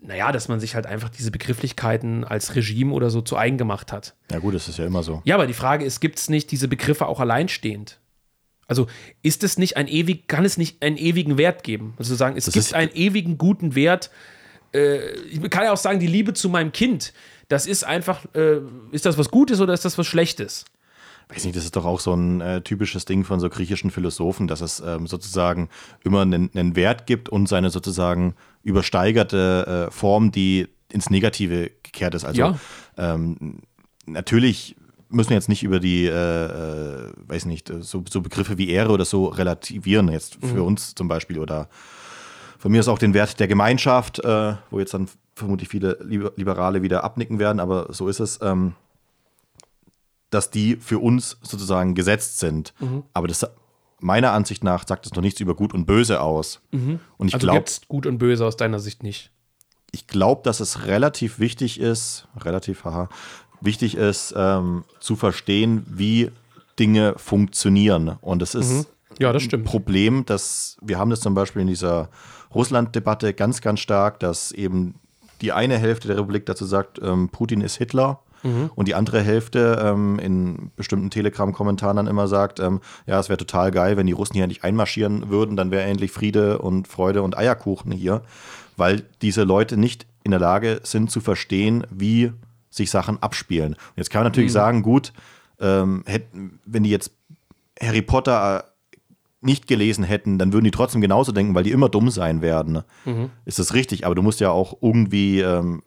[0.02, 3.92] Naja, dass man sich halt einfach diese Begrifflichkeiten als Regime oder so zu eigen gemacht
[3.92, 4.14] hat.
[4.30, 5.22] Ja, gut, das ist ja immer so.
[5.24, 8.00] Ja, aber die Frage ist, gibt es nicht diese Begriffe auch alleinstehend?
[8.66, 8.86] Also
[9.22, 11.94] ist es nicht ein ewig, kann es nicht einen ewigen Wert geben?
[11.98, 14.10] Also sagen, es das gibt einen ewigen guten Wert.
[14.72, 17.12] Äh, ich kann ja auch sagen, die Liebe zu meinem Kind,
[17.48, 18.60] das ist einfach, äh,
[18.92, 20.64] ist das was Gutes oder ist das was Schlechtes?
[21.32, 24.48] Weiß nicht, das ist doch auch so ein äh, typisches Ding von so griechischen Philosophen,
[24.48, 25.68] dass es ähm, sozusagen
[26.04, 32.14] immer einen, einen, Wert gibt und seine sozusagen übersteigerte äh, Form, die ins Negative gekehrt
[32.14, 32.24] ist.
[32.24, 32.58] Also ja.
[32.96, 33.60] ähm,
[34.06, 34.76] natürlich
[35.08, 39.04] müssen jetzt nicht über die, äh, äh, weiß nicht, so, so, Begriffe wie Ehre oder
[39.04, 40.66] so relativieren, jetzt für mhm.
[40.66, 41.38] uns zum Beispiel.
[41.38, 41.68] Oder
[42.58, 45.98] von mir ist auch den Wert der Gemeinschaft, äh, wo jetzt dann vermutlich viele
[46.36, 48.74] Liberale wieder abnicken werden, aber so ist es, ähm,
[50.30, 52.72] dass die für uns sozusagen gesetzt sind.
[52.80, 53.02] Mhm.
[53.12, 53.46] Aber das
[54.00, 56.60] meiner Ansicht nach sagt es noch nichts über Gut und Böse aus.
[56.70, 57.00] Mhm.
[57.18, 59.30] Und ich also glaube, Gut und Böse aus deiner Sicht nicht.
[59.92, 63.08] Ich glaube, dass es relativ wichtig ist, relativ haha,
[63.60, 66.30] wichtig ist, ähm, zu verstehen, wie
[66.78, 68.16] Dinge funktionieren.
[68.20, 68.86] Und es ist mhm.
[69.18, 72.08] ja, das ein Problem, dass wir haben das zum Beispiel in dieser
[72.54, 74.94] Russland-Debatte ganz, ganz stark, dass eben
[75.40, 78.22] die eine Hälfte der Republik dazu sagt, ähm, Putin ist Hitler.
[78.42, 78.70] Mhm.
[78.74, 83.36] Und die andere Hälfte ähm, in bestimmten Telegram-Kommentaren dann immer sagt, ähm, ja, es wäre
[83.36, 87.22] total geil, wenn die Russen hier nicht einmarschieren würden, dann wäre endlich Friede und Freude
[87.22, 88.22] und Eierkuchen hier,
[88.76, 92.32] weil diese Leute nicht in der Lage sind zu verstehen, wie
[92.70, 93.74] sich Sachen abspielen.
[93.74, 94.54] Und jetzt kann man natürlich mhm.
[94.54, 95.12] sagen, gut,
[95.60, 97.12] ähm, hätten, wenn die jetzt
[97.80, 98.96] Harry Potter äh,
[99.42, 102.82] nicht gelesen hätten, dann würden die trotzdem genauso denken, weil die immer dumm sein werden.
[103.04, 103.30] Mhm.
[103.46, 104.04] Ist das richtig?
[104.04, 105.82] Aber du musst ja auch irgendwie ähm,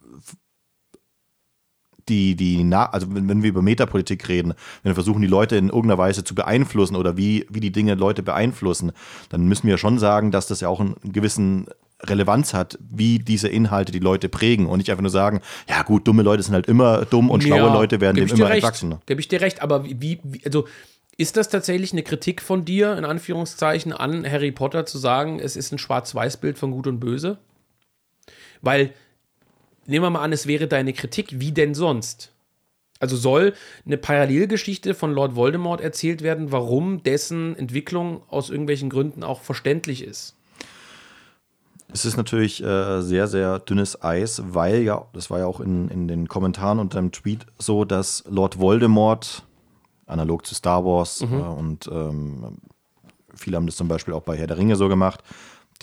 [2.09, 5.69] die, die, also wenn, wenn wir über Metapolitik reden, wenn wir versuchen, die Leute in
[5.69, 8.91] irgendeiner Weise zu beeinflussen oder wie, wie die Dinge Leute beeinflussen,
[9.29, 11.67] dann müssen wir schon sagen, dass das ja auch einen gewissen
[12.01, 16.07] Relevanz hat, wie diese Inhalte die Leute prägen und nicht einfach nur sagen, ja gut,
[16.07, 18.95] dumme Leute sind halt immer dumm und schlaue ja, Leute werden dem immer recht, entwachsen.
[19.05, 20.67] Gebe ich dir recht, aber wie, wie, also
[21.15, 25.55] ist das tatsächlich eine Kritik von dir, in Anführungszeichen, an Harry Potter zu sagen, es
[25.55, 27.37] ist ein Schwarz-Weiß-Bild von Gut und Böse?
[28.61, 28.93] Weil,
[29.85, 32.31] nehmen wir mal an, es wäre deine Kritik, wie denn sonst?
[32.99, 33.53] Also soll
[33.85, 40.03] eine Parallelgeschichte von Lord Voldemort erzählt werden, warum dessen Entwicklung aus irgendwelchen Gründen auch verständlich
[40.03, 40.35] ist?
[41.91, 45.89] Es ist natürlich äh, sehr, sehr dünnes Eis, weil ja, das war ja auch in,
[45.89, 49.43] in den Kommentaren unter dem Tweet so, dass Lord Voldemort,
[50.07, 51.33] analog zu Star Wars mhm.
[51.33, 52.57] äh, und ähm,
[53.35, 55.23] viele haben das zum Beispiel auch bei Herr der Ringe so gemacht,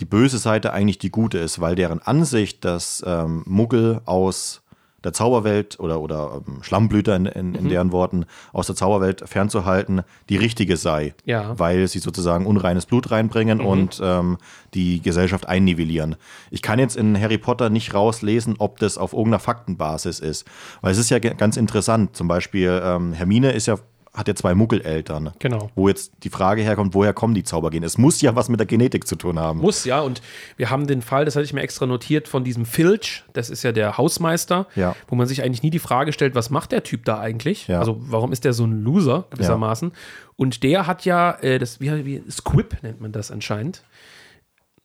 [0.01, 4.63] die böse Seite eigentlich die gute ist, weil deren Ansicht, dass ähm, Muggel aus
[5.03, 7.69] der Zauberwelt oder, oder ähm, Schlammblüter in, in, in mhm.
[7.69, 11.13] deren Worten aus der Zauberwelt fernzuhalten, die richtige sei.
[11.25, 11.57] Ja.
[11.57, 13.65] Weil sie sozusagen unreines Blut reinbringen mhm.
[13.65, 14.37] und ähm,
[14.73, 16.15] die Gesellschaft einnivellieren.
[16.49, 20.45] Ich kann jetzt in Harry Potter nicht rauslesen, ob das auf irgendeiner Faktenbasis ist.
[20.81, 22.15] Weil es ist ja ganz interessant.
[22.15, 23.77] Zum Beispiel, ähm, Hermine ist ja
[24.13, 25.31] hat ja zwei Muggeleltern.
[25.39, 25.69] Genau.
[25.75, 27.85] Wo jetzt die Frage herkommt, woher kommen die Zaubergene?
[27.85, 29.59] Es muss ja was mit der Genetik zu tun haben.
[29.59, 30.01] Muss, ja.
[30.01, 30.21] Und
[30.57, 33.63] wir haben den Fall, das hatte ich mir extra notiert, von diesem Filch, das ist
[33.63, 34.95] ja der Hausmeister, ja.
[35.07, 37.67] wo man sich eigentlich nie die Frage stellt, was macht der Typ da eigentlich?
[37.67, 37.79] Ja.
[37.79, 39.89] Also warum ist der so ein Loser gewissermaßen?
[39.89, 39.95] Ja.
[40.35, 43.83] Und der hat ja, äh, das, wie, wie, Squib nennt man das anscheinend.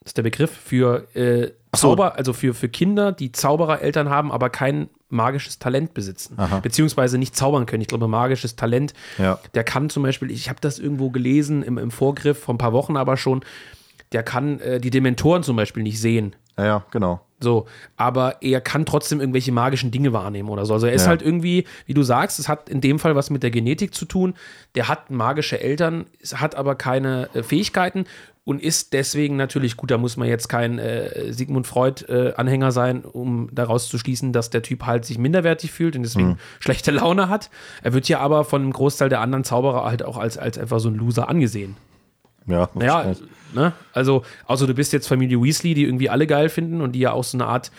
[0.00, 1.50] Das ist der Begriff für äh,
[1.80, 6.34] Zauber, also für, für Kinder, die Zauberereltern haben, aber kein magisches Talent besitzen.
[6.38, 6.60] Aha.
[6.60, 7.82] Beziehungsweise nicht zaubern können.
[7.82, 9.38] Ich glaube, magisches Talent, ja.
[9.54, 12.72] der kann zum Beispiel, ich habe das irgendwo gelesen im, im Vorgriff vor ein paar
[12.72, 13.44] Wochen aber schon,
[14.12, 16.34] der kann äh, die Dementoren zum Beispiel nicht sehen.
[16.58, 17.20] Ja, ja, genau.
[17.38, 17.66] So,
[17.96, 20.72] aber er kann trotzdem irgendwelche magischen Dinge wahrnehmen oder so.
[20.72, 21.08] Also er ist ja.
[21.08, 24.06] halt irgendwie, wie du sagst, es hat in dem Fall was mit der Genetik zu
[24.06, 24.34] tun.
[24.74, 28.06] Der hat magische Eltern, hat aber keine äh, Fähigkeiten
[28.44, 29.90] und ist deswegen natürlich gut.
[29.90, 34.48] Da muss man jetzt kein äh, Sigmund Freud-Anhänger äh, sein, um daraus zu schließen, dass
[34.48, 36.38] der Typ halt sich minderwertig fühlt und deswegen mhm.
[36.60, 37.50] schlechte Laune hat.
[37.82, 40.80] Er wird ja aber von einem Großteil der anderen Zauberer halt auch als, als einfach
[40.80, 41.76] so ein Loser angesehen.
[42.46, 43.14] Ja, naja,
[43.56, 43.72] ne?
[43.92, 47.12] also, außer du bist jetzt Familie Weasley, die irgendwie alle geil finden und die ja
[47.12, 47.72] auch so eine Art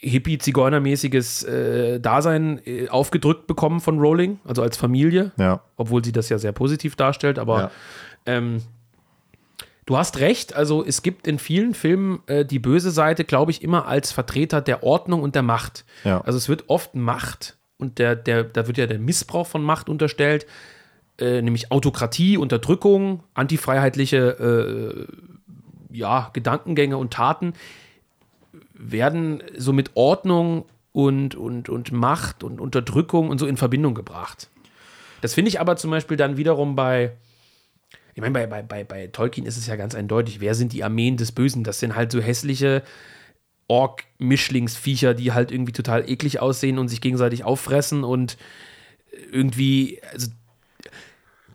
[0.00, 5.32] Hippie-Zigeunermäßiges äh, Dasein äh, aufgedrückt bekommen von Rowling, also als Familie.
[5.36, 5.60] Ja.
[5.76, 7.70] Obwohl sie das ja sehr positiv darstellt, aber ja.
[8.26, 8.62] ähm,
[9.86, 13.62] du hast recht, also es gibt in vielen Filmen äh, die böse Seite, glaube ich,
[13.62, 15.84] immer als Vertreter der Ordnung und der Macht.
[16.04, 16.20] Ja.
[16.20, 19.88] Also es wird oft Macht und der, der, da wird ja der Missbrauch von Macht
[19.88, 20.46] unterstellt
[21.18, 25.06] äh, nämlich Autokratie, Unterdrückung, antifreiheitliche
[25.90, 27.54] äh, ja, Gedankengänge und Taten,
[28.74, 34.48] werden so mit Ordnung und, und, und Macht und Unterdrückung und so in Verbindung gebracht.
[35.20, 37.12] Das finde ich aber zum Beispiel dann wiederum bei,
[38.14, 40.84] ich meine, bei, bei, bei, bei Tolkien ist es ja ganz eindeutig, wer sind die
[40.84, 41.64] Armeen des Bösen?
[41.64, 42.82] Das sind halt so hässliche
[43.68, 48.36] Ork-Mischlingsviecher, die halt irgendwie total eklig aussehen und sich gegenseitig auffressen und
[49.30, 50.28] irgendwie, also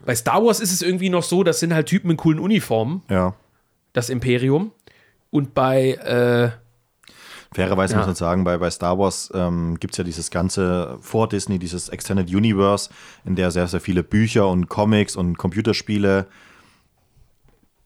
[0.05, 3.01] bei Star Wars ist es irgendwie noch so, das sind halt Typen in coolen Uniformen.
[3.09, 3.35] Ja.
[3.93, 4.71] Das Imperium.
[5.29, 5.93] Und bei.
[5.93, 6.51] Äh,
[7.53, 7.99] Fairerweise ja.
[7.99, 11.59] muss man sagen, bei, bei Star Wars ähm, gibt es ja dieses ganze vor Disney,
[11.59, 12.89] dieses Extended Universe,
[13.25, 16.27] in der sehr, sehr viele Bücher und Comics und Computerspiele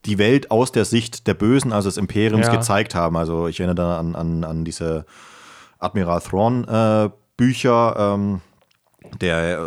[0.06, 2.56] die Welt aus der Sicht der Bösen, also des Imperiums, ja.
[2.56, 3.18] gezeigt haben.
[3.18, 5.06] Also ich erinnere da an, an, an diese
[5.80, 8.42] Admiral Thrawn äh, Bücher, ähm,
[9.20, 9.64] der äh,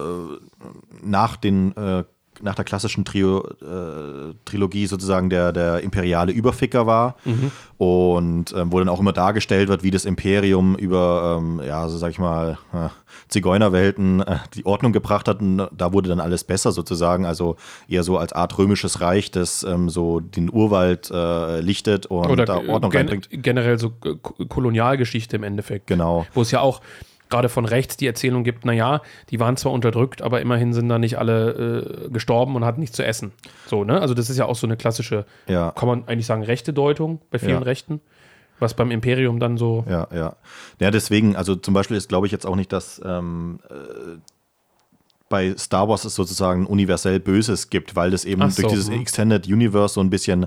[1.02, 2.04] nach den äh,
[2.42, 7.50] nach der klassischen Trio, äh, Trilogie sozusagen der, der imperiale Überficker war mhm.
[7.78, 11.98] und ähm, wo dann auch immer dargestellt wird, wie das Imperium über, ähm, ja, so
[11.98, 12.88] sag ich mal, äh,
[13.28, 17.56] Zigeunerwelten äh, die Ordnung gebracht hat und da wurde dann alles besser sozusagen, also
[17.88, 22.44] eher so als Art römisches Reich, das ähm, so den Urwald äh, lichtet und Oder
[22.44, 23.28] da Ordnung gen reinbringt.
[23.30, 25.86] generell so Kolonialgeschichte im Endeffekt.
[25.86, 26.26] Genau.
[26.34, 26.80] Wo es ja auch
[27.30, 29.00] gerade von rechts die Erzählung gibt, naja,
[29.30, 32.96] die waren zwar unterdrückt, aber immerhin sind da nicht alle äh, gestorben und hatten nichts
[32.96, 33.32] zu essen.
[33.66, 34.00] So, ne?
[34.00, 35.70] Also das ist ja auch so eine klassische, Ja.
[35.72, 37.58] kann man eigentlich sagen, rechte Deutung bei vielen Ja.
[37.60, 38.00] Rechten.
[38.58, 39.86] Was beim Imperium dann so.
[39.88, 40.36] Ja, ja.
[40.80, 44.18] Ja, deswegen, also zum Beispiel ist, glaube ich, jetzt auch nicht, dass ähm, äh,
[45.30, 49.00] bei Star Wars es sozusagen universell Böses gibt, weil das eben so, durch dieses hm.
[49.00, 50.46] Extended Universe so ein bisschen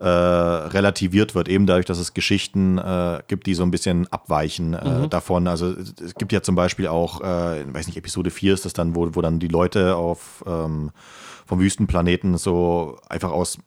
[0.00, 4.74] äh, relativiert wird, eben dadurch, dass es Geschichten äh, gibt, die so ein bisschen abweichen
[4.74, 5.10] äh, Mhm.
[5.10, 5.46] davon.
[5.48, 5.72] Also
[6.04, 8.94] es gibt ja zum Beispiel auch, äh, ich weiß nicht, Episode 4 ist das dann,
[8.96, 10.90] wo, wo dann die Leute auf ähm,
[11.46, 13.58] vom Wüstenplaneten so einfach aus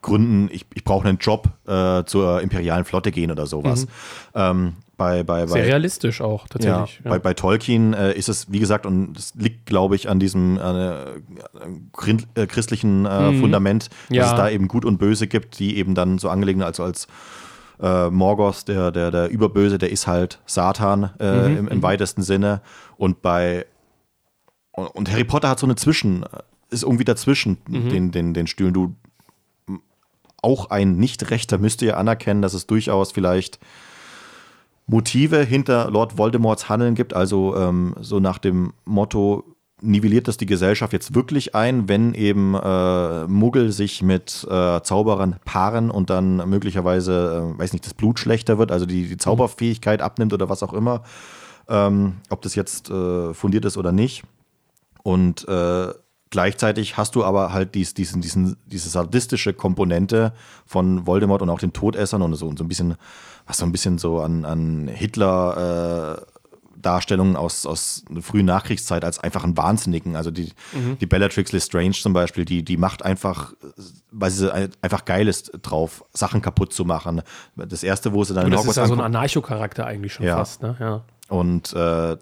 [0.00, 3.86] Gründen, ich, ich brauche einen Job äh, zur imperialen Flotte gehen oder sowas.
[4.34, 7.00] Ähm, bei, bei, Sehr bei, realistisch auch, ja, tatsächlich.
[7.04, 10.18] Ja, Bei, bei Tolkien äh, ist es, wie gesagt, und es liegt, glaube ich, an
[10.20, 11.04] diesem äh,
[12.34, 14.24] äh, christlichen äh, Fundament, dass Ja.
[14.24, 17.06] es da eben Gut und Böse gibt, die eben dann so angelegen, also als
[17.80, 22.60] äh, Morgoth, der, der, der Überböse, der ist halt Satan äh, im, im weitesten Sinne.
[22.96, 23.66] Und bei
[24.72, 26.24] und, Harry Potter hat so eine Zwischen,
[26.70, 28.74] ist irgendwie dazwischen den, den, den Stühlen.
[28.74, 28.94] Du
[30.42, 33.58] auch ein Nicht-Rechter müsste ja anerkennen, dass es durchaus vielleicht
[34.88, 39.44] Motive hinter Lord Voldemorts Handeln gibt, also ähm, so nach dem Motto,
[39.80, 45.36] nivelliert das die Gesellschaft jetzt wirklich ein, wenn eben äh, Muggel sich mit äh, Zauberern
[45.44, 50.02] paaren und dann möglicherweise, äh, weiß nicht, das Blut schlechter wird, also die, die Zauberfähigkeit
[50.02, 51.02] abnimmt oder was auch immer,
[51.68, 54.24] ähm, ob das jetzt äh, fundiert ist oder nicht.
[55.02, 55.92] Und äh,
[56.30, 60.32] gleichzeitig hast du aber halt dies, diesen, diesen, diese sadistische Komponente
[60.66, 62.96] von Voldemort und auch den Todessern und so, und so ein bisschen,
[63.46, 66.38] was so ein bisschen so an, an Hitler äh,
[66.80, 70.14] Darstellungen aus, aus der frühen Nachkriegszeit als einfach einen Wahnsinnigen.
[70.14, 70.52] Also die,
[71.00, 73.52] die Bellatrix Lestrange zum Beispiel, die, die macht einfach,
[74.12, 77.22] weil sie ein- einfach geil ist drauf, Sachen kaputt zu machen.
[77.56, 80.36] Das erste, wo sie dann Und das ist ja so ein Anarcho-Charakter eigentlich schon Ja.
[80.36, 80.76] fast, ne?
[80.78, 81.02] Ja.
[81.28, 82.16] und äh,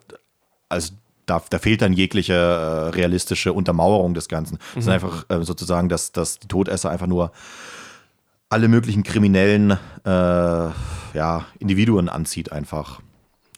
[0.70, 0.94] also
[1.26, 4.58] da, da fehlt dann jegliche äh, realistische Untermauerung des Ganzen.
[4.76, 7.32] Es ist einfach äh, sozusagen, dass, dass die Todesser einfach nur
[8.48, 9.72] alle möglichen kriminellen
[10.04, 13.00] äh, ja, Individuen anzieht einfach.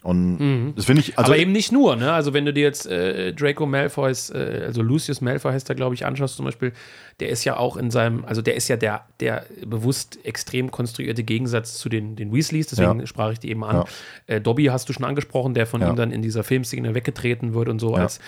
[0.02, 2.12] Und das finde ich, also aber eben nicht nur, ne?
[2.12, 5.94] Also wenn du dir jetzt äh, Draco Malfoys, äh, also Lucius Malfoy heißt er, glaube
[5.96, 6.72] ich, anschaust zum Beispiel,
[7.18, 11.24] der ist ja auch in seinem, also der ist ja der, der bewusst extrem konstruierte
[11.24, 13.06] Gegensatz zu den, den Weasleys, deswegen Ja.
[13.06, 13.76] sprach ich die eben an.
[14.28, 14.36] Ja.
[14.36, 15.90] Äh, Dobby hast du schon angesprochen, der von Ja.
[15.90, 18.20] ihm dann in dieser Filmszene weggetreten wird und so als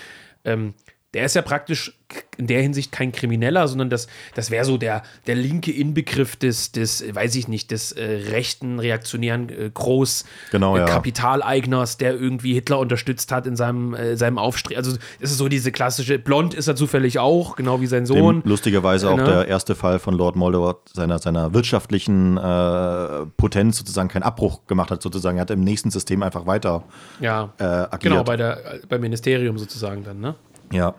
[0.45, 0.75] ähm,
[1.15, 1.93] der ist ja praktisch
[2.37, 6.73] in der Hinsicht kein Krimineller, sondern das, das wäre so der, der linke Inbegriff des,
[6.73, 11.01] des, weiß ich nicht, des äh, rechten, reaktionären äh, Groß Genau, äh, ja.
[12.01, 14.77] Der irgendwie Hitler unterstützt hat in seinem, äh, seinem Aufstrich.
[14.77, 18.43] Also es ist so diese klassische, blond ist er zufällig auch, genau wie sein Sohn.
[18.43, 19.25] dem lustigerweise auch ne?
[19.25, 24.91] der erste Fall von Lord Voldemort seiner, seiner wirtschaftlichen äh, Potenz sozusagen keinen Abbruch gemacht
[24.91, 25.39] hat, sozusagen.
[25.39, 26.85] Er hat im nächsten System einfach weiter
[27.21, 28.03] Ja, äh, agiert.
[28.03, 30.35] genau, bei der, äh, beim Ministerium sozusagen dann, ne?
[30.73, 30.95] Ja,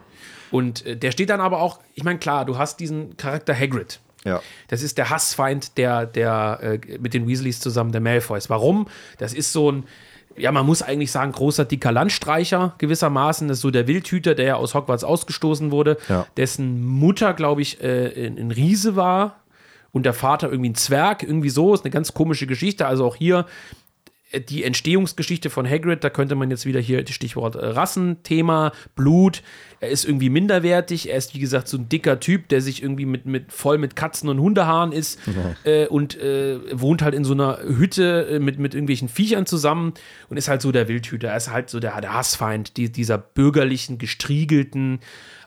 [0.52, 4.00] Und äh, der steht dann aber auch, ich meine, klar, du hast diesen Charakter Hagrid.
[4.26, 4.42] ja.
[4.68, 8.50] Das ist der Hassfeind der, der äh, mit den Weasleys zusammen, der Malfoys.
[8.50, 8.88] Warum?
[9.18, 9.84] Das ist so ein,
[10.38, 13.48] ja, man muss eigentlich sagen, großer, dicker Landstreicher gewissermaßen.
[13.48, 16.26] Das ist so der Wildhüter, der ja aus Hogwarts ausgestoßen wurde, Ja.
[16.38, 19.42] dessen Mutter, glaube ich, äh, ein, Riese war
[19.92, 21.74] und der Vater irgendwie ein Zwerg, irgendwie so.
[21.74, 22.88] Ist eine ganz komische Geschichte.
[22.88, 23.46] Also auch hier
[24.40, 29.44] die Entstehungsgeschichte von Hagrid, da könnte man jetzt wieder hier das Stichwort äh, Rassenthema, Blut.
[29.80, 31.10] Er ist irgendwie minderwertig.
[31.10, 33.96] Er ist, wie gesagt, so ein dicker Typ, der sich irgendwie mit, mit voll mit
[33.96, 35.20] Katzen und Hundehaaren ist
[35.64, 39.94] äh, und äh, wohnt halt in so einer Hütte äh, mit, mit irgendwelchen Viechern zusammen
[40.30, 41.30] und ist halt so der Wildhüter.
[41.30, 45.00] Er ist halt so der, der Hassfeind die, dieser bürgerlichen, gestriegelten,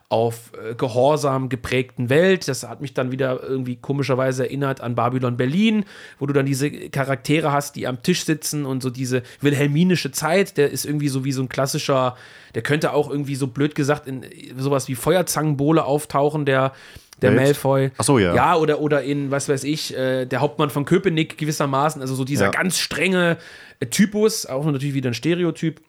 [0.09, 2.47] auf äh, Gehorsam geprägten Welt.
[2.47, 5.85] Das hat mich dann wieder irgendwie komischerweise erinnert an Babylon Berlin,
[6.19, 10.57] wo du dann diese Charaktere hast, die am Tisch sitzen und so diese wilhelminische Zeit,
[10.57, 12.15] der ist irgendwie so wie so ein klassischer,
[12.53, 14.23] der könnte auch irgendwie so blöd gesagt in
[14.57, 16.73] sowas wie Feuerzangenbowle auftauchen, der
[17.21, 17.41] der Welt?
[17.43, 17.91] Malfoy.
[17.97, 18.35] Ach so, ja.
[18.35, 22.25] Ja, oder, oder in, was weiß ich, äh, der Hauptmann von Köpenick gewissermaßen, also so
[22.25, 22.51] dieser Ja.
[22.51, 23.37] ganz strenge
[23.79, 25.81] äh, Typus, auch natürlich wieder ein Stereotyp.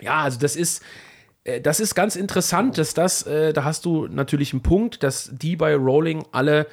[0.00, 0.84] Ja, also das ist, äh,
[1.62, 5.56] das ist ganz interessant, dass das, äh, da hast du natürlich einen Punkt, dass die
[5.56, 6.66] bei Rowling alle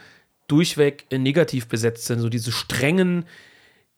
[0.47, 3.25] durchweg äh, negativ besetzt sind, so diese strengen,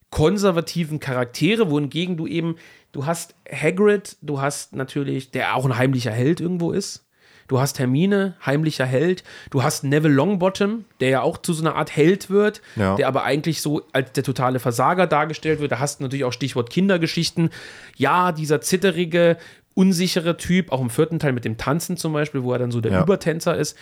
[0.10, 2.56] konservativen Charaktere, wohingegen du eben
[2.92, 7.04] du hast Hagrid, du hast natürlich, der auch ein heimlicher Held irgendwo ist.
[7.50, 9.24] Du hast Hermine, heimlicher Held.
[9.50, 12.96] Du hast Neville Longbottom, der ja auch zu so einer Art Held wird, Ja.
[12.96, 15.72] der aber eigentlich so als der totale Versager dargestellt wird.
[15.72, 17.50] Da hast du natürlich auch Stichwort Kindergeschichten.
[17.98, 19.38] Ja, dieser zitterige,
[19.74, 22.82] unsichere Typ, auch im vierten Teil mit dem Tanzen zum Beispiel, wo er dann so
[22.82, 23.04] der Ja.
[23.04, 23.78] Übertänzer ist.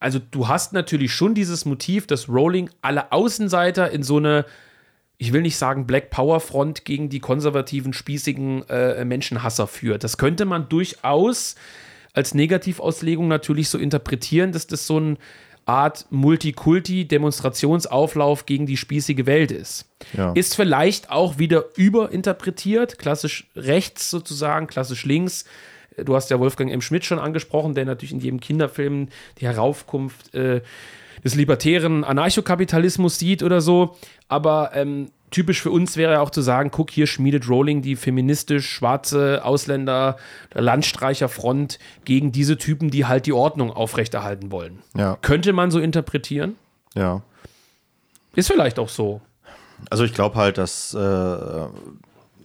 [0.00, 4.44] Also du hast natürlich schon dieses Motiv, dass Rowling alle Außenseiter in so eine,
[5.16, 10.04] ich will nicht sagen Black Power Front gegen die konservativen, spießigen äh, Menschenhasser führt.
[10.04, 11.56] Das könnte man durchaus
[12.12, 15.16] als Negativauslegung natürlich so interpretieren, dass das so eine
[15.68, 19.84] Art Multikulti-Demonstrationsauflauf gegen die spießige Welt ist.
[20.16, 20.32] Ja.
[20.32, 25.44] Ist vielleicht auch wieder überinterpretiert, klassisch rechts sozusagen, klassisch links.
[25.96, 26.80] Du hast ja Wolfgang M.
[26.80, 29.08] Schmidt schon angesprochen, der natürlich in jedem Kinderfilm
[29.40, 30.62] die Heraufkunft äh,
[31.22, 33.94] des libertären Anarchokapitalismus sieht oder so.
[34.28, 37.96] Aber ähm, typisch für uns wäre ja auch zu sagen, guck, hier schmiedet Rowling die
[37.96, 40.16] feministisch schwarze Ausländer,
[40.54, 44.80] der Landstreicherfront gegen diese Typen, die halt die Ordnung aufrechterhalten wollen.
[44.96, 45.16] Ja.
[45.20, 46.56] Könnte man so interpretieren?
[46.94, 47.22] Ja.
[48.34, 49.20] Ist vielleicht auch so.
[49.90, 51.68] Also ich glaube halt, dass äh,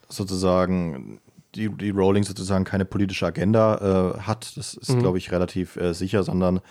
[0.08, 1.20] sozusagen
[1.56, 4.58] die, die Rowling sozusagen keine politische Agenda äh, hat.
[4.58, 6.62] Das ist, glaube ich, relativ äh, sicher, sondern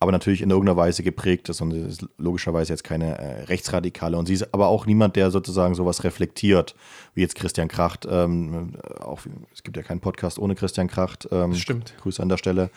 [0.00, 4.16] aber natürlich in irgendeiner Weise geprägt ist und ist logischerweise jetzt keine äh, Rechtsradikale.
[4.16, 6.74] Und sie ist aber auch niemand, der sozusagen sowas reflektiert,
[7.14, 8.08] wie jetzt Christian Kracht.
[8.10, 9.20] Ähm, auch,
[9.52, 11.28] es gibt ja keinen Podcast ohne Christian Kracht.
[11.30, 11.94] Ähm, stimmt.
[12.00, 12.70] Grüße an der Stelle.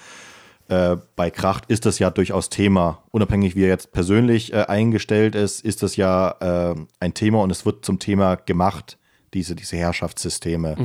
[0.68, 3.02] Äh, bei Kracht ist das ja durchaus Thema.
[3.12, 7.52] Unabhängig, wie er jetzt persönlich äh, eingestellt ist, ist das ja äh, ein Thema und
[7.52, 8.98] es wird zum Thema gemacht,
[9.34, 10.76] diese, diese Herrschaftssysteme.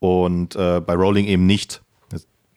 [0.00, 1.83] Und äh, bei Rowling eben nicht.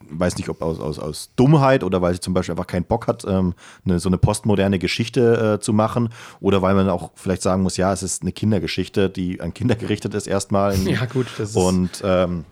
[0.09, 3.07] Weiß nicht, ob aus, aus, aus Dummheit oder weil sie zum Beispiel einfach keinen Bock
[3.07, 3.53] hat, ähm,
[3.85, 6.09] eine, so eine postmoderne Geschichte äh, zu machen.
[6.39, 9.75] Oder weil man auch vielleicht sagen muss, ja, es ist eine Kindergeschichte, die an Kinder
[9.75, 10.75] gerichtet ist erstmal.
[10.87, 12.45] Ja, gut, das ist- Und ähm,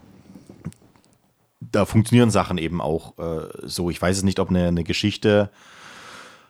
[1.60, 3.90] da funktionieren Sachen eben auch äh, so.
[3.90, 5.50] Ich weiß es nicht, ob eine, eine Geschichte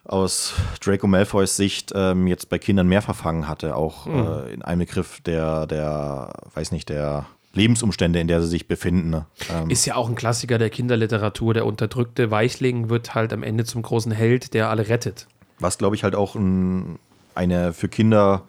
[0.04, 0.54] aus
[0.84, 5.20] Draco Malfoys Sicht ähm, jetzt bei Kindern mehr verfangen hatte, auch äh, in einem Begriff
[5.22, 7.26] der, der, weiß nicht, der
[7.56, 9.10] Lebensumstände, in der sie sich befinden.
[9.10, 9.26] ne?
[9.52, 11.54] Ähm, Ist ja auch ein Klassiker der Kinderliteratur.
[11.54, 15.28] Der unterdrückte Weichling wird halt am Ende zum großen Held, der alle rettet.
[15.60, 17.00] was, glaube ich, halt auch ein,
[17.34, 18.44] eine für Kinder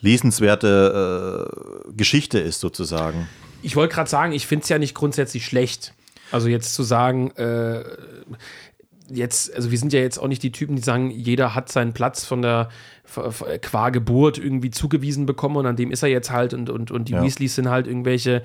[0.00, 1.50] lesenswerte
[1.88, 3.28] äh, Geschichte ist, sozusagen.
[3.62, 5.94] Ich wollte gerade sagen, ich finde es ja nicht grundsätzlich schlecht.
[6.32, 7.82] Also jetzt zu sagen, äh,
[9.08, 11.92] jetzt, also wir sind ja jetzt auch nicht die Typen, die sagen, jeder hat seinen
[11.92, 12.68] Platz von der
[13.62, 17.08] qua Geburt irgendwie zugewiesen bekommen und an dem ist er jetzt halt und, und, und
[17.08, 17.22] die Ja.
[17.22, 18.42] Weasleys sind halt irgendwelche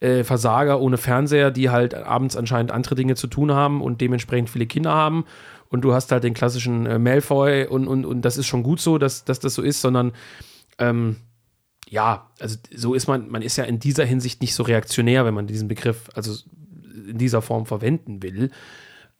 [0.00, 4.50] äh, Versager ohne Fernseher, die halt abends anscheinend andere Dinge zu tun haben und dementsprechend
[4.50, 5.24] viele Kinder haben
[5.68, 8.80] und du hast halt den klassischen äh, Malfoy und, und, und das ist schon gut
[8.80, 10.12] so, dass, dass das so ist, sondern
[10.78, 11.16] ähm,
[11.88, 15.34] ja, also so ist man, man ist ja in dieser Hinsicht nicht so reaktionär, wenn
[15.34, 16.34] man diesen Begriff also
[17.08, 18.50] in dieser Form verwenden will.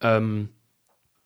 [0.01, 0.49] Ähm,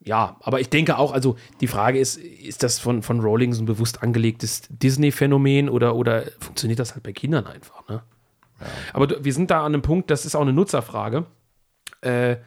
[0.01, 3.61] ja, aber ich denke auch, also die Frage ist, ist das von, von Rowling so
[3.61, 8.03] ein bewusst angelegtes Disney-Phänomen oder, oder funktioniert das halt bei Kindern einfach, ne?
[8.93, 11.25] Aber du, wir sind da an einem Punkt, das ist auch eine Nutzerfrage.
[12.01, 12.37] Äh,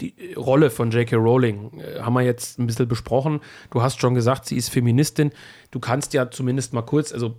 [0.00, 1.16] die Rolle von J.K.
[1.16, 3.40] Rowling äh, haben wir jetzt ein bisschen besprochen.
[3.70, 5.32] Du hast schon gesagt, sie ist Feministin.
[5.70, 7.36] Du kannst ja zumindest mal kurz, also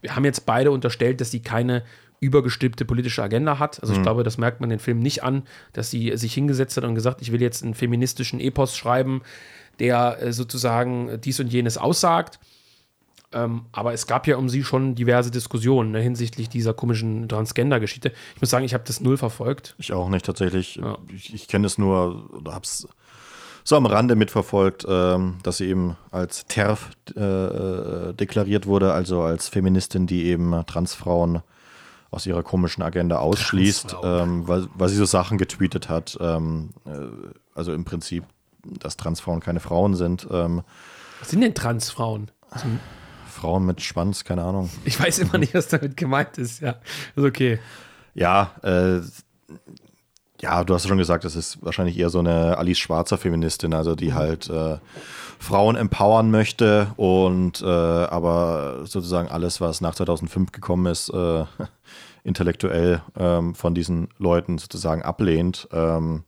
[0.00, 1.84] wir haben jetzt beide unterstellt, dass sie keine
[2.20, 3.80] übergestülpte politische Agenda hat.
[3.80, 5.42] Also ich glaube, das merkt man den Film nicht an,
[5.72, 9.22] dass sie sich hingesetzt hat und gesagt, ich will jetzt einen feministischen Epos schreiben,
[9.78, 12.38] der äh, sozusagen dies und jenes aussagt.
[13.32, 18.12] Ähm, aber es gab ja um sie schon diverse Diskussionen ne, hinsichtlich dieser komischen Transgender-Geschichte.
[18.34, 19.74] Ich muss sagen, ich habe das null verfolgt.
[19.78, 20.76] Ich auch nicht tatsächlich.
[20.76, 20.98] Ja.
[21.14, 22.88] Ich, ich kenne es nur oder habe es
[23.62, 29.22] so am Rande mitverfolgt, ähm, dass sie eben als TERF äh, äh, deklariert wurde, also
[29.22, 31.42] als Feministin, die eben Transfrauen
[32.10, 36.18] aus ihrer komischen Agenda ausschließt, ähm, weil, weil sie so Sachen getweetet hat.
[36.20, 36.90] Ähm, äh,
[37.54, 38.24] also im Prinzip,
[38.64, 40.26] dass Transfrauen keine Frauen sind.
[40.30, 40.62] Ähm,
[41.20, 42.30] Was sind denn Transfrauen?
[43.30, 44.70] Frauen mit Schwanz, keine Ahnung.
[44.84, 46.60] Ich weiß immer nicht, was damit gemeint ist.
[46.60, 46.76] Ja,
[47.14, 47.60] ist okay.
[48.14, 49.00] Ja, äh,
[50.40, 53.94] ja, du hast schon gesagt, das ist wahrscheinlich eher so eine Alice Schwarzer Feministin, also
[53.94, 54.78] die halt äh,
[55.40, 61.44] Frauen empowern möchte und äh, aber sozusagen alles, was nach 2005 gekommen ist, äh,
[62.24, 65.66] intellektuell ähm, von diesen Leuten sozusagen ablehnt.
[65.72, 66.24] Ähm,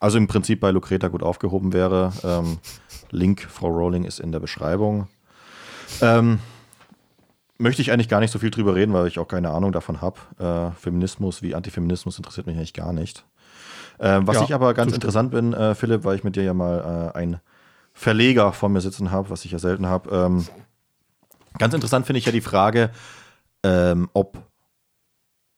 [0.00, 2.12] also im Prinzip bei Lucreta gut aufgehoben wäre.
[2.24, 2.58] Ähm,
[3.10, 5.06] Link, Frau Rowling, ist in der Beschreibung.
[6.00, 6.40] Ähm,
[7.56, 10.00] möchte ich eigentlich gar nicht so viel drüber reden, weil ich auch keine Ahnung davon
[10.00, 10.18] habe.
[10.38, 13.24] Äh, Feminismus wie Antifeminismus interessiert mich eigentlich gar nicht.
[13.98, 16.54] Äh, was Ja, ich aber ganz interessant bin, äh, Philipp, weil ich mit dir ja
[16.54, 17.40] mal äh, einen
[18.00, 20.08] Verleger vor mir sitzen habe, was ich ja selten habe.
[20.10, 20.46] Ähm,
[21.58, 22.90] ganz interessant finde ich ja die Frage,
[23.62, 24.38] ähm, ob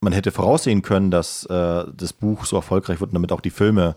[0.00, 3.50] man hätte voraussehen können, dass äh, das Buch so erfolgreich wird und damit auch die
[3.50, 3.94] Filme.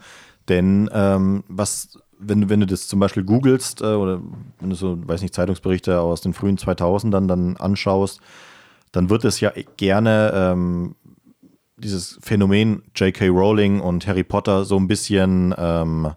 [0.48, 4.22] Denn ähm, was, wenn, du- wenn du das zum Beispiel googelst äh, oder
[4.60, 8.22] wenn du so, weiß nicht, Zeitungsberichte aus den frühen 2000ern dann anschaust,
[8.92, 10.96] dann wird es ja gerne ähm,
[11.78, 13.28] dieses Phänomen J.K.
[13.30, 16.12] Rowling und Harry Potter so ein bisschen ähm,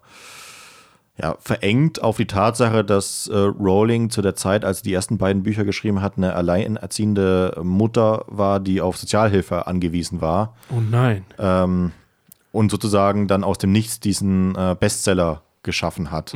[1.20, 5.18] ja, verengt auf die Tatsache, dass äh, Rowling zu der Zeit, als sie die ersten
[5.18, 11.24] beiden Bücher geschrieben hat, eine alleinerziehende Mutter war, die auf Sozialhilfe angewiesen war Oh nein.
[11.38, 11.92] ähm,
[12.52, 16.34] und sozusagen dann aus dem Nichts diesen äh, Bestseller geschaffen hat.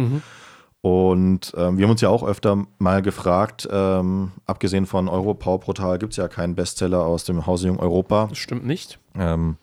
[0.80, 5.98] Und ähm, wir haben uns ja auch öfter mal gefragt, ähm, abgesehen von Europower Portal
[5.98, 8.98] gibt es ja keinen Bestseller aus dem Hause Jung Europa, Das stimmt nicht.
[9.16, 9.56] ähm,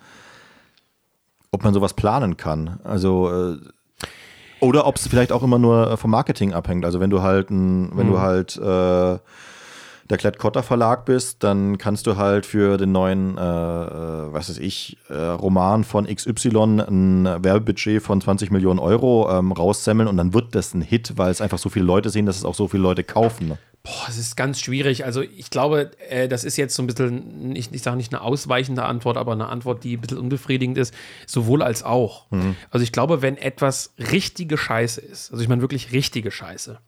[1.52, 2.80] ob man sowas planen kann.
[2.86, 3.58] Also äh,
[4.60, 6.86] oder ob es vielleicht auch immer nur äh, vom Marketing abhängt.
[6.86, 9.19] Also wenn du halt ein, wenn du halt äh,
[10.10, 14.57] der Klett-Cotta Verlag bist, dann kannst du halt für den neuen, äh, äh, was weiß
[14.57, 20.34] ich, äh, Roman von XY ein Werbebudget von 20 Millionen Euro ähm, raussemmeln und dann
[20.34, 22.68] wird das ein Hit, weil es einfach so viele Leute sehen, dass es auch so
[22.68, 23.57] viele Leute kaufen.
[23.84, 25.06] Boah, es ist ganz schwierig.
[25.06, 28.22] Also ich glaube, äh, das ist jetzt so ein bisschen, ich, ich sage nicht eine
[28.22, 30.93] ausweichende Antwort, aber eine Antwort, die ein bisschen unbefriedigend ist,
[31.26, 32.26] sowohl als auch.
[32.72, 36.80] Also ich glaube, wenn etwas richtige Scheiße ist, also ich meine wirklich richtige Scheiße,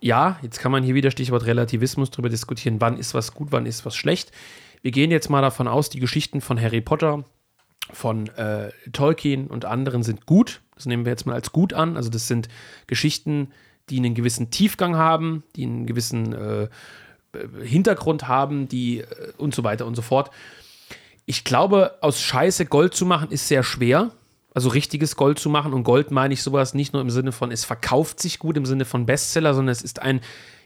[0.00, 3.66] ja, jetzt kann man hier wieder Stichwort Relativismus drüber diskutieren, wann ist was gut, wann
[3.66, 4.32] ist was schlecht.
[4.82, 7.24] Wir gehen jetzt mal davon aus, die Geschichten von Harry Potter,
[7.92, 10.62] von äh, Tolkien und anderen sind gut.
[10.74, 11.96] Das nehmen wir jetzt mal als gut an.
[11.96, 12.48] Also das sind
[12.86, 13.48] Geschichten,
[13.90, 16.68] die einen gewissen Tiefgang haben, die einen gewissen äh, äh,
[17.64, 19.04] Hintergrund haben, die äh,
[19.36, 20.30] und so weiter und so fort.
[21.24, 24.10] Ich glaube, aus Scheiße Gold zu machen ist sehr schwer.
[24.54, 25.74] Also richtiges Gold zu machen.
[25.74, 28.64] Und Gold meine ich sowas nicht nur im Sinne von, es verkauft sich gut im
[28.64, 30.20] Sinne von Bestseller, sondern es ist ein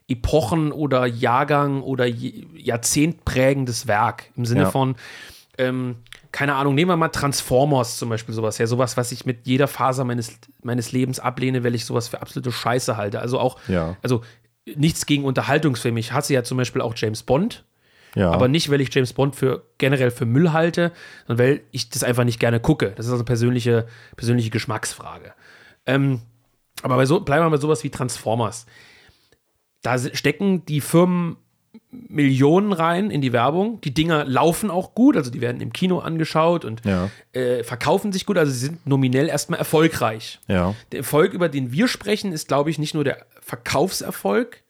[0.07, 4.31] Epochen- oder Jahrgang oder J- Jahrzehnt prägendes Werk.
[4.37, 4.71] Im Sinne Ja.
[4.71, 4.95] von,
[5.59, 5.97] ähm,
[6.33, 8.67] keine Ahnung, nehmen wir mal Transformers zum Beispiel sowas her.
[8.67, 12.53] Sowas, was ich mit jeder Faser meines, meines Lebens ablehne, weil ich sowas für absolute
[12.53, 13.21] Scheiße halte.
[13.21, 13.97] Also auch, Ja.
[14.03, 14.23] also
[14.77, 15.99] nichts gegen Unterhaltungsfilme.
[15.99, 17.65] Ich hasse ja zum Beispiel auch James Bond.
[18.15, 18.31] Ja.
[18.33, 20.93] Aber nicht, weil ich James Bond für generell für Müll halte,
[21.27, 22.91] sondern weil ich das einfach nicht gerne gucke.
[22.97, 23.87] Das ist also eine persönliche,
[24.17, 25.33] persönliche Geschmacksfrage.
[25.87, 26.21] Ähm,
[26.83, 28.67] aber bei so, bleiben wir bei sowas wie Transformers.
[29.83, 31.37] Da stecken die Firmen
[31.93, 33.81] Millionen rein in die Werbung.
[33.83, 37.11] Die Dinger laufen auch gut, also die werden im Kino angeschaut und Ja.
[37.33, 40.41] äh, verkaufen sich gut, also sie sind nominell erstmal erfolgreich.
[40.49, 40.75] ja.
[40.93, 44.63] Der Erfolg, über den wir sprechen, ist, glaube ich, nicht nur der Verkaufserfolg,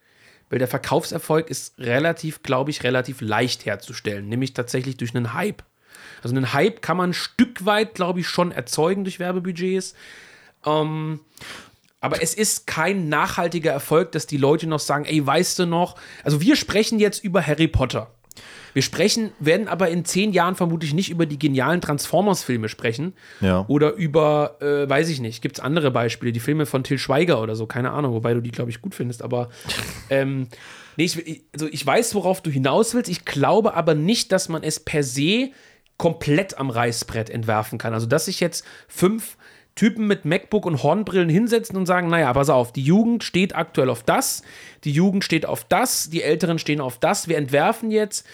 [0.50, 5.62] weil der Verkaufserfolg ist relativ, glaube ich, relativ leicht herzustellen, nämlich tatsächlich durch einen Hype.
[6.22, 9.94] Also einen Hype kann man ein Stück weit, glaube ich, schon erzeugen durch Werbebudgets.
[10.66, 11.20] Ähm,
[12.00, 15.96] aber es ist kein nachhaltiger Erfolg, dass die Leute noch sagen, ey, weißt du noch,
[16.24, 18.10] also wir sprechen jetzt über Harry Potter.
[18.72, 23.14] Wir sprechen, werden aber in zehn Jahren vermutlich nicht über die genialen Transformers-Filme sprechen.
[23.40, 23.64] Ja.
[23.66, 27.42] Oder über, äh, weiß ich nicht, gibt es andere Beispiele, die Filme von Till Schweiger
[27.42, 29.50] oder so, keine Ahnung, wobei du die, glaube ich, gut findest, aber
[30.10, 30.46] ähm,
[30.96, 33.10] nee, ich, ich- also ich weiß, worauf du hinaus willst.
[33.10, 35.50] Ich glaube aber nicht, dass man es per se
[35.96, 37.92] komplett am Reißbrett entwerfen kann.
[37.92, 39.36] Also, dass sich jetzt fünf
[39.80, 43.88] Typen mit MacBook und Hornbrillen hinsetzen und sagen, naja, pass auf, die Jugend steht aktuell
[43.88, 44.42] auf das,
[44.84, 47.28] die Jugend steht auf das, die Älteren stehen auf das.
[47.28, 48.26] Wir entwerfen jetzt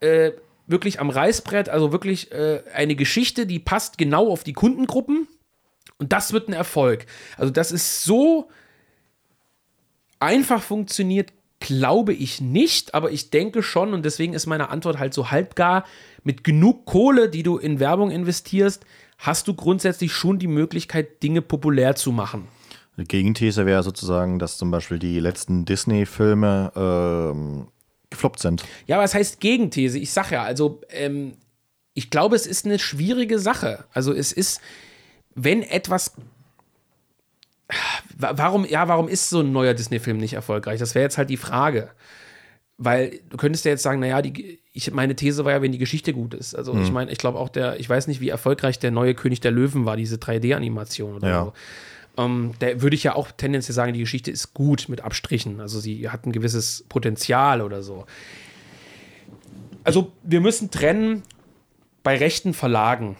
[0.00, 0.32] äh,
[0.66, 5.28] wirklich am Reißbrett, also wirklich äh, eine Geschichte, die passt genau auf die Kundengruppen
[5.98, 7.04] und das wird ein Erfolg.
[7.36, 8.48] Also das ist so
[10.18, 11.30] einfach funktioniert,
[11.66, 15.84] glaube ich nicht, aber ich denke schon und deswegen ist meine Antwort halt so halbgar.
[16.22, 18.84] Mit genug Kohle, die du in Werbung investierst,
[19.18, 22.48] hast du grundsätzlich schon die Möglichkeit, Dinge populär zu machen.
[22.96, 27.68] Die Gegenthese wäre sozusagen, dass zum Beispiel die letzten Disney-Filme ähm,
[28.10, 28.64] gefloppt sind.
[28.86, 29.98] Ja, was heißt Gegenthese?
[29.98, 31.34] Ich sage ja, also ähm,
[31.92, 33.84] ich glaube, es ist eine schwierige Sache.
[33.92, 34.60] Also es ist,
[35.34, 36.12] wenn etwas.
[38.18, 40.78] Wa- Warum, ja, warum ist so ein neuer Disney-Film nicht erfolgreich?
[40.78, 41.90] Das wäre jetzt halt die Frage.
[42.78, 45.78] Weil du könntest ja jetzt sagen, naja, die, ich, meine These war ja, wenn die
[45.78, 46.54] Geschichte gut ist.
[46.54, 49.40] Also ich meine, ich glaube auch der, ich weiß nicht, wie erfolgreich der neue König
[49.40, 51.44] der Löwen war, diese 3D-Animation oder Ja.
[51.44, 51.52] so.
[52.22, 55.60] Ähm, da würde ich ja auch tendenziell sagen, die Geschichte ist gut mit Abstrichen.
[55.60, 58.04] Also sie hat ein gewisses Potenzial oder so.
[59.84, 61.22] Also wir müssen trennen,
[62.02, 63.16] bei rechten Verlagen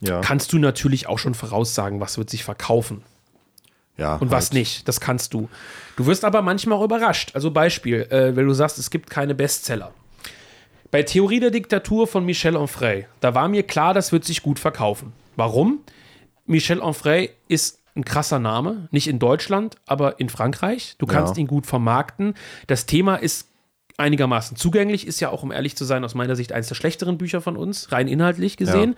[0.00, 0.20] Ja.
[0.20, 3.02] kannst du natürlich auch schon voraussagen, was wird sich verkaufen
[3.96, 4.54] ja und was halt.
[4.54, 4.88] nicht.
[4.88, 5.48] Das kannst du.
[5.96, 7.32] Du wirst aber manchmal auch überrascht.
[7.34, 9.92] Also Beispiel, äh, wenn du sagst, es gibt keine Bestseller.
[10.90, 14.58] Bei Theorie der Diktatur von Michel Onfray, da war mir klar, das wird sich gut
[14.58, 15.12] verkaufen.
[15.36, 15.80] Warum?
[16.44, 20.94] Michel Onfray ist ein krasser Name, nicht in Deutschland, aber in Frankreich.
[20.98, 21.40] Du kannst Ja.
[21.40, 22.34] ihn gut vermarkten.
[22.66, 23.48] Das Thema ist
[23.98, 25.06] einigermaßen zugänglich.
[25.06, 27.56] Ist ja auch, um ehrlich zu sein, aus meiner Sicht eines der schlechteren Bücher von
[27.56, 28.96] uns, rein inhaltlich gesehen.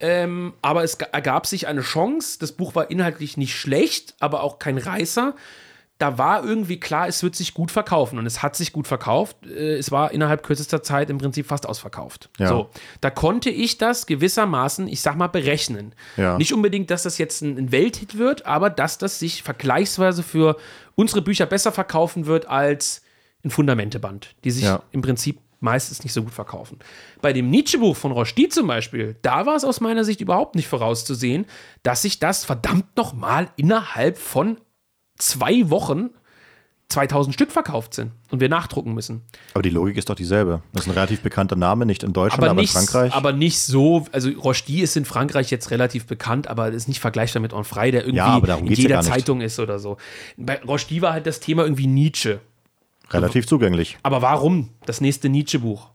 [0.00, 2.38] Ähm, aber es ergab sich eine Chance.
[2.38, 5.34] Das Buch war inhaltlich nicht schlecht, aber auch kein Reißer.
[5.98, 9.36] Da war irgendwie klar, es wird sich gut verkaufen und es hat sich gut verkauft.
[9.46, 12.30] Äh, Es war innerhalb kürzester Zeit im Prinzip fast ausverkauft.
[12.38, 12.48] Ja.
[12.48, 12.70] So,
[13.02, 15.94] da konnte ich das gewissermaßen, ich sag mal, berechnen.
[16.16, 16.38] Ja.
[16.38, 20.56] Nicht unbedingt, dass das jetzt ein ein Welthit wird, aber dass das sich vergleichsweise für
[20.94, 23.02] unsere Bücher besser verkaufen wird als
[23.44, 24.82] ein Fundamenteband, die sich Ja.
[24.92, 26.78] im Prinzip meistens nicht so gut verkaufen.
[27.20, 30.68] Bei dem Nietzsche-Buch von Rosti zum Beispiel, da war es aus meiner Sicht überhaupt nicht
[30.68, 31.46] vorauszusehen,
[31.82, 34.58] dass sich das verdammt nochmal innerhalb von
[35.18, 36.10] zwei Wochen
[36.90, 39.22] 2000 Stück verkauft sind und wir nachdrucken müssen.
[39.54, 40.60] Aber die Logik ist doch dieselbe.
[40.72, 43.14] Das ist ein relativ bekannter Name, nicht in Deutschland, aber, nicht, in Frankreich.
[43.14, 47.40] aber nicht so, also Rosti ist in Frankreich jetzt relativ bekannt, aber ist nicht vergleichbar
[47.40, 49.08] mit Onfray, der irgendwie Ja, aber in ja jeder nicht.
[49.08, 49.98] Zeitung ist oder so.
[50.36, 52.40] Bei Rosti war halt das Thema irgendwie Nietzsche.
[53.10, 53.98] Relativ zugänglich.
[54.02, 55.88] Aber warum das nächste Nietzsche-Buch?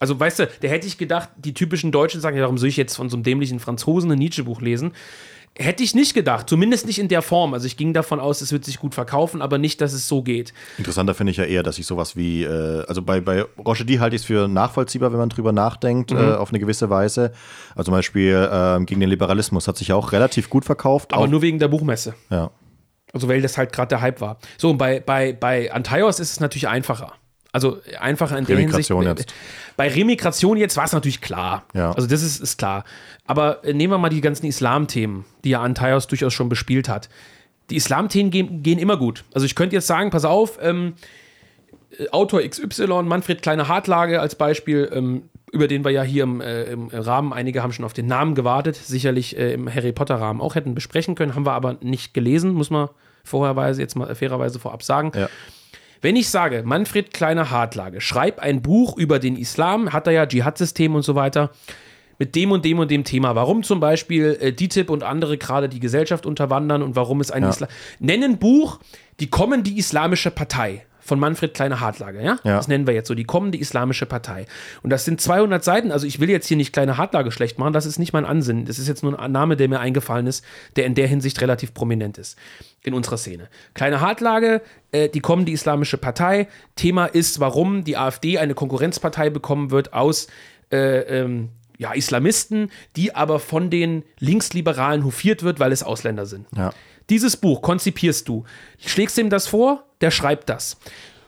[0.00, 2.76] Also, weißt du, da hätte ich gedacht, die typischen Deutschen sagen, ja, warum soll ich
[2.78, 4.92] jetzt von so einem dämlichen Franzosen ein Nietzsche-Buch lesen?
[5.58, 7.52] Hätte ich nicht gedacht, zumindest nicht in der Form.
[7.52, 10.22] Also ich ging davon aus, es wird sich gut verkaufen, aber nicht, dass es so
[10.22, 10.52] geht.
[10.78, 14.14] Interessanter finde ich ja eher, dass ich sowas wie, äh, also bei, bei Rochedi halte
[14.14, 16.18] ich es für nachvollziehbar, wenn man drüber nachdenkt, Mhm.
[16.18, 17.32] äh, auf eine gewisse Weise.
[17.74, 21.12] Also zum Beispiel ähm, gegen den Liberalismus hat sich ja auch relativ gut verkauft.
[21.12, 22.14] Aber auch, nur wegen der Buchmesse.
[22.30, 22.50] ja.
[23.12, 24.38] Also weil das halt gerade der Hype war.
[24.56, 27.12] So, und bei, bei, bei Antaios ist es natürlich einfacher.
[27.50, 28.90] Also einfacher in der Hinsicht.
[28.90, 29.34] Remigration jetzt.
[29.76, 31.64] Bei Remigration jetzt war es natürlich klar.
[31.72, 31.92] Ja.
[31.92, 32.84] Also das ist, ist klar.
[33.26, 37.08] Aber äh, nehmen wir mal die ganzen Islam-Themen, die ja Antaios durchaus schon bespielt hat.
[37.70, 39.24] Die Islam-Themen gehen, gehen immer gut.
[39.32, 40.94] Also ich könnte jetzt sagen, pass auf, ähm,
[41.98, 45.22] äh, Autor XY, Manfred Kleine Hartlage als Beispiel, ähm,
[45.52, 48.34] über den wir ja hier im, äh, im Rahmen, einige haben schon auf den Namen
[48.34, 52.52] gewartet, sicherlich äh, im Harry Potter-Rahmen auch hätten besprechen können, haben wir aber nicht gelesen,
[52.52, 52.88] muss man
[53.24, 55.12] vorherweise, jetzt mal fairerweise vorab sagen.
[55.14, 55.28] Ja.
[56.00, 60.26] Wenn ich sage, Manfred Kleine Hartlage, schreib ein Buch über den Islam, hat er ja
[60.26, 61.50] Dschihad-System und so weiter,
[62.18, 63.34] mit dem und dem und dem Thema.
[63.34, 67.44] Warum zum Beispiel äh, DITIB und andere gerade die Gesellschaft unterwandern und warum es ein
[67.44, 67.50] Ja.
[67.50, 67.70] Islam.
[68.00, 68.80] Nennen Buch
[69.20, 72.38] Die kommende Islamische Partei von Manfred Kleine Hartlage, ja?
[72.44, 72.56] Ja.
[72.56, 74.46] Das nennen wir jetzt so, die kommende Islamische Partei.
[74.82, 77.72] Und das sind 200 Seiten, also ich will jetzt hier nicht Kleine Hartlage schlecht machen,
[77.72, 78.66] das ist nicht mein Ansinnen.
[78.66, 80.44] Das ist jetzt nur ein Name, der mir eingefallen ist,
[80.76, 82.38] der in der Hinsicht relativ prominent ist
[82.82, 83.48] in unserer Szene.
[83.74, 84.62] Kleine Hartlage,
[84.92, 86.46] äh, die kommende Islamische Partei.
[86.76, 90.28] Thema ist, warum die AfD eine Konkurrenzpartei bekommen wird aus
[90.70, 91.48] äh, ähm,
[91.78, 96.46] ja, Islamisten, die aber von den Linksliberalen hofiert wird, weil es Ausländer sind.
[96.56, 96.72] Ja.
[97.10, 98.44] Dieses Buch konzipierst du,
[98.78, 100.76] schlägst ihm das vor, der schreibt das.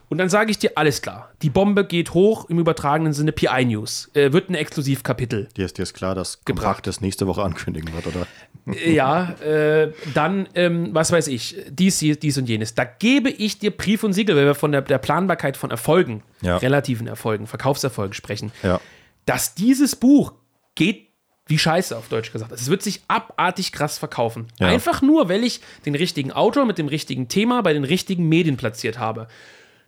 [0.09, 3.63] Und dann sage ich dir, alles klar, die Bombe geht hoch, im übertragenen Sinne PI
[3.63, 5.47] News, äh, wird ein Exklusivkapitel.
[5.55, 6.85] Dir ist, dir ist klar, dass Gebracht.
[6.85, 8.27] Das nächste Woche ankündigen wird, oder?
[8.67, 12.75] Äh, ja, äh, dann, ähm, was weiß ich, dies, dies, dies und jenes.
[12.75, 16.23] Da gebe ich dir Brief und Siegel, wenn wir von der, der Planbarkeit von Erfolgen,
[16.41, 16.57] Ja.
[16.57, 18.81] relativen Erfolgen, Verkaufserfolgen sprechen, Ja.
[19.25, 20.33] dass dieses Buch
[20.75, 21.07] geht
[21.51, 22.53] wie Scheiße auf Deutsch gesagt.
[22.53, 24.47] Es wird sich abartig krass verkaufen.
[24.59, 24.67] Ja.
[24.67, 28.55] Einfach nur, weil ich den richtigen Autor mit dem richtigen Thema bei den richtigen Medien
[28.55, 29.27] platziert habe.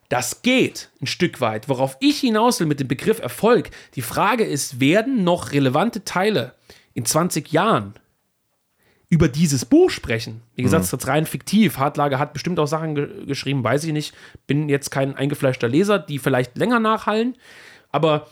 [0.10, 1.70] Das geht ein Stück weit.
[1.70, 6.54] Worauf ich hinaus will mit dem Begriff Erfolg, die Frage ist, werden noch relevante Teile
[6.94, 7.94] in 20 Jahren
[9.08, 10.42] über dieses Buch sprechen?
[10.56, 11.78] Wie gesagt, es ist jetzt rein fiktiv.
[11.78, 14.14] Hartlage hat bestimmt auch Sachen ge geschrieben, weiß ich nicht.
[14.48, 17.38] Bin jetzt kein eingefleischter Leser, die vielleicht länger nachhallen.
[17.90, 18.28] Aber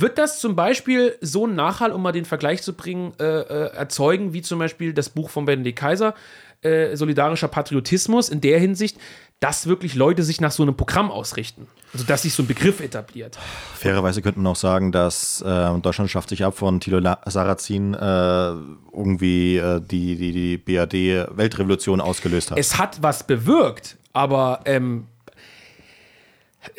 [0.00, 3.74] wird das zum Beispiel so einen Nachhall, um mal den Vergleich zu bringen, äh, äh,
[3.74, 6.14] erzeugen, wie zum Beispiel das Buch von Benedikt Kaiser,
[6.62, 8.98] äh, Solidarischer Patriotismus, in der Hinsicht,
[9.40, 11.68] dass wirklich Leute sich nach so einem Programm ausrichten?
[11.92, 13.38] Also, dass sich so ein Begriff etabliert.
[13.74, 17.98] Fairerweise könnte man auch sagen, dass äh, Deutschland schafft sich ab von Thilo Sarrazin äh,
[17.98, 22.58] irgendwie äh, die, die, die BRD-Weltrevolution ausgelöst hat.
[22.58, 25.06] Es hat was bewirkt, aber ähm,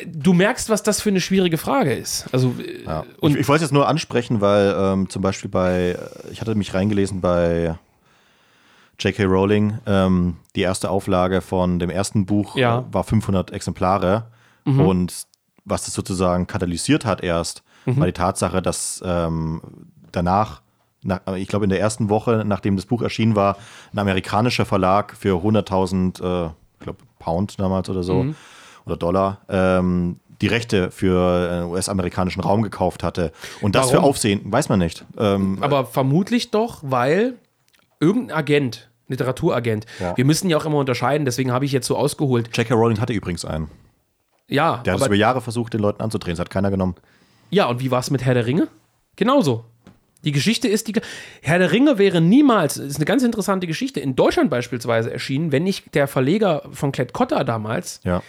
[0.06, 2.26] du merkst, was das für eine schwierige Frage ist.
[2.32, 3.04] Also, äh, Ja.
[3.20, 5.98] und ich, ich wollte es jetzt nur ansprechen, weil ähm, zum Beispiel bei, äh,
[6.32, 7.76] ich hatte mich reingelesen bei
[8.98, 9.24] J.K.
[9.24, 12.78] Rowling, ähm, die erste Auflage von dem ersten Buch Ja.
[12.80, 14.26] äh, war 500 Exemplare
[14.64, 15.26] und
[15.64, 19.60] was das sozusagen katalysiert hat erst, war die Tatsache, dass ähm,
[20.10, 20.60] danach,
[21.04, 23.58] nach, ich glaube in der ersten Woche, nachdem das Buch erschienen war,
[23.92, 28.34] ein amerikanischer Verlag für 100.000, äh, ich glaube Pound damals oder so,
[28.86, 33.32] oder Dollar, ähm, die Rechte für den US-amerikanischen Raum gekauft hatte.
[33.60, 34.10] Und das für Warum?
[34.10, 35.04] Aufsehen, weiß man nicht.
[35.18, 37.34] Ähm, Aber vermutlich doch, weil
[38.00, 40.16] irgendein Agent, Literaturagent, Ja.
[40.16, 42.54] wir müssen ja auch immer unterscheiden, deswegen habe ich jetzt so ausgeholt.
[42.56, 42.74] J.K.
[42.74, 43.70] Rowling hatte übrigens einen.
[44.48, 46.34] Ja, Der hat es über Jahre versucht, den Leuten anzudrehen.
[46.34, 46.94] Das hat keiner genommen.
[47.50, 48.68] ja, und wie war es mit Herr der Ringe?
[49.16, 49.64] Genauso.
[50.24, 50.94] Die Geschichte ist die.
[51.42, 55.50] Herr der Ringe wäre niemals, das ist eine ganz interessante Geschichte, in Deutschland beispielsweise erschienen,
[55.52, 58.22] wenn nicht der Verleger von Klett Cotta damals Ja.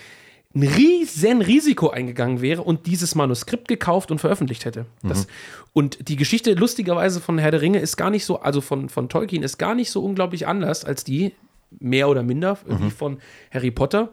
[0.55, 4.85] Ein riesen Risiko eingegangen wäre und dieses Manuskript gekauft und veröffentlicht hätte.
[5.03, 5.27] Das,
[5.73, 9.09] und die Geschichte lustigerweise von Herr der Ringe ist gar nicht so, also von, von
[9.09, 11.33] Tolkien ist gar nicht so unglaublich anders als die,
[11.79, 13.19] mehr oder minder, wie von
[13.51, 14.11] Harry Potter.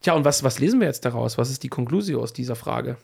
[0.00, 1.38] Tja, und was, was lesen wir jetzt daraus?
[1.38, 2.96] Was ist die Konklusion aus dieser Frage?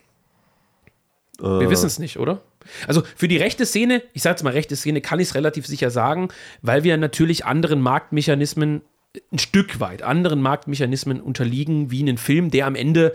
[1.39, 2.43] Wir Äh, wissen es nicht, oder?
[2.87, 5.67] Also für die rechte Szene, ich sage jetzt mal rechte Szene, kann ich es relativ
[5.67, 6.29] sicher sagen,
[6.61, 8.83] weil wir natürlich anderen Marktmechanismen
[9.33, 13.15] ein Stück weit anderen Marktmechanismen unterliegen, wie einen Film, der am Ende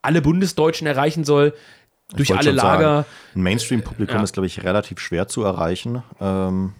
[0.00, 1.54] alle Bundesdeutschen erreichen soll,
[2.14, 3.06] durch alle schon sagen, Lager.
[3.34, 4.22] Ein Mainstream-Publikum Ja.
[4.22, 6.02] ist, glaube ich, relativ schwer zu erreichen.
[6.20, 6.74] Ähm,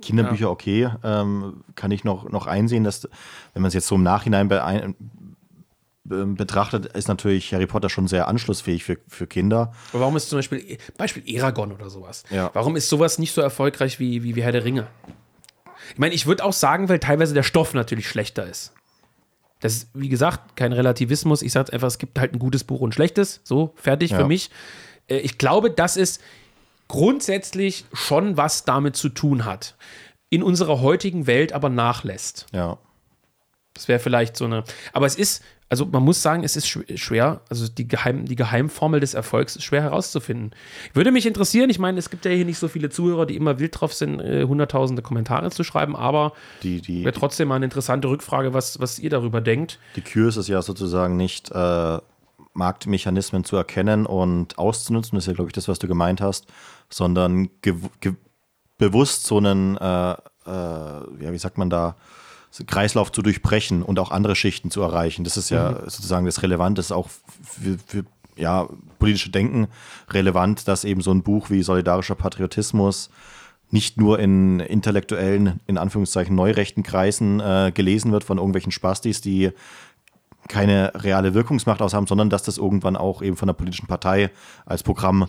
[0.00, 3.08] Kinderbücher, okay, ähm, kann ich noch, noch einsehen, dass,
[3.54, 4.96] wenn man es jetzt so im Nachhinein be ein,
[6.04, 9.72] be betrachtet, ist natürlich Harry Potter schon sehr anschlussfähig für, für Kinder.
[9.92, 12.24] Aber warum ist zum Beispiel, Beispiel Eragon oder sowas?
[12.30, 12.50] Ja.
[12.52, 14.88] Warum ist sowas nicht so erfolgreich wie, wie, wie Herr der Ringe?
[15.92, 18.72] Ich meine, ich würde auch sagen, weil teilweise der Stoff natürlich schlechter ist.
[19.60, 21.42] Das ist, wie gesagt, kein Relativismus.
[21.42, 23.40] Ich sage einfach, es gibt halt ein gutes Buch und ein schlechtes.
[23.44, 24.18] So, fertig Ja.
[24.18, 24.50] für mich.
[25.08, 26.18] Äh, Ich glaube, dass es
[26.88, 29.76] grundsätzlich schon was damit zu tun hat.
[30.30, 32.46] In unserer heutigen Welt aber nachlässt.
[32.52, 32.78] Ja.
[33.74, 34.64] Das wäre vielleicht so eine.
[34.92, 35.42] Aber es ist,
[35.72, 39.56] also man muss sagen, es ist schw- schwer, also die, Geheim, die Geheimformel des Erfolgs
[39.56, 40.50] ist schwer herauszufinden.
[40.92, 43.58] Würde mich interessieren, ich meine, es gibt ja hier nicht so viele Zuhörer, die immer
[43.58, 47.64] wild drauf sind, äh, hunderttausende Kommentare zu schreiben, aber Die, die, wäre trotzdem mal eine
[47.64, 49.78] interessante Rückfrage, was, was ihr darüber denkt.
[49.96, 51.98] die Kür ist es ja sozusagen nicht, äh,
[52.52, 56.48] Marktmechanismen zu erkennen und auszunutzen, das ist ja, glaube ich, das, was du gemeint hast,
[56.90, 57.48] sondern
[58.76, 60.16] bewusst so einen, äh, äh,
[60.46, 61.96] ja, wie sagt man da,
[62.66, 65.24] Kreislauf zu durchbrechen und auch andere Schichten zu erreichen.
[65.24, 68.04] Das ist ja sozusagen das Relevante, das ist auch für, für
[68.36, 68.68] ja,
[68.98, 69.68] politische Denken
[70.10, 73.10] relevant, dass eben so ein Buch wie Solidarischer Patriotismus
[73.70, 79.50] nicht nur in intellektuellen, in Anführungszeichen, neurechten Kreisen äh, gelesen wird von irgendwelchen Spastis, die
[80.48, 84.30] keine reale Wirkungsmacht aus haben, sondern dass das irgendwann auch eben von der politischen Partei
[84.66, 85.26] als Programm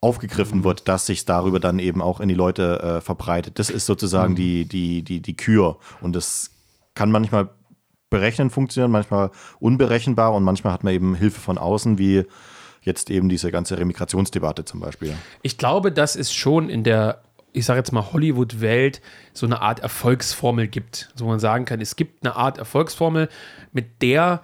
[0.00, 3.58] aufgegriffen wird, dass sich darüber dann eben auch in die Leute äh, verbreitet.
[3.58, 5.78] Das ist sozusagen die, die, die, die Kür.
[6.00, 6.50] Und das
[6.94, 7.50] kann manchmal
[8.10, 12.24] berechnen funktionieren, manchmal unberechenbar und manchmal hat man eben Hilfe von außen, wie
[12.82, 15.14] jetzt eben diese ganze Remigrationsdebatte zum Beispiel.
[15.42, 17.22] Ich glaube, dass es schon in der,
[17.52, 19.00] ich sage jetzt mal, Hollywood-Welt
[19.32, 21.10] so eine Art Erfolgsformel gibt.
[21.14, 23.28] So man sagen kann, es gibt eine Art Erfolgsformel,
[23.72, 24.42] mit der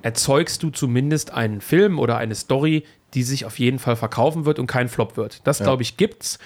[0.00, 2.84] erzeugst du zumindest einen Film oder eine Story,
[3.14, 5.46] die sich auf jeden Fall verkaufen wird und kein Flop wird.
[5.46, 6.38] Das, glaube ich, gibt's.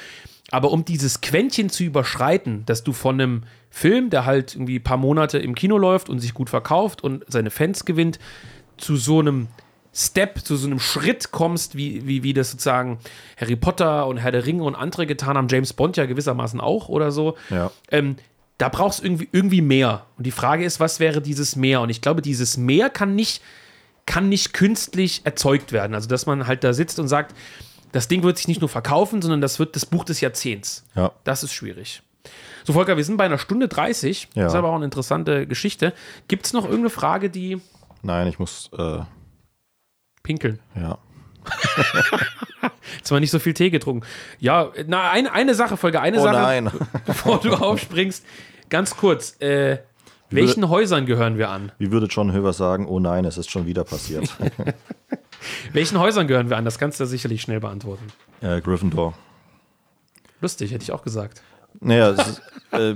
[0.51, 3.43] Aber um dieses Quäntchen zu überschreiten, dass du von einem
[3.77, 7.25] Film, der halt irgendwie ein paar Monate im Kino läuft und sich gut verkauft und
[7.29, 8.19] seine Fans gewinnt,
[8.79, 9.49] zu so einem
[9.93, 12.99] Step, zu so einem Schritt kommst, wie, wie, wie das sozusagen
[13.39, 16.89] Harry Potter und Herr der Ringe und andere getan haben, James Bond ja gewissermaßen auch
[16.89, 17.37] oder so.
[17.51, 17.71] Ja.
[17.91, 18.17] Ähm,
[18.57, 20.07] da brauchst du irgendwie, irgendwie mehr.
[20.17, 21.83] Und die Frage ist, was wäre dieses Mehr?
[21.83, 23.43] Und ich glaube, dieses Mehr kann nicht,
[24.07, 25.95] kann nicht künstlich erzeugt werden.
[25.95, 27.37] Also, dass man halt da sitzt und sagt,
[27.93, 30.87] das Ding wird sich nicht nur verkaufen, sondern das wird das Buch des Jahrzehnts.
[30.95, 31.13] Ja.
[31.25, 32.01] Das ist schwierig.
[32.67, 34.29] So, Volker, wir sind bei einer Stunde 30.
[34.35, 34.43] Ja.
[34.45, 35.93] Das ist aber auch eine interessante Geschichte.
[36.29, 37.61] Gibt es noch irgendeine Frage, die
[38.03, 38.99] Nein, ich muss, äh,
[40.23, 40.59] pinkeln?
[40.75, 40.99] ja.
[43.05, 44.05] Zwar nicht so viel Tee getrunken.
[44.41, 46.71] Ja, na, eine, eine Sache, Folge, eine Oh Sache, nein.
[47.05, 48.25] bevor du aufspringst.
[48.69, 49.79] Ganz kurz, äh,
[50.31, 51.71] welchen Häusern gehören wir an?
[51.79, 54.37] Wie würde John Höver sagen, oh nein, es ist schon wieder passiert.
[55.73, 56.65] Welchen Häusern gehören wir an?
[56.65, 58.09] Das kannst du sicherlich schnell beantworten.
[58.41, 59.15] äh, Gryffindor.
[60.41, 61.43] Lustig, hätte ich auch gesagt.
[61.81, 62.43] Naja, es ist,
[62.73, 62.95] äh,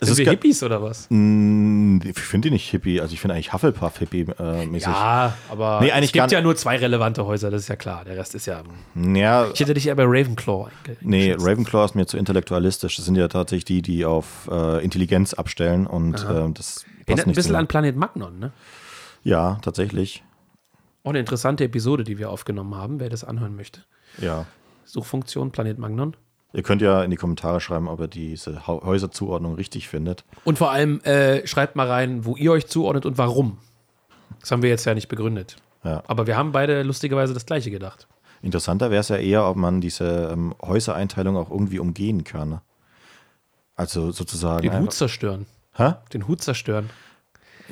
[0.00, 1.06] es Sind wir Hippies oder was?
[1.10, 3.00] Mm, Ich finde die nicht hippie.
[3.00, 4.82] Also ich finde eigentlich Hufflepuff-Hippie-mäßig.
[4.92, 8.04] Ja, aber Nee, eigentlich es gibt ja nur zwei relevante Häuser, das ist ja klar.
[8.04, 8.62] Der Rest ist ja.
[8.96, 9.48] ja.
[9.52, 11.34] Ich hätte dich eher bei Ravenclaw Nee.
[11.38, 12.96] Ravenclaw ist mir zu intellektualistisch.
[12.96, 17.26] Das sind ja tatsächlich die, die auf äh, Intelligenz abstellen und äh, das passt Erinnert
[17.26, 18.52] ein bisschen an Planet Magnon, ne?
[19.24, 20.24] Ja, tatsächlich.
[21.04, 23.82] Auch eine interessante Episode, die wir aufgenommen haben, wer das anhören möchte.
[24.18, 24.46] Ja.
[24.84, 26.16] Suchfunktion Planet Magnon.
[26.52, 30.24] Ihr könnt ja in die Kommentare schreiben, ob ihr diese Häuserzuordnung richtig findet.
[30.44, 33.58] Und vor allem äh, schreibt mal rein, wo ihr euch zuordnet und warum.
[34.40, 35.56] Das haben wir jetzt ja nicht begründet.
[35.84, 36.02] Ja.
[36.06, 38.06] Aber wir haben beide lustigerweise das Gleiche gedacht.
[38.42, 42.60] Interessanter wäre es ja eher, ob man diese ähm, Häusereinteilung auch irgendwie umgehen kann.
[43.74, 44.62] Also sozusagen.
[44.62, 45.46] Den Hut zerstören.
[45.74, 45.94] Hä?
[46.12, 46.90] Den Hut zerstören.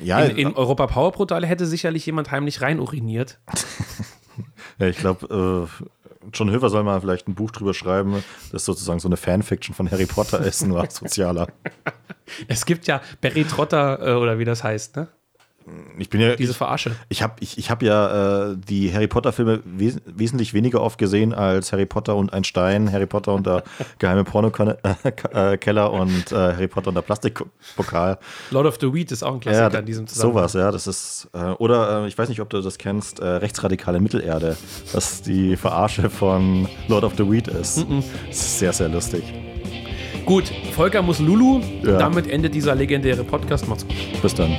[0.01, 3.39] Ja, In, in Europa Power Portal hätte sicherlich jemand heimlich rein uriniert.
[4.79, 6.00] ja, ich glaube, äh,
[6.33, 9.89] John Höver soll mal vielleicht ein Buch drüber schreiben, das sozusagen so eine Fanfiction von
[9.89, 11.47] Harry Potter ist, nur sozialer.
[12.47, 15.09] Es gibt ja Barry Trotter äh, oder wie das heißt, ne?
[15.97, 16.35] Ich bin ja.
[16.35, 16.95] Diese Verarsche.
[17.09, 21.33] Ich habe ich, ich hab ja äh, die Harry Potter-Filme wes wesentlich weniger oft gesehen
[21.33, 23.63] als Harry Potter und ein Stein, Harry Potter und der
[23.99, 24.77] geheime Pornokeller
[25.93, 28.17] und äh, Harry Potter und der Plastikpokal.
[28.51, 30.49] Lord of the Weed ist auch ein Klassiker Ja, in diesem Zusammenhang.
[30.49, 31.29] sowas, ja, das ist.
[31.33, 34.57] Äh, oder äh, ich weiß nicht, ob du das kennst, äh, rechtsradikale Mittelerde,
[34.93, 37.85] was die Verarsche von Lord of the Weed ist.
[38.27, 39.23] Das ist sehr, sehr lustig.
[40.25, 41.61] Gut, Volker muss Lulu.
[41.83, 41.97] Ja.
[41.97, 43.67] Damit endet dieser legendäre Podcast.
[43.67, 44.21] Macht's gut.
[44.21, 44.55] Bis dann.